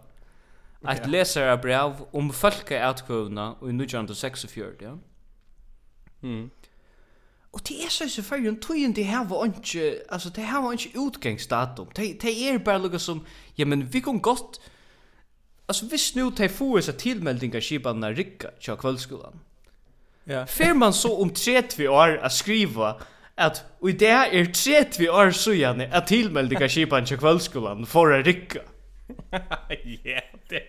Ett 0.89 1.07
lesarabrev 1.07 1.93
om 2.11 2.33
folkaätkvövna 2.33 3.55
i 3.61 3.71
1946, 3.71 4.81
ja. 4.81 4.97
Mm. 6.23 6.49
Og 7.53 7.61
det 7.67 7.85
er 7.85 7.89
så 7.89 8.03
ikke 8.03 8.23
før, 8.23 8.35
en 8.35 8.59
tøyen 8.61 8.95
det 8.95 9.03
här 9.03 9.25
var 9.25 9.45
inte 9.45 10.01
altså 10.09 10.29
det 10.29 10.41
här 10.41 10.61
var 10.61 10.71
inte 10.71 10.89
utgångsdatum. 10.97 11.87
Det, 11.95 12.21
det 12.21 12.49
är 12.49 12.57
bara 12.57 12.77
noe 12.77 12.99
som, 12.99 13.25
ja, 13.57 13.65
men 13.65 13.93
vi 13.93 13.99
kan 13.99 14.19
gott 14.19 14.59
altså 15.67 15.85
visst 15.91 16.15
nu 16.15 16.31
te 16.31 16.49
får 16.49 16.81
seg 16.81 16.97
tillmeldingar 16.97 17.61
av 17.85 18.03
rikka 18.03 18.49
til 18.59 18.75
kvällskolan. 18.75 19.39
ja. 20.25 20.45
fer 20.45 20.73
man 20.73 20.93
så 20.93 21.21
om 21.21 21.29
30 21.29 21.87
år 21.87 22.19
att 22.23 22.33
skriva 22.33 22.95
at 23.37 23.65
og 23.81 23.99
det 23.99 24.09
er 24.09 24.45
30 24.53 25.09
år 25.09 25.31
siden 25.31 25.81
at 25.81 26.07
tilmelding 26.07 26.69
skipan 26.69 27.05
til 27.05 27.17
kveldskolen 27.17 27.85
for 27.85 28.13
å 28.13 28.21
rikka. 28.21 28.59
ja, 30.03 30.21
det 30.49 30.63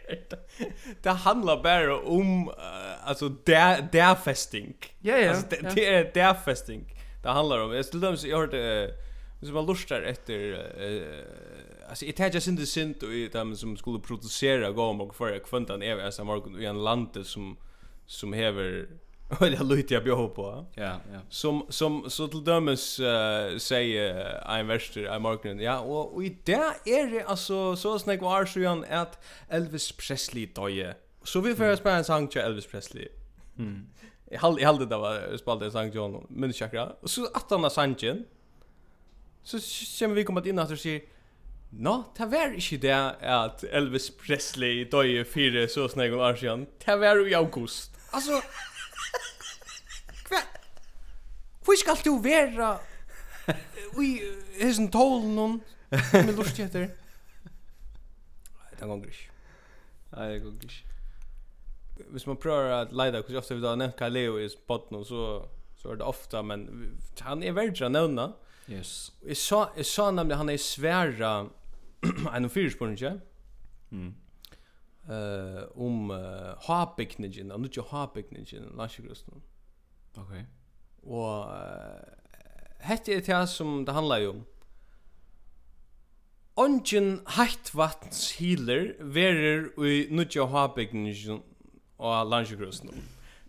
det 1.02 1.10
handlar 1.10 1.62
bara 1.62 1.98
om 2.00 2.48
uh, 2.48 3.08
alltså 3.08 3.28
där 3.28 3.88
där 3.92 4.14
festing. 4.14 4.74
Ja 5.00 5.18
ja. 5.18 5.30
Alltså 5.30 5.46
det 5.74 5.86
är 5.86 6.10
där 6.14 6.34
festing. 6.34 6.94
Det 7.22 7.28
handlar 7.28 7.58
om. 7.58 7.72
Jag 7.72 7.84
skulle 7.84 8.16
jag 8.24 8.38
hörde 8.38 8.86
uh, 8.86 9.46
som 9.46 9.54
var 9.54 9.62
lustar 9.62 10.02
efter 10.02 10.38
uh, 10.38 11.24
alltså 11.88 12.04
it 12.04 12.18
had 12.18 12.34
just 12.34 12.48
in 12.48 12.56
the 12.56 12.66
sint 12.66 13.02
och 13.02 13.08
dem 13.32 13.56
som 13.56 13.76
skulle 13.76 13.98
producera 13.98 14.70
gå 14.70 14.82
om 14.82 15.00
och 15.00 15.14
för 15.14 15.38
kvantan 15.38 15.82
är 15.82 15.98
alltså 15.98 16.24
morgon 16.24 16.62
i 16.62 16.64
en 16.64 16.84
land 16.84 17.26
som 17.26 17.56
som 18.06 18.32
häver 18.32 18.88
Eller 19.40 19.64
lite 19.64 19.94
jag 19.94 20.04
bjöd 20.04 20.34
på. 20.34 20.66
Ja, 20.74 20.82
ja. 21.12 21.20
Som 21.28 21.66
som 21.68 22.10
så 22.10 22.28
till 22.28 22.44
dömes 22.44 23.00
uh, 23.00 23.58
säger 23.58 24.14
uh, 24.50 24.58
en 24.58 24.66
värster 24.66 25.16
i 25.16 25.18
marknaden. 25.18 25.60
Ja, 25.60 25.80
och, 25.80 26.14
och 26.14 26.24
i 26.24 26.36
det 26.44 26.74
är 26.84 27.10
det 27.10 27.24
alltså 27.24 27.76
så 27.76 27.98
snägg 27.98 28.22
var 28.22 28.44
så 28.44 28.58
igen 28.60 28.84
att 28.90 29.24
Elvis 29.48 29.92
Presley 29.92 30.46
döje. 30.46 30.94
Så 31.22 31.40
vi 31.40 31.54
får 31.54 31.76
spela 31.76 31.96
en 31.96 32.04
sång 32.04 32.28
till 32.28 32.40
Elvis 32.40 32.66
Presley. 32.66 33.08
Mm. 33.58 33.86
Jag 34.30 34.40
hade 34.40 34.60
jag 34.60 34.72
hade 34.72 34.86
det 34.86 34.96
var 34.96 35.36
spelade 35.36 35.66
en 35.66 35.72
sång 35.72 35.90
till 35.90 36.00
honom, 36.00 36.26
men 36.28 36.50
det 36.50 36.56
chakra. 36.56 36.92
Och 37.00 37.10
så 37.10 37.26
att 37.34 37.50
han 37.50 37.62
har 37.62 37.70
sången. 37.70 38.24
Så 39.42 39.58
kommer 39.98 40.14
vi 40.14 40.24
komma 40.24 40.42
in 40.44 40.58
att 40.58 40.80
säga 40.80 41.00
Nå, 41.74 42.04
det 42.18 42.26
var 42.30 42.52
ikke 42.54 42.76
det 42.78 42.94
at 43.20 43.64
Elvis 43.72 44.10
Presley 44.10 44.84
døde 44.84 45.24
fire 45.26 45.66
så 45.68 45.88
snakk 45.90 46.12
om 46.14 46.20
Arsian. 46.22 46.66
Det 46.86 46.94
var 47.00 47.26
i 47.26 47.34
august. 47.34 47.90
Altså, 48.14 48.42
Hva? 50.28 50.40
Hvor 51.64 51.78
skal 51.80 52.00
du 52.04 52.16
være 52.24 52.72
i 54.02 54.10
hessen 54.58 54.90
tålen 54.92 55.34
noen 55.36 55.60
med 56.12 56.34
lust 56.36 56.58
etter? 56.60 56.90
Nei, 57.44 58.70
det 58.78 58.88
gonger 58.88 59.12
ikke. 59.12 59.30
Nei, 60.14 60.28
det 60.32 60.40
gonger 60.44 60.70
ikke. 60.70 60.82
Hvis 62.10 62.26
man 62.26 62.40
prøver 62.42 62.72
at 62.80 62.92
leida, 62.92 63.20
hvordan 63.22 63.38
ofte 63.38 63.54
vi 63.54 63.62
da 63.62 63.74
har 63.74 63.78
nevnt 63.78 64.00
hva 64.00 64.08
Leo 64.10 64.38
i 64.42 64.48
spotten, 64.50 65.04
så, 65.06 65.44
så 65.78 65.92
er 65.92 66.00
det 66.00 66.08
ofte, 66.08 66.42
men 66.42 66.66
han 67.22 67.44
er 67.46 67.54
verdre 67.54 67.86
å 67.86 67.92
nevne. 67.92 68.32
Yes. 68.66 69.12
Jeg 69.22 69.38
sa, 69.38 69.68
jeg 69.76 69.86
sa 69.86 70.08
nemlig 70.10 70.40
han 70.40 70.50
er 70.50 70.60
sværa 70.60 71.32
en 72.34 72.50
fyrspåring, 72.50 72.96
ikke? 72.98 73.14
Mm 73.94 74.12
eh 75.08 75.64
om 75.76 76.10
hapikningen, 76.66 77.52
og 77.52 77.60
inte 77.60 77.82
hapikningen, 77.90 78.72
landsgrusten. 78.76 79.42
Okej. 80.16 80.46
Och 81.02 81.46
hette 82.80 83.12
er 83.12 83.20
det 83.20 83.48
som 83.48 83.84
det 83.84 83.92
handlar 83.92 84.20
um. 84.20 84.36
om. 84.36 84.44
Ongen 86.56 87.20
vatns 87.74 88.32
healer 88.38 88.94
verer 89.00 89.72
i 89.84 90.06
nudja 90.10 90.46
hapikningen 90.46 91.42
og 91.98 92.30
landsgrusten. 92.30 92.90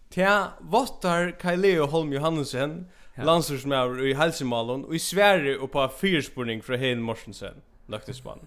Tja, 0.10 0.56
vottar 0.62 1.32
Kaileo 1.40 1.86
Holm 1.86 2.14
Johansen, 2.14 2.88
ja. 3.18 3.24
landsursmæver 3.24 4.02
i 4.10 4.14
Helsemalen, 4.14 4.86
og 4.86 4.96
i 4.96 5.00
Sverige 5.00 5.60
og 5.60 5.72
på 5.72 5.88
fyrspurning 6.00 6.64
fra 6.64 6.76
Hein 6.78 7.02
Morsensen, 7.02 7.62
løgtesmann. 7.88 8.40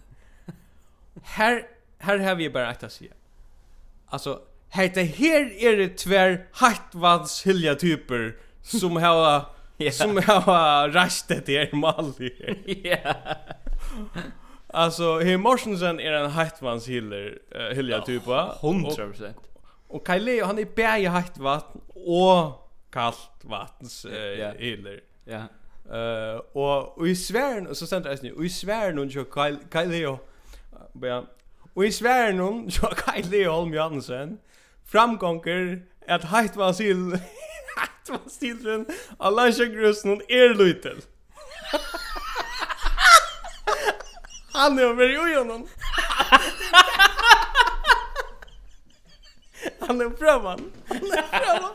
Her 1.37 1.63
här 1.99 2.19
har 2.19 2.35
vi 2.35 2.51
bara 2.51 2.69
att 2.69 2.93
säga. 2.93 3.13
Alltså 4.07 4.41
här 4.69 4.91
det 4.95 5.03
här 5.03 5.65
är 5.65 5.77
det 5.77 5.89
tvär 5.89 6.47
hattvans 6.53 7.47
hilja 7.47 7.75
typer 7.75 8.37
som 8.63 8.97
har 8.97 9.45
yeah. 9.79 9.93
som 9.93 10.17
har 10.17 10.89
rast 10.89 11.29
det 11.29 11.59
här 11.59 11.77
malli. 11.77 12.33
Ja. 12.85 13.15
Alltså, 14.71 15.19
He 15.21 15.37
Morsensen 15.37 16.01
är 16.01 16.13
en 16.13 16.31
hattvans 16.31 16.89
hiller 16.89 17.39
uh, 17.57 17.77
hilja 17.77 18.01
typa. 18.01 18.55
100%. 18.61 19.35
Och, 19.89 19.97
och 19.97 20.07
Kyle 20.07 20.45
han 20.45 20.59
är 20.59 20.69
bäj 20.75 21.05
hattvatten 21.05 21.81
och 21.95 22.71
kallt 22.91 23.31
vattens 23.43 24.05
uh, 24.05 24.13
yeah. 24.13 24.57
hiller. 24.57 25.01
Ja. 25.25 25.43
Eh 25.93 26.35
uh, 26.35 26.41
och, 26.53 26.99
och 26.99 27.09
i 27.09 27.17
svären 27.17 27.75
så 27.75 27.87
ständer 27.87 28.19
det 28.23 28.45
i 28.45 28.49
svären 28.49 28.99
och 28.99 29.11
Kyle 29.13 29.59
Kyle 29.73 29.91
Leo. 29.91 30.19
Ja, 31.03 31.25
Og 31.79 31.87
i 31.87 31.93
sværen 31.93 32.39
hon, 32.39 32.71
så 32.71 33.03
Kylie 33.07 33.49
Holm 33.49 33.75
Jansen, 33.75 34.41
framgånger 34.87 35.77
at 36.03 36.25
heit 36.25 36.57
var 36.57 36.73
sil, 36.79 37.21
Heit 37.79 38.09
var 38.09 38.21
silren, 38.27 38.87
av 39.21 39.33
landsjøkrusen 39.37 40.11
hon 40.11 40.23
er 40.29 40.55
lytel. 40.59 41.05
Han 44.57 44.79
er 44.79 44.83
jo 44.83 44.93
veri 44.99 45.17
ui 45.23 45.35
honom. 45.37 45.69
Han 49.87 50.01
er 50.01 50.09
prøvan. 50.19 50.73
Han 50.89 51.07
er 51.15 51.23
prøvan. 51.31 51.75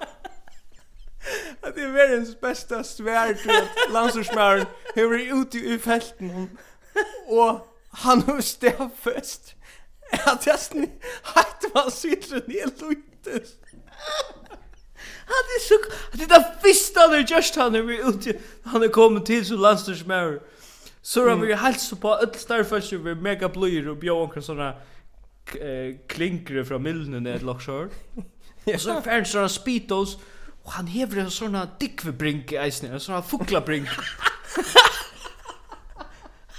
Att 1.63 1.75
det 1.75 1.83
är 1.83 1.91
världens 1.91 2.41
bästa 2.41 2.83
svärd 2.83 3.37
till 3.37 3.51
att 3.51 3.91
landsursmären 3.93 4.65
hur 4.95 5.13
är 5.13 5.41
ute 5.41 5.57
i 5.57 5.79
fälten 5.79 6.57
och 7.27 7.67
han 7.91 8.21
har 8.21 8.41
stäffest 8.41 9.55
Att 10.25 10.45
jag 10.45 10.59
sni 10.59 10.89
hade 11.23 11.73
man 11.73 11.91
sitter 11.91 12.35
ner 12.35 12.89
lite. 12.89 13.45
Han 15.25 15.43
är 15.55 15.59
så 15.59 15.75
det 16.11 16.25
där 16.25 16.55
första 16.61 16.99
han 16.99 17.13
är 17.13 17.31
just 17.31 17.55
han 17.55 17.75
är 17.75 18.09
ute 18.09 18.39
han 18.63 18.83
är 18.83 18.87
kommit 18.87 19.25
till 19.25 19.45
så 19.45 19.55
landstorsmär. 19.55 20.41
Så 21.01 21.29
har 21.29 21.35
vi 21.35 21.53
helt 21.53 22.01
på 22.01 22.15
öll 22.15 22.33
starfisher 22.35 22.97
vi 22.97 23.15
mega 23.15 23.49
blöjor 23.49 23.87
och 23.87 23.97
bjöd 23.97 24.15
onkel 24.15 24.43
såna 24.43 24.73
klinkre 26.07 26.65
från 26.65 26.83
Milnen 26.83 27.27
ett 27.27 27.41
lockshort. 27.41 27.91
Och 28.73 28.81
så 28.81 29.01
färn 29.01 29.25
sådana 29.25 29.49
speedos 29.49 30.17
och 30.63 30.71
han 30.71 30.87
hever 30.87 31.17
en 31.17 31.31
sådana 31.31 31.67
dickvebrink 31.79 32.51
i 32.51 32.55
isen, 32.55 32.93
en 32.93 32.99
sådana 32.99 33.23
fuklabrink. 33.23 33.89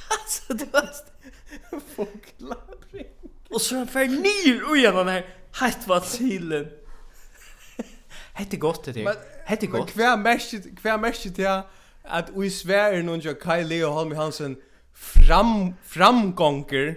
Alltså 0.08 0.54
det 0.54 0.72
var 0.72 0.90
fuckla. 1.96 2.56
Och 3.54 3.60
så 3.60 3.76
han 3.76 3.86
för 3.86 4.06
ner 4.06 4.68
och 4.68 4.76
igen 4.76 4.94
den 4.94 5.08
här 5.08 5.26
hett 5.52 5.86
vatsilen. 5.86 6.66
Hette 8.32 8.56
gott 8.66 8.84
det. 8.84 9.16
Hette 9.44 9.66
gott. 9.66 9.90
Kvär 9.90 10.16
mest 10.16 10.54
kvär 10.82 10.98
mest 10.98 11.36
det 11.36 11.62
att 12.02 12.30
vi 12.36 12.50
svär 12.50 13.02
någon 13.02 13.20
jag 13.20 13.40
Kai 13.40 13.64
Leo 13.64 13.88
Holm 13.88 14.16
Hansen 14.16 14.56
fram 14.94 15.74
framgångar. 15.84 16.94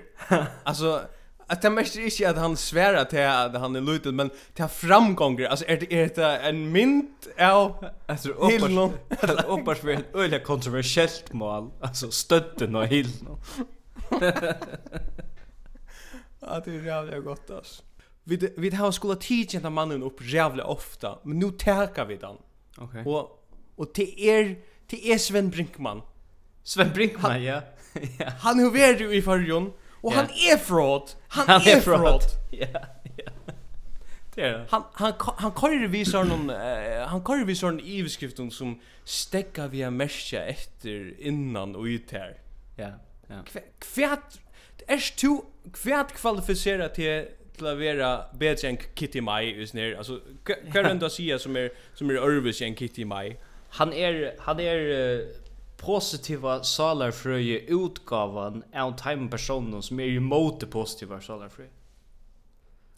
alltså 0.63 1.01
att 1.47 1.61
det 1.61 1.69
mest 1.69 1.95
är 1.95 2.01
inte 2.01 2.29
att 2.29 2.37
han 2.37 2.57
svär 2.57 2.93
att 2.93 3.09
det 3.09 3.59
han 3.59 3.75
är 3.75 3.81
lutet 3.81 4.13
men 4.13 4.29
det 4.53 4.67
framgångar. 4.67 5.45
Alltså 5.45 5.65
är 5.67 5.77
det 5.77 5.93
är 5.93 6.09
det 6.15 6.37
en 6.37 6.71
mint 6.71 7.27
av 7.39 7.89
alltså 8.07 8.29
uppåt 8.29 8.93
uppåt 9.47 9.77
för 9.77 9.89
ett 9.89 10.15
öliga 10.15 10.39
kontroversiellt 10.39 11.33
mål. 11.33 11.71
Alltså 11.81 12.11
stötten 12.11 12.75
och 12.75 12.87
hillen. 12.87 13.37
Ja, 16.39 16.61
det 16.65 16.75
är 16.75 16.85
jävligt 16.85 17.23
gott 17.23 17.49
alltså. 17.49 17.83
Vi 18.23 18.53
vi 18.57 18.75
har 18.75 18.91
skulle 18.91 19.15
teacha 19.15 19.59
den 19.59 19.73
mannen 19.73 20.03
upp 20.03 20.21
jävligt 20.21 20.65
ofta, 20.65 21.19
men 21.23 21.39
nu 21.39 21.51
tärkar 21.51 22.05
vi 22.05 22.17
den. 22.17 22.35
Okej. 22.77 23.01
Okay. 23.01 23.13
Och 23.13 23.43
och 23.75 23.93
till 23.93 24.13
er 24.17 24.55
till 24.88 25.11
er 25.11 25.17
Sven 25.17 25.49
Brinkman. 25.49 26.01
Sven 26.63 26.93
Brinkman, 26.93 27.31
han, 27.31 27.43
ja. 27.43 27.61
ja. 28.19 28.29
Han 28.39 28.59
har 28.59 28.71
varit 28.71 29.01
i 29.01 29.21
förrjon 29.21 29.73
och 29.91 30.13
ja. 30.13 30.15
han 30.15 30.25
är 30.25 30.57
fraud. 30.57 31.03
Han, 31.27 31.47
han 31.47 31.61
är, 31.61 31.77
är 31.77 31.81
fraud. 31.81 31.99
fraud. 31.99 32.21
Ja, 32.51 32.79
ja. 33.17 33.31
Det 34.35 34.41
är 34.41 34.51
det. 34.51 34.65
Han 34.69 34.83
han 34.93 35.13
han 35.19 35.51
kör 35.51 35.88
vi 35.88 36.05
så 36.05 36.23
någon 36.23 36.49
han 37.07 37.23
kör 37.25 37.45
vi 37.45 37.55
så 37.55 37.67
en 37.67 37.79
ivskriften 37.79 38.51
som 38.51 38.79
stäcker 39.03 39.67
via 39.67 39.91
mescha 39.91 40.38
efter 40.38 41.21
innan 41.21 41.75
och 41.75 41.83
ut 41.83 42.11
här. 42.11 42.41
Ja. 42.75 42.91
Ja. 43.27 43.35
Kvärt 43.79 44.39
Er 44.88 45.11
du 45.21 45.43
kvært 45.73 46.13
kvalificerat 46.13 46.91
til 46.91 47.28
til 47.57 47.65
att 47.65 47.78
vara 47.78 48.25
bättre 48.39 48.67
än 48.67 48.78
Kitty 48.95 49.21
Mai 49.21 49.59
just 49.59 49.73
nu. 49.73 49.95
Alltså 49.95 50.19
vad 50.73 50.75
är 50.86 50.93
det 50.93 51.09
säga 51.09 51.39
som 51.39 51.55
är 51.55 51.69
som 51.93 52.09
är 52.09 52.13
övervis 52.13 52.61
än 52.61 52.75
Kitty 52.75 53.05
Mai? 53.05 53.36
Han 53.69 53.93
är 53.93 54.36
han 54.39 54.59
är 54.59 54.78
uh, 54.78 55.28
positiva 55.78 56.63
salarfröje 56.63 57.59
utgavan 57.59 58.63
av 58.73 58.97
time 58.97 59.30
personen 59.30 59.82
som 59.82 59.99
är 59.99 60.03
ju 60.03 60.19
det 60.59 60.65
positiva 60.65 61.21
salarfröje. 61.21 61.69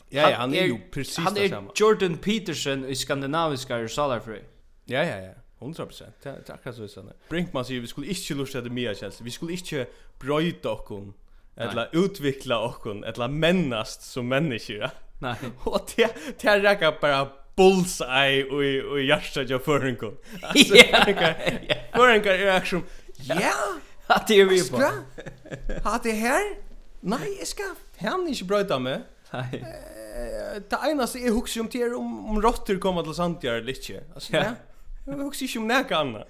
Ja, 0.10 0.30
ja, 0.30 0.38
han 0.38 0.54
är 0.54 0.66
ju 0.66 0.80
precis 0.92 1.16
samma. 1.16 1.30
Han 1.30 1.38
är 1.38 1.72
Jordan 1.76 2.18
Peterson 2.18 2.86
i 2.86 2.96
skandinaviska 2.96 3.88
salarfröje. 3.88 4.44
Ja, 4.86 5.04
ja, 5.04 5.18
ja. 5.18 5.34
100%. 5.60 6.04
Det 6.24 6.30
är 6.30 6.54
akkurat 6.54 6.76
så 6.76 6.84
är 6.84 7.04
det. 7.04 7.14
Brinkman 7.30 7.66
säger 7.66 7.82
vi 7.82 7.88
skulle 7.88 8.08
inte 8.08 8.34
lusta 8.34 8.62
det 8.62 8.70
mer 8.70 8.94
känns. 8.94 9.22
Vi 9.22 9.32
skulle 9.32 9.52
inte 9.52 9.88
bröjta 10.20 10.72
oss 10.72 11.14
eller 11.60 11.90
utveckla 11.92 12.60
och 12.60 12.86
eller 13.04 13.28
männast 13.28 14.02
som 14.02 14.28
människor. 14.28 14.90
Nej. 15.20 15.36
Och 15.64 15.92
det 15.96 16.16
det 16.42 16.60
räcker 16.60 16.94
bara 17.02 17.28
bullseye 17.56 18.46
och 18.46 18.64
i, 18.66 18.82
och 18.82 19.02
jasta 19.02 19.44
jag 19.44 19.64
för 19.64 19.86
en 19.86 19.96
kon. 19.96 20.18
Alltså 20.42 20.76
för 21.94 22.10
en 22.10 22.22
kon 22.22 22.32
är 22.32 22.52
action. 22.52 22.84
Ja. 23.18 23.52
Att 24.08 24.28
det 24.28 24.42
är 24.42 24.46
vi 24.46 24.70
på. 24.70 24.78
Har 25.84 26.04
det 26.04 26.12
här? 26.12 26.42
Nej, 27.00 27.36
jag 27.40 27.48
ska 27.48 27.64
han 27.98 28.28
inte 28.28 28.44
bröta 28.44 28.80
med. 28.80 29.02
Nej. 29.32 29.66
Det 30.70 30.80
enaste 30.92 31.20
är 31.20 31.32
hooks 31.32 31.58
om 31.58 31.68
till 31.68 31.94
om 31.94 32.30
om 32.30 32.42
råttor 32.42 32.78
kommer 32.78 33.04
till 33.04 33.14
Santiago 33.14 33.62
inte. 33.62 34.04
Alltså 34.14 34.34
ja. 34.34 34.44
Jag 35.06 35.18
huxar 35.18 35.44
inte 35.44 35.60
om 35.60 35.68
näka 35.68 35.98
annat. 35.98 36.28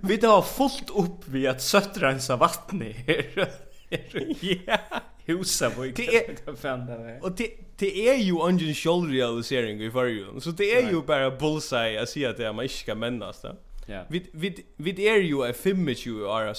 Vi 0.00 0.18
tar 0.18 0.42
fullt 0.42 0.90
upp 0.90 1.28
vid 1.28 1.48
att 1.48 1.62
söttra 1.62 2.10
en 2.10 2.20
vattnet 2.36 2.96
här. 3.06 3.48
Ja. 4.66 4.76
Husa 5.26 5.70
på 5.70 5.82
ikke. 5.82 6.02
Og 7.22 7.38
det 7.38 7.46
det 7.80 8.08
är 8.08 8.16
ju 8.16 8.32
ungen 8.32 8.74
självrealisering 8.74 9.82
i 9.82 9.90
förrjun. 9.90 10.40
Så 10.40 10.50
det 10.50 10.74
är 10.74 10.90
ju 10.90 11.02
bara 11.02 11.30
bullseye 11.30 12.02
att 12.02 12.08
se 12.08 12.26
att 12.26 12.36
det 12.36 12.46
är 12.46 12.52
man 12.52 12.64
inte 12.64 12.74
ska 12.74 12.94
männas 12.94 13.42
det. 13.42 13.56
Ja. 13.86 14.04
Vi 14.08 14.30
vi 14.32 14.64
vi 14.76 15.08
är 15.08 15.16
ju 15.16 15.42
a 15.44 15.52
25 15.62 15.88
år 16.26 16.54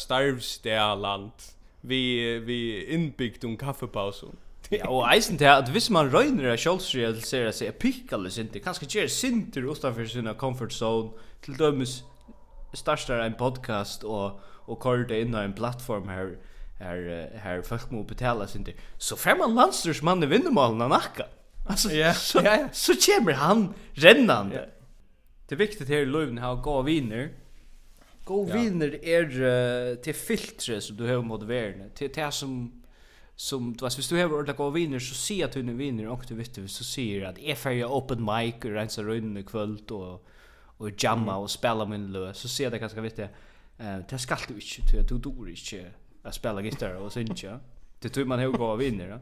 a. 0.67 1.31
Vi 1.81 2.39
vi 2.39 2.85
inbyggt 2.85 3.43
en 3.43 3.57
kaffepaus. 3.57 4.23
Ja, 4.71 4.87
og 4.87 5.15
eisen 5.15 5.37
til 5.37 5.45
at 5.45 5.69
hvis 5.69 5.89
man 5.89 6.13
røyner 6.13 6.53
av 6.53 6.57
kjølsrealisere 6.57 7.51
seg 7.51 7.67
epikkale 7.67 8.29
sinter, 8.31 8.61
kanskje 8.63 8.87
gjør 8.87 9.09
sinter 9.11 9.65
utenfor 9.67 10.05
sin 10.07 10.29
comfort 10.39 10.73
zone, 10.73 11.09
til 11.43 11.57
dømes 11.59 12.05
starstar 12.73 13.19
en 13.25 13.35
podcast 13.35 14.05
og, 14.07 14.39
og 14.67 14.79
kører 14.79 15.09
det 15.09 15.19
inn 15.25 15.35
av 15.35 15.49
en 15.49 15.57
plattform 15.57 16.07
her, 16.07 16.37
här 16.81 17.31
här 17.35 17.61
folk 17.61 17.91
må 17.91 18.03
betala 18.03 18.47
sin 18.47 18.63
det 18.63 18.73
så 18.97 19.15
fem 19.15 19.55
landsters 19.55 20.01
man 20.01 20.29
vinner 20.29 20.51
malen 20.51 20.89
nacka 20.89 21.25
alltså 21.67 21.91
ja 21.91 22.13
så, 22.13 22.41
ja, 22.43 22.57
ja. 22.57 22.67
så 22.71 22.93
kommer 22.93 23.33
han 23.33 23.73
rennande. 23.93 24.55
ja. 24.55 24.61
det 25.47 25.55
är 25.55 25.57
viktigt 25.57 25.89
här 25.89 25.97
i 25.97 26.05
Löven 26.05 26.37
ha 26.37 26.55
gå 26.55 26.81
vinner 26.81 27.29
gå 28.23 28.43
vinner 28.43 29.05
är 29.05 29.41
uh, 29.41 29.95
till 29.95 30.15
filtre 30.15 30.81
som 30.81 30.97
du 30.97 31.07
har 31.07 31.21
mot 31.21 31.43
världen 31.43 31.89
till 31.95 32.11
det 32.13 32.31
som 32.31 32.77
som 33.35 33.73
du 33.73 33.85
vet, 33.85 33.97
hvis 33.97 34.09
du 34.09 34.17
har 34.17 34.33
ordet 34.33 34.57
gå 34.57 34.69
vinner 34.69 34.99
så 34.99 35.15
ser 35.15 35.45
att 35.45 35.51
du 35.51 35.59
er 35.59 35.73
vinner 35.73 36.07
och 36.07 36.25
du 36.27 36.35
vet 36.35 36.55
du 36.55 36.67
så 36.67 36.83
ser 36.83 37.23
att 37.23 37.39
är 37.39 37.55
färja 37.55 37.87
open 37.87 38.25
mic 38.25 38.55
och 38.55 38.71
renser 38.71 39.03
runt 39.03 39.37
i 39.37 39.43
kväll 39.43 39.77
och 39.89 40.27
och 40.81 41.03
jamma 41.03 41.37
och 41.37 41.51
spela 41.51 41.85
min 41.85 42.11
lø, 42.11 42.33
så 42.33 42.47
ser 42.47 42.71
det 42.71 42.79
ganska 42.79 43.01
viktigt 43.01 43.29
uh, 43.79 43.97
det 44.09 44.19
skal 44.19 44.37
du 44.47 44.53
inte 44.53 44.97
du 45.07 45.07
du 45.07 45.15
inte 45.15 45.91
att 46.23 46.35
spela 46.35 46.61
gitarr 46.61 46.95
och 46.95 47.13
synja. 47.13 47.59
Det 47.99 48.09
tror 48.09 48.25
man 48.25 48.39
hur 48.39 48.51
går 48.51 48.77
vinner 48.77 49.09
då. 49.09 49.19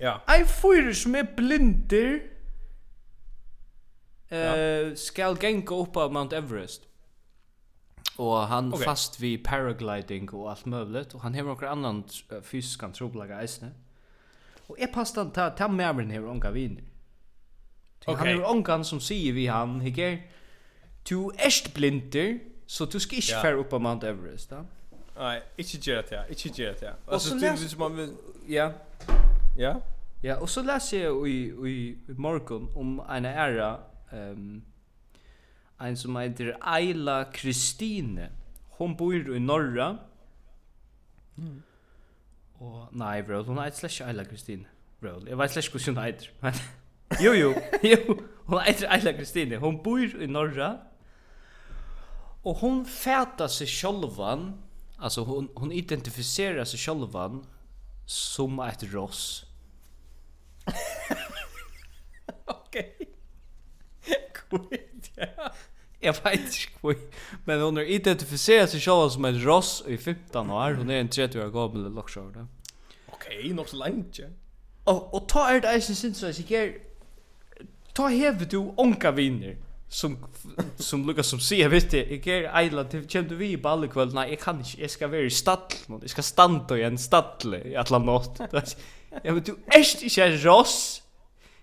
Ja. 0.00 0.20
Ein 0.26 0.46
fyrir 0.46 0.92
som 0.92 1.14
er 1.14 1.26
blindir 1.36 2.20
eh 4.30 4.94
skal 4.94 5.36
ganga 5.36 5.74
upp 5.74 5.96
av 5.96 6.12
Mount 6.12 6.36
Everest. 6.36 6.86
Og 8.18 8.48
han 8.48 8.72
okay. 8.72 8.84
fast 8.84 9.20
vi 9.20 9.36
paragliding 9.36 10.34
og 10.34 10.50
alt 10.50 10.66
møvlet, 10.66 11.14
og 11.14 11.20
han 11.20 11.34
har 11.34 11.42
några 11.42 11.70
annan 11.70 12.04
fysiska 12.42 12.88
troblaga 12.88 13.42
isne. 13.42 13.72
Og 14.68 14.76
er 14.78 14.92
pastan 14.94 15.30
ta 15.30 15.48
ta 15.48 15.68
med 15.68 15.94
mig 15.96 16.06
här 16.06 16.28
onka 16.28 16.50
vinner. 16.50 16.82
Okay. 18.06 18.14
Han 18.14 18.28
är 18.28 18.50
onkan 18.50 18.84
som 18.84 19.00
säger 19.00 19.32
vi 19.32 19.46
han, 19.46 19.80
hicker. 19.80 20.22
Du 21.08 21.30
är 21.38 21.74
blinder, 21.74 22.38
så 22.66 22.84
du 22.84 23.00
ska 23.00 23.16
ja. 23.16 23.42
färra 23.42 23.56
upp 23.56 23.72
av 23.72 23.80
Mount 23.80 24.08
Everest. 24.08 24.50
Da? 24.50 24.64
Nej, 25.20 25.42
inte 25.56 25.90
göra 25.90 26.02
det. 26.02 26.24
Inte 26.28 26.62
göra 26.62 26.74
det. 26.80 26.94
Alltså 27.06 27.34
det 27.34 27.46
är 27.46 27.78
man 27.78 28.16
ja. 28.46 28.72
Ja. 29.56 29.80
Ja, 30.22 30.36
og 30.36 30.48
så 30.48 30.62
läser 30.62 31.02
jag 31.02 31.28
i 31.28 31.52
i 31.68 31.98
i 32.08 32.12
morgon 32.16 32.68
om 32.76 33.00
en 33.00 33.24
ära 33.24 33.78
um, 34.12 34.62
en 35.80 35.96
som 35.96 36.16
heter 36.16 36.56
Ayla 36.60 37.24
Kristine. 37.32 38.28
Hon 38.70 38.96
bor 38.96 39.14
i 39.36 39.38
norra. 39.38 39.98
Mm. 41.36 41.62
Og, 42.60 42.88
nei, 42.92 43.22
bro, 43.22 43.42
hon 43.42 43.58
heter 43.58 43.76
slash 43.76 44.08
Ayla 44.08 44.24
Kristine. 44.24 44.64
Bro, 45.00 45.26
jeg 45.26 45.38
vet 45.38 45.50
slash 45.50 45.70
hvordan 45.70 45.96
hun 45.96 46.04
heter. 46.04 46.28
Men 46.40 46.54
jo 47.24 47.32
jo, 47.32 47.54
jo. 47.92 48.20
Hon 48.44 48.60
heter 48.66 48.88
Ayla 48.88 49.12
Kristine. 49.12 49.56
Hon 49.56 49.82
bor 49.82 49.98
i 49.98 50.26
norra. 50.26 50.76
Og 52.44 52.54
hon 52.54 52.86
fätar 52.86 53.48
seg 53.48 53.68
sjálvan, 53.68 54.54
Alltså 55.00 55.24
hon 55.24 55.48
hon 55.54 55.72
identifierar 55.72 56.64
sig 56.64 56.78
självan 56.78 57.46
som 58.06 58.60
ett 58.60 58.82
ross. 58.82 59.44
Okej. 62.44 62.96
Kul. 64.34 64.78
ja. 65.14 65.52
Jag 66.00 66.12
vet 66.12 66.40
inte 66.40 66.56
kvitt. 66.80 67.14
Men 67.44 67.60
hon 67.60 67.78
identifierar 67.78 68.66
sig 68.66 68.80
själv 68.80 69.08
som 69.08 69.24
ett 69.24 69.44
ross 69.44 69.84
i 69.86 69.98
15 69.98 70.50
år. 70.50 70.74
Hon 70.74 70.90
är 70.90 71.00
en 71.00 71.08
30 71.08 71.40
år 71.40 71.48
gammal 71.48 71.94
lockshore. 71.94 72.46
Okej, 73.06 73.52
nog 73.52 73.68
så 73.68 73.76
länge. 73.76 74.04
Ja. 74.12 74.26
Och, 74.84 75.14
och 75.14 75.28
ta 75.28 75.54
ett 75.56 75.62
det 75.62 75.68
eisen 75.68 75.96
sin 75.96 76.14
så 76.14 76.26
jag 76.26 76.74
Ta 77.92 78.08
hever 78.08 78.46
du 78.46 78.56
onka 78.58 79.10
vinner 79.10 79.56
som 79.90 80.18
som 80.76 81.06
Lucas 81.06 81.26
som 81.26 81.40
ser 81.40 81.68
vet 81.68 81.90
du 81.90 82.20
jag 82.24 82.44
är 82.44 82.62
idla 82.62 82.84
till 82.84 83.08
kem 83.08 83.28
du 83.28 83.36
vi 83.36 83.56
balle 83.56 83.88
kväll 83.88 84.14
nej 84.14 84.30
jag 84.30 84.40
kan 84.40 84.58
inte 84.58 84.80
jag 84.80 84.90
ska 84.90 85.08
vara 85.08 85.20
i 85.20 85.30
stall 85.30 85.58
men 85.86 86.00
jag 86.00 86.10
ska 86.10 86.22
stanna 86.22 86.78
i 86.78 86.82
en 86.82 86.98
stall 86.98 87.54
i 87.64 87.76
alla 87.76 87.98
natt 87.98 88.40
ja 89.22 89.34
vet 89.34 89.46
du 89.46 89.56
är 89.66 90.02
inte 90.02 90.20
jag 90.20 90.46
ross. 90.46 91.02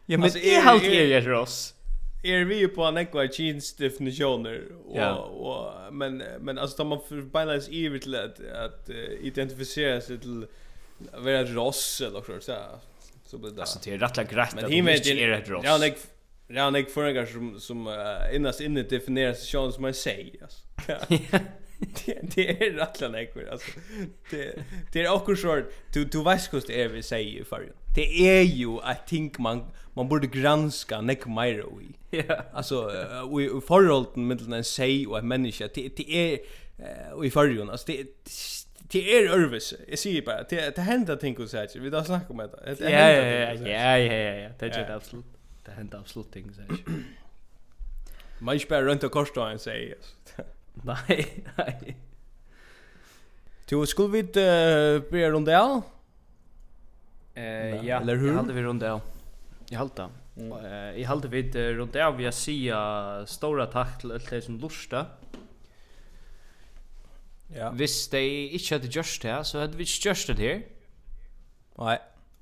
Ja 0.06 0.18
men 0.18 0.32
jag 0.44 0.62
har 0.62 0.84
är 0.84 1.08
jag 1.08 1.28
ross. 1.28 1.74
Är 2.24 2.46
vi 2.46 2.68
på 2.68 2.84
en 2.84 2.98
ekva 2.98 3.26
jeans 3.26 3.76
definitioner 3.76 4.64
och 4.86 5.48
och 5.48 5.94
men 5.94 6.24
men 6.40 6.58
alltså 6.58 6.84
man 6.84 7.00
för 7.10 7.22
balans 7.22 7.68
evigt 7.72 8.04
till 8.04 8.16
att 8.16 8.40
att 8.40 8.90
identifiera 9.22 10.02
sig 10.02 10.20
till 10.20 10.46
vara 11.18 11.44
ross 11.44 12.02
eller 12.02 12.40
så 12.40 12.54
så 13.26 13.38
blir 13.38 13.52
det 13.52 13.62
alltså 13.62 13.80
det 13.84 13.94
är 13.94 13.98
rätt 13.98 14.30
grejt 14.30 14.56
men 14.56 14.72
himmel 14.72 15.08
är 15.08 15.32
ett 15.32 15.50
ross. 15.50 15.66
Ja 15.66 15.78
nej 15.78 15.98
Ja, 16.48 16.70
nek 16.70 16.90
för 16.90 17.04
några 17.04 17.26
som 17.26 17.60
som 17.60 17.88
uh, 17.88 18.36
innast 18.36 18.62
inne 18.62 18.84
definieras 18.84 19.50
Sean 19.50 19.72
som 19.72 19.82
man 19.82 19.94
säger 19.94 20.44
alltså. 20.44 20.64
det 22.06 22.36
det 22.36 22.50
är 22.50 22.72
rätt 22.72 23.12
läckert 23.12 23.50
alltså. 23.52 23.72
Det 24.32 24.64
det 24.94 25.02
är 25.02 25.14
också 25.14 25.36
short. 25.36 25.66
Du 25.94 26.06
du 26.06 26.24
vet 26.24 26.68
det 26.68 26.82
är 26.82 26.88
vi 26.88 27.04
säger 27.04 27.44
för. 27.44 27.72
Det 27.96 28.38
är 28.40 28.44
ju 28.44 28.76
I 28.76 28.96
think 29.08 29.40
man 29.40 29.64
man 29.94 30.08
borde 30.08 30.28
granska 30.28 31.02
nek 31.02 31.26
mer 31.26 31.60
i. 31.60 32.18
Ja. 32.28 32.44
Alltså 32.54 32.92
vi 33.38 33.62
förhållanden 33.68 34.28
mellan 34.28 34.54
en 34.54 34.64
säg 34.64 35.08
och 35.08 35.18
en 35.18 35.28
människa. 35.28 35.70
Det 35.76 35.98
det 35.98 36.10
är 36.12 36.40
uh, 37.20 37.26
i 37.26 37.30
förrjun 37.30 37.70
alltså 37.70 37.92
det 37.92 38.06
Det 38.92 39.18
är 39.18 39.30
örvis. 39.30 39.74
Jag 39.88 40.00
säger 40.00 40.22
bara, 40.22 40.44
det 40.50 40.76
det 40.76 40.82
händer 40.82 41.16
ting 41.16 41.38
och 41.38 41.50
så 41.50 41.58
här. 41.58 41.80
Vi 41.80 41.90
då 41.90 42.04
snackar 42.04 42.32
om 42.32 42.38
det. 42.38 42.76
Ja 42.80 42.90
ja 42.90 43.00
ja 43.00 43.54
ja 43.68 43.98
ja 43.98 44.36
ja. 44.36 44.50
Det 44.60 44.66
är 44.66 44.88
det 44.88 44.96
absolut 44.96 45.37
det 45.68 45.74
händer 45.74 45.98
absolut 45.98 46.32
ting 46.32 46.54
så 46.54 46.62
här. 46.62 46.80
Man 48.40 48.56
är 48.56 48.70
bara 48.70 48.82
runt 48.82 49.04
och 49.04 49.12
korsa 49.12 49.54
och 49.54 49.62
säger. 49.62 49.98
Nej, 50.74 51.44
nej. 51.58 51.98
Du 53.70 53.86
skulle 53.86 54.08
vi 54.08 54.20
inte 54.20 55.04
börja 55.12 55.32
runda 55.32 55.62
av? 55.62 55.82
Eh, 57.34 57.86
ja, 57.86 58.02
Eller 58.02 58.16
hur? 58.16 58.28
jag 58.28 58.36
hade 58.36 58.54
vi 58.54 58.64
runda 58.64 58.94
av. 58.94 59.02
Jag 59.70 59.80
hade 59.80 59.92
det. 59.96 60.10
Mm. 60.42 60.52
Uh, 60.52 61.00
jag 61.02 61.08
hade 61.08 61.28
vi 61.28 61.42
uh, 61.42 61.78
runt 61.78 61.94
där 61.94 62.12
vi 62.12 62.32
sia 62.32 63.26
stora 63.26 63.66
tack 63.66 64.00
till 64.00 64.12
alla 64.12 64.42
som 64.42 64.58
lustar. 64.58 65.06
Ja. 67.56 67.70
Hvis 67.70 68.08
de 68.08 68.20
ikke 68.52 68.76
hadde 68.76 68.88
gjørst 68.88 69.24
det, 69.24 69.38
så 69.48 69.60
hadde 69.60 69.78
vi 69.78 69.84
ikke 69.84 70.10
gjørst 70.10 70.28
det 70.28 70.38
her. 70.38 70.62
Nei. 71.78 71.98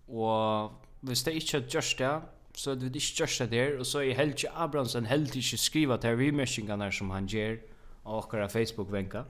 Og 0.08 0.72
hvis 1.06 1.24
de 1.24 1.34
ikke 1.34 1.58
hadde 1.58 1.70
gjørst 1.70 2.00
det, 2.00 2.14
så 2.56 2.76
det 2.76 2.90
er 2.90 2.96
ikke 2.96 3.06
størst 3.06 3.40
det 3.40 3.52
der, 3.52 3.80
og 3.80 3.86
så 3.86 4.00
er 4.00 4.16
Helge 4.16 4.50
Abrahamsen 4.50 5.06
helt 5.06 5.36
ikke 5.36 5.58
skriva 5.58 5.98
til 5.98 6.16
remerskingene 6.20 6.92
som 6.92 7.10
han 7.12 7.28
gjør 7.28 7.58
av 8.06 8.22
okkara 8.24 8.48
Facebook-venka. 8.48 9.26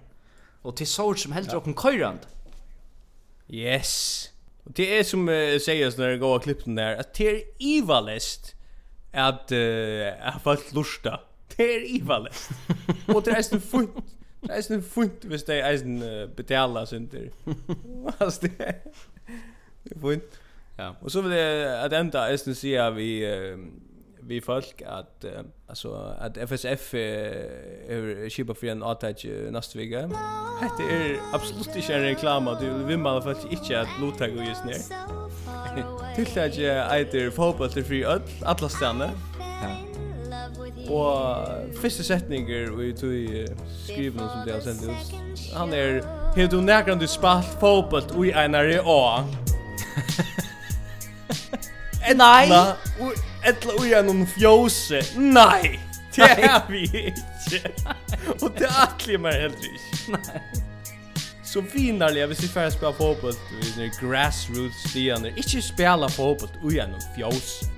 Og 0.63 0.75
til 0.77 0.87
sår 0.87 1.13
som 1.23 1.33
heldur 1.33 1.57
ja. 1.57 1.57
okken 1.57 1.75
køyrand. 1.77 2.19
Yes. 3.49 4.31
Og 4.65 4.77
det 4.77 4.87
er 4.97 5.03
som 5.03 5.27
uh, 5.29 5.57
sies 5.61 5.97
når 5.97 6.15
jeg 6.15 6.19
går 6.19 6.35
av 6.35 6.43
klippen 6.45 6.77
der, 6.77 7.01
at 7.01 7.17
det 7.17 7.29
er 7.29 7.41
ivalest 7.59 8.55
at 9.13 9.53
uh, 9.53 10.39
folk 10.43 10.73
lusta. 10.73 11.17
Det 11.57 11.65
er 11.75 11.85
ivalest. 11.97 12.51
og 13.07 13.25
det 13.25 13.33
er 13.33 13.37
eisen 13.37 13.61
funt. 13.61 13.99
Det 14.41 14.51
er 14.51 14.57
eisen 14.57 14.81
funt 14.83 15.25
hvis 15.29 15.43
det 15.43 15.59
er 15.59 15.67
eisen 15.71 16.01
uh, 16.03 16.25
betala 16.35 16.85
synder. 16.85 17.29
Altså 18.19 18.47
det 18.47 18.55
er 18.59 18.73
funt. 20.01 20.41
Ja. 20.77 20.95
Och 21.01 21.11
så 21.11 21.21
vill 21.21 21.31
jag 21.31 21.85
att 21.85 21.93
ända 21.93 22.27
är 22.27 22.31
det 22.45 22.55
säga 22.55 22.89
vi 22.89 23.25
vi 24.27 24.41
folk 24.41 24.81
att 24.85 25.25
alltså 25.67 26.15
att 26.19 26.37
FSF 26.37 26.93
är 26.93 28.29
skipa 28.29 28.53
för 28.53 28.67
en 28.67 28.83
attach 28.83 29.25
nästa 29.49 29.79
vecka. 29.79 30.09
Det 30.77 30.95
är 30.95 31.19
absolut 31.33 31.75
inte 31.75 31.93
en 31.93 32.01
reklam 32.01 32.47
att 32.47 32.59
du 32.59 32.83
vill 32.83 32.97
man 32.97 33.23
för 33.23 33.31
att 33.31 33.51
inte 33.51 33.81
att 33.81 33.87
låta 34.01 34.27
gå 34.27 34.43
just 34.43 34.65
ner. 34.65 34.81
Till 36.15 36.39
att 36.39 36.57
jag 36.57 37.01
äter 37.01 37.29
fotboll 37.29 37.71
till 37.71 37.83
fri 37.83 38.05
öll 38.05 38.21
alla 38.43 38.69
stanna. 38.69 39.09
Ja. 39.39 39.75
Och 40.93 41.47
första 41.81 42.03
sättningar 42.03 42.77
vi 42.77 42.93
tog 42.93 43.13
i 43.13 43.47
skrivna 43.83 44.29
som 44.29 44.45
det 44.45 44.51
har 44.53 44.59
sänt 44.59 44.83
ut. 44.83 45.53
Han 45.53 45.73
är 45.73 46.03
Hur 46.35 46.47
du 46.47 46.61
nägrande 46.61 47.07
spalt 47.07 47.45
fotboll 47.59 48.25
i 48.25 48.31
enare 48.31 48.81
A. 48.85 49.23
Nei. 52.13 52.45
etla 53.45 53.75
ui 53.79 53.93
en 53.93 54.09
om 54.09 54.21
fjóse. 54.27 55.01
Nei, 55.17 55.79
det 56.15 56.29
er 56.29 56.61
vi 56.69 56.85
ikke. 56.85 57.61
Og 58.41 58.49
det 58.57 58.69
er 58.69 58.79
atli 58.85 59.17
mer 59.17 59.37
heller 59.47 59.67
ikke. 59.69 60.15
Nei. 60.15 60.63
Så 61.45 61.61
finarlig, 61.71 62.25
hvis 62.27 62.41
vi 62.43 62.47
færre 62.51 62.71
spela 62.71 62.91
fotboll, 62.91 63.35
vi 63.77 63.85
er 63.85 63.91
grassroots 63.95 64.89
stianer, 64.89 65.31
ikke 65.39 65.61
spela 65.63 66.09
fotboll 66.11 66.51
ui 66.67 66.79
en 66.83 66.97
om 66.97 67.05
fjóse. 67.15 67.69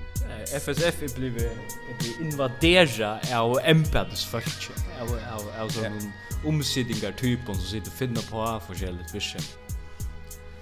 FSF 0.48 1.02
er 1.02 1.12
blivit 1.14 2.06
invadera 2.20 3.18
av 3.34 3.58
embeddesfolk, 3.68 4.70
av, 5.00 5.12
av, 5.34 5.44
av 5.60 5.70
sånn 5.76 5.98
omsidingar 6.48 7.12
typen 7.18 7.54
som 7.58 7.66
sitter 7.68 7.92
og 7.92 7.98
finner 7.98 8.24
på 8.30 8.46
forskjelligt 8.66 9.14
visjen. 9.14 9.44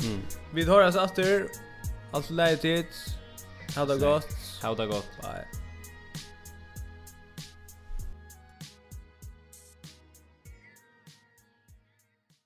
Mm. 0.03 0.21
Vi 0.53 0.65
tar 0.67 0.89
oss 0.89 0.99
efter 1.01 1.47
allt 2.13 2.31
läget 2.31 2.69
hit. 2.69 2.99
Ha 3.75 3.85
det 3.85 3.99
gott. 3.99 4.29
Ha 4.63 4.75
det 4.75 4.87
gott. 4.87 5.21
Bye. 5.21 5.56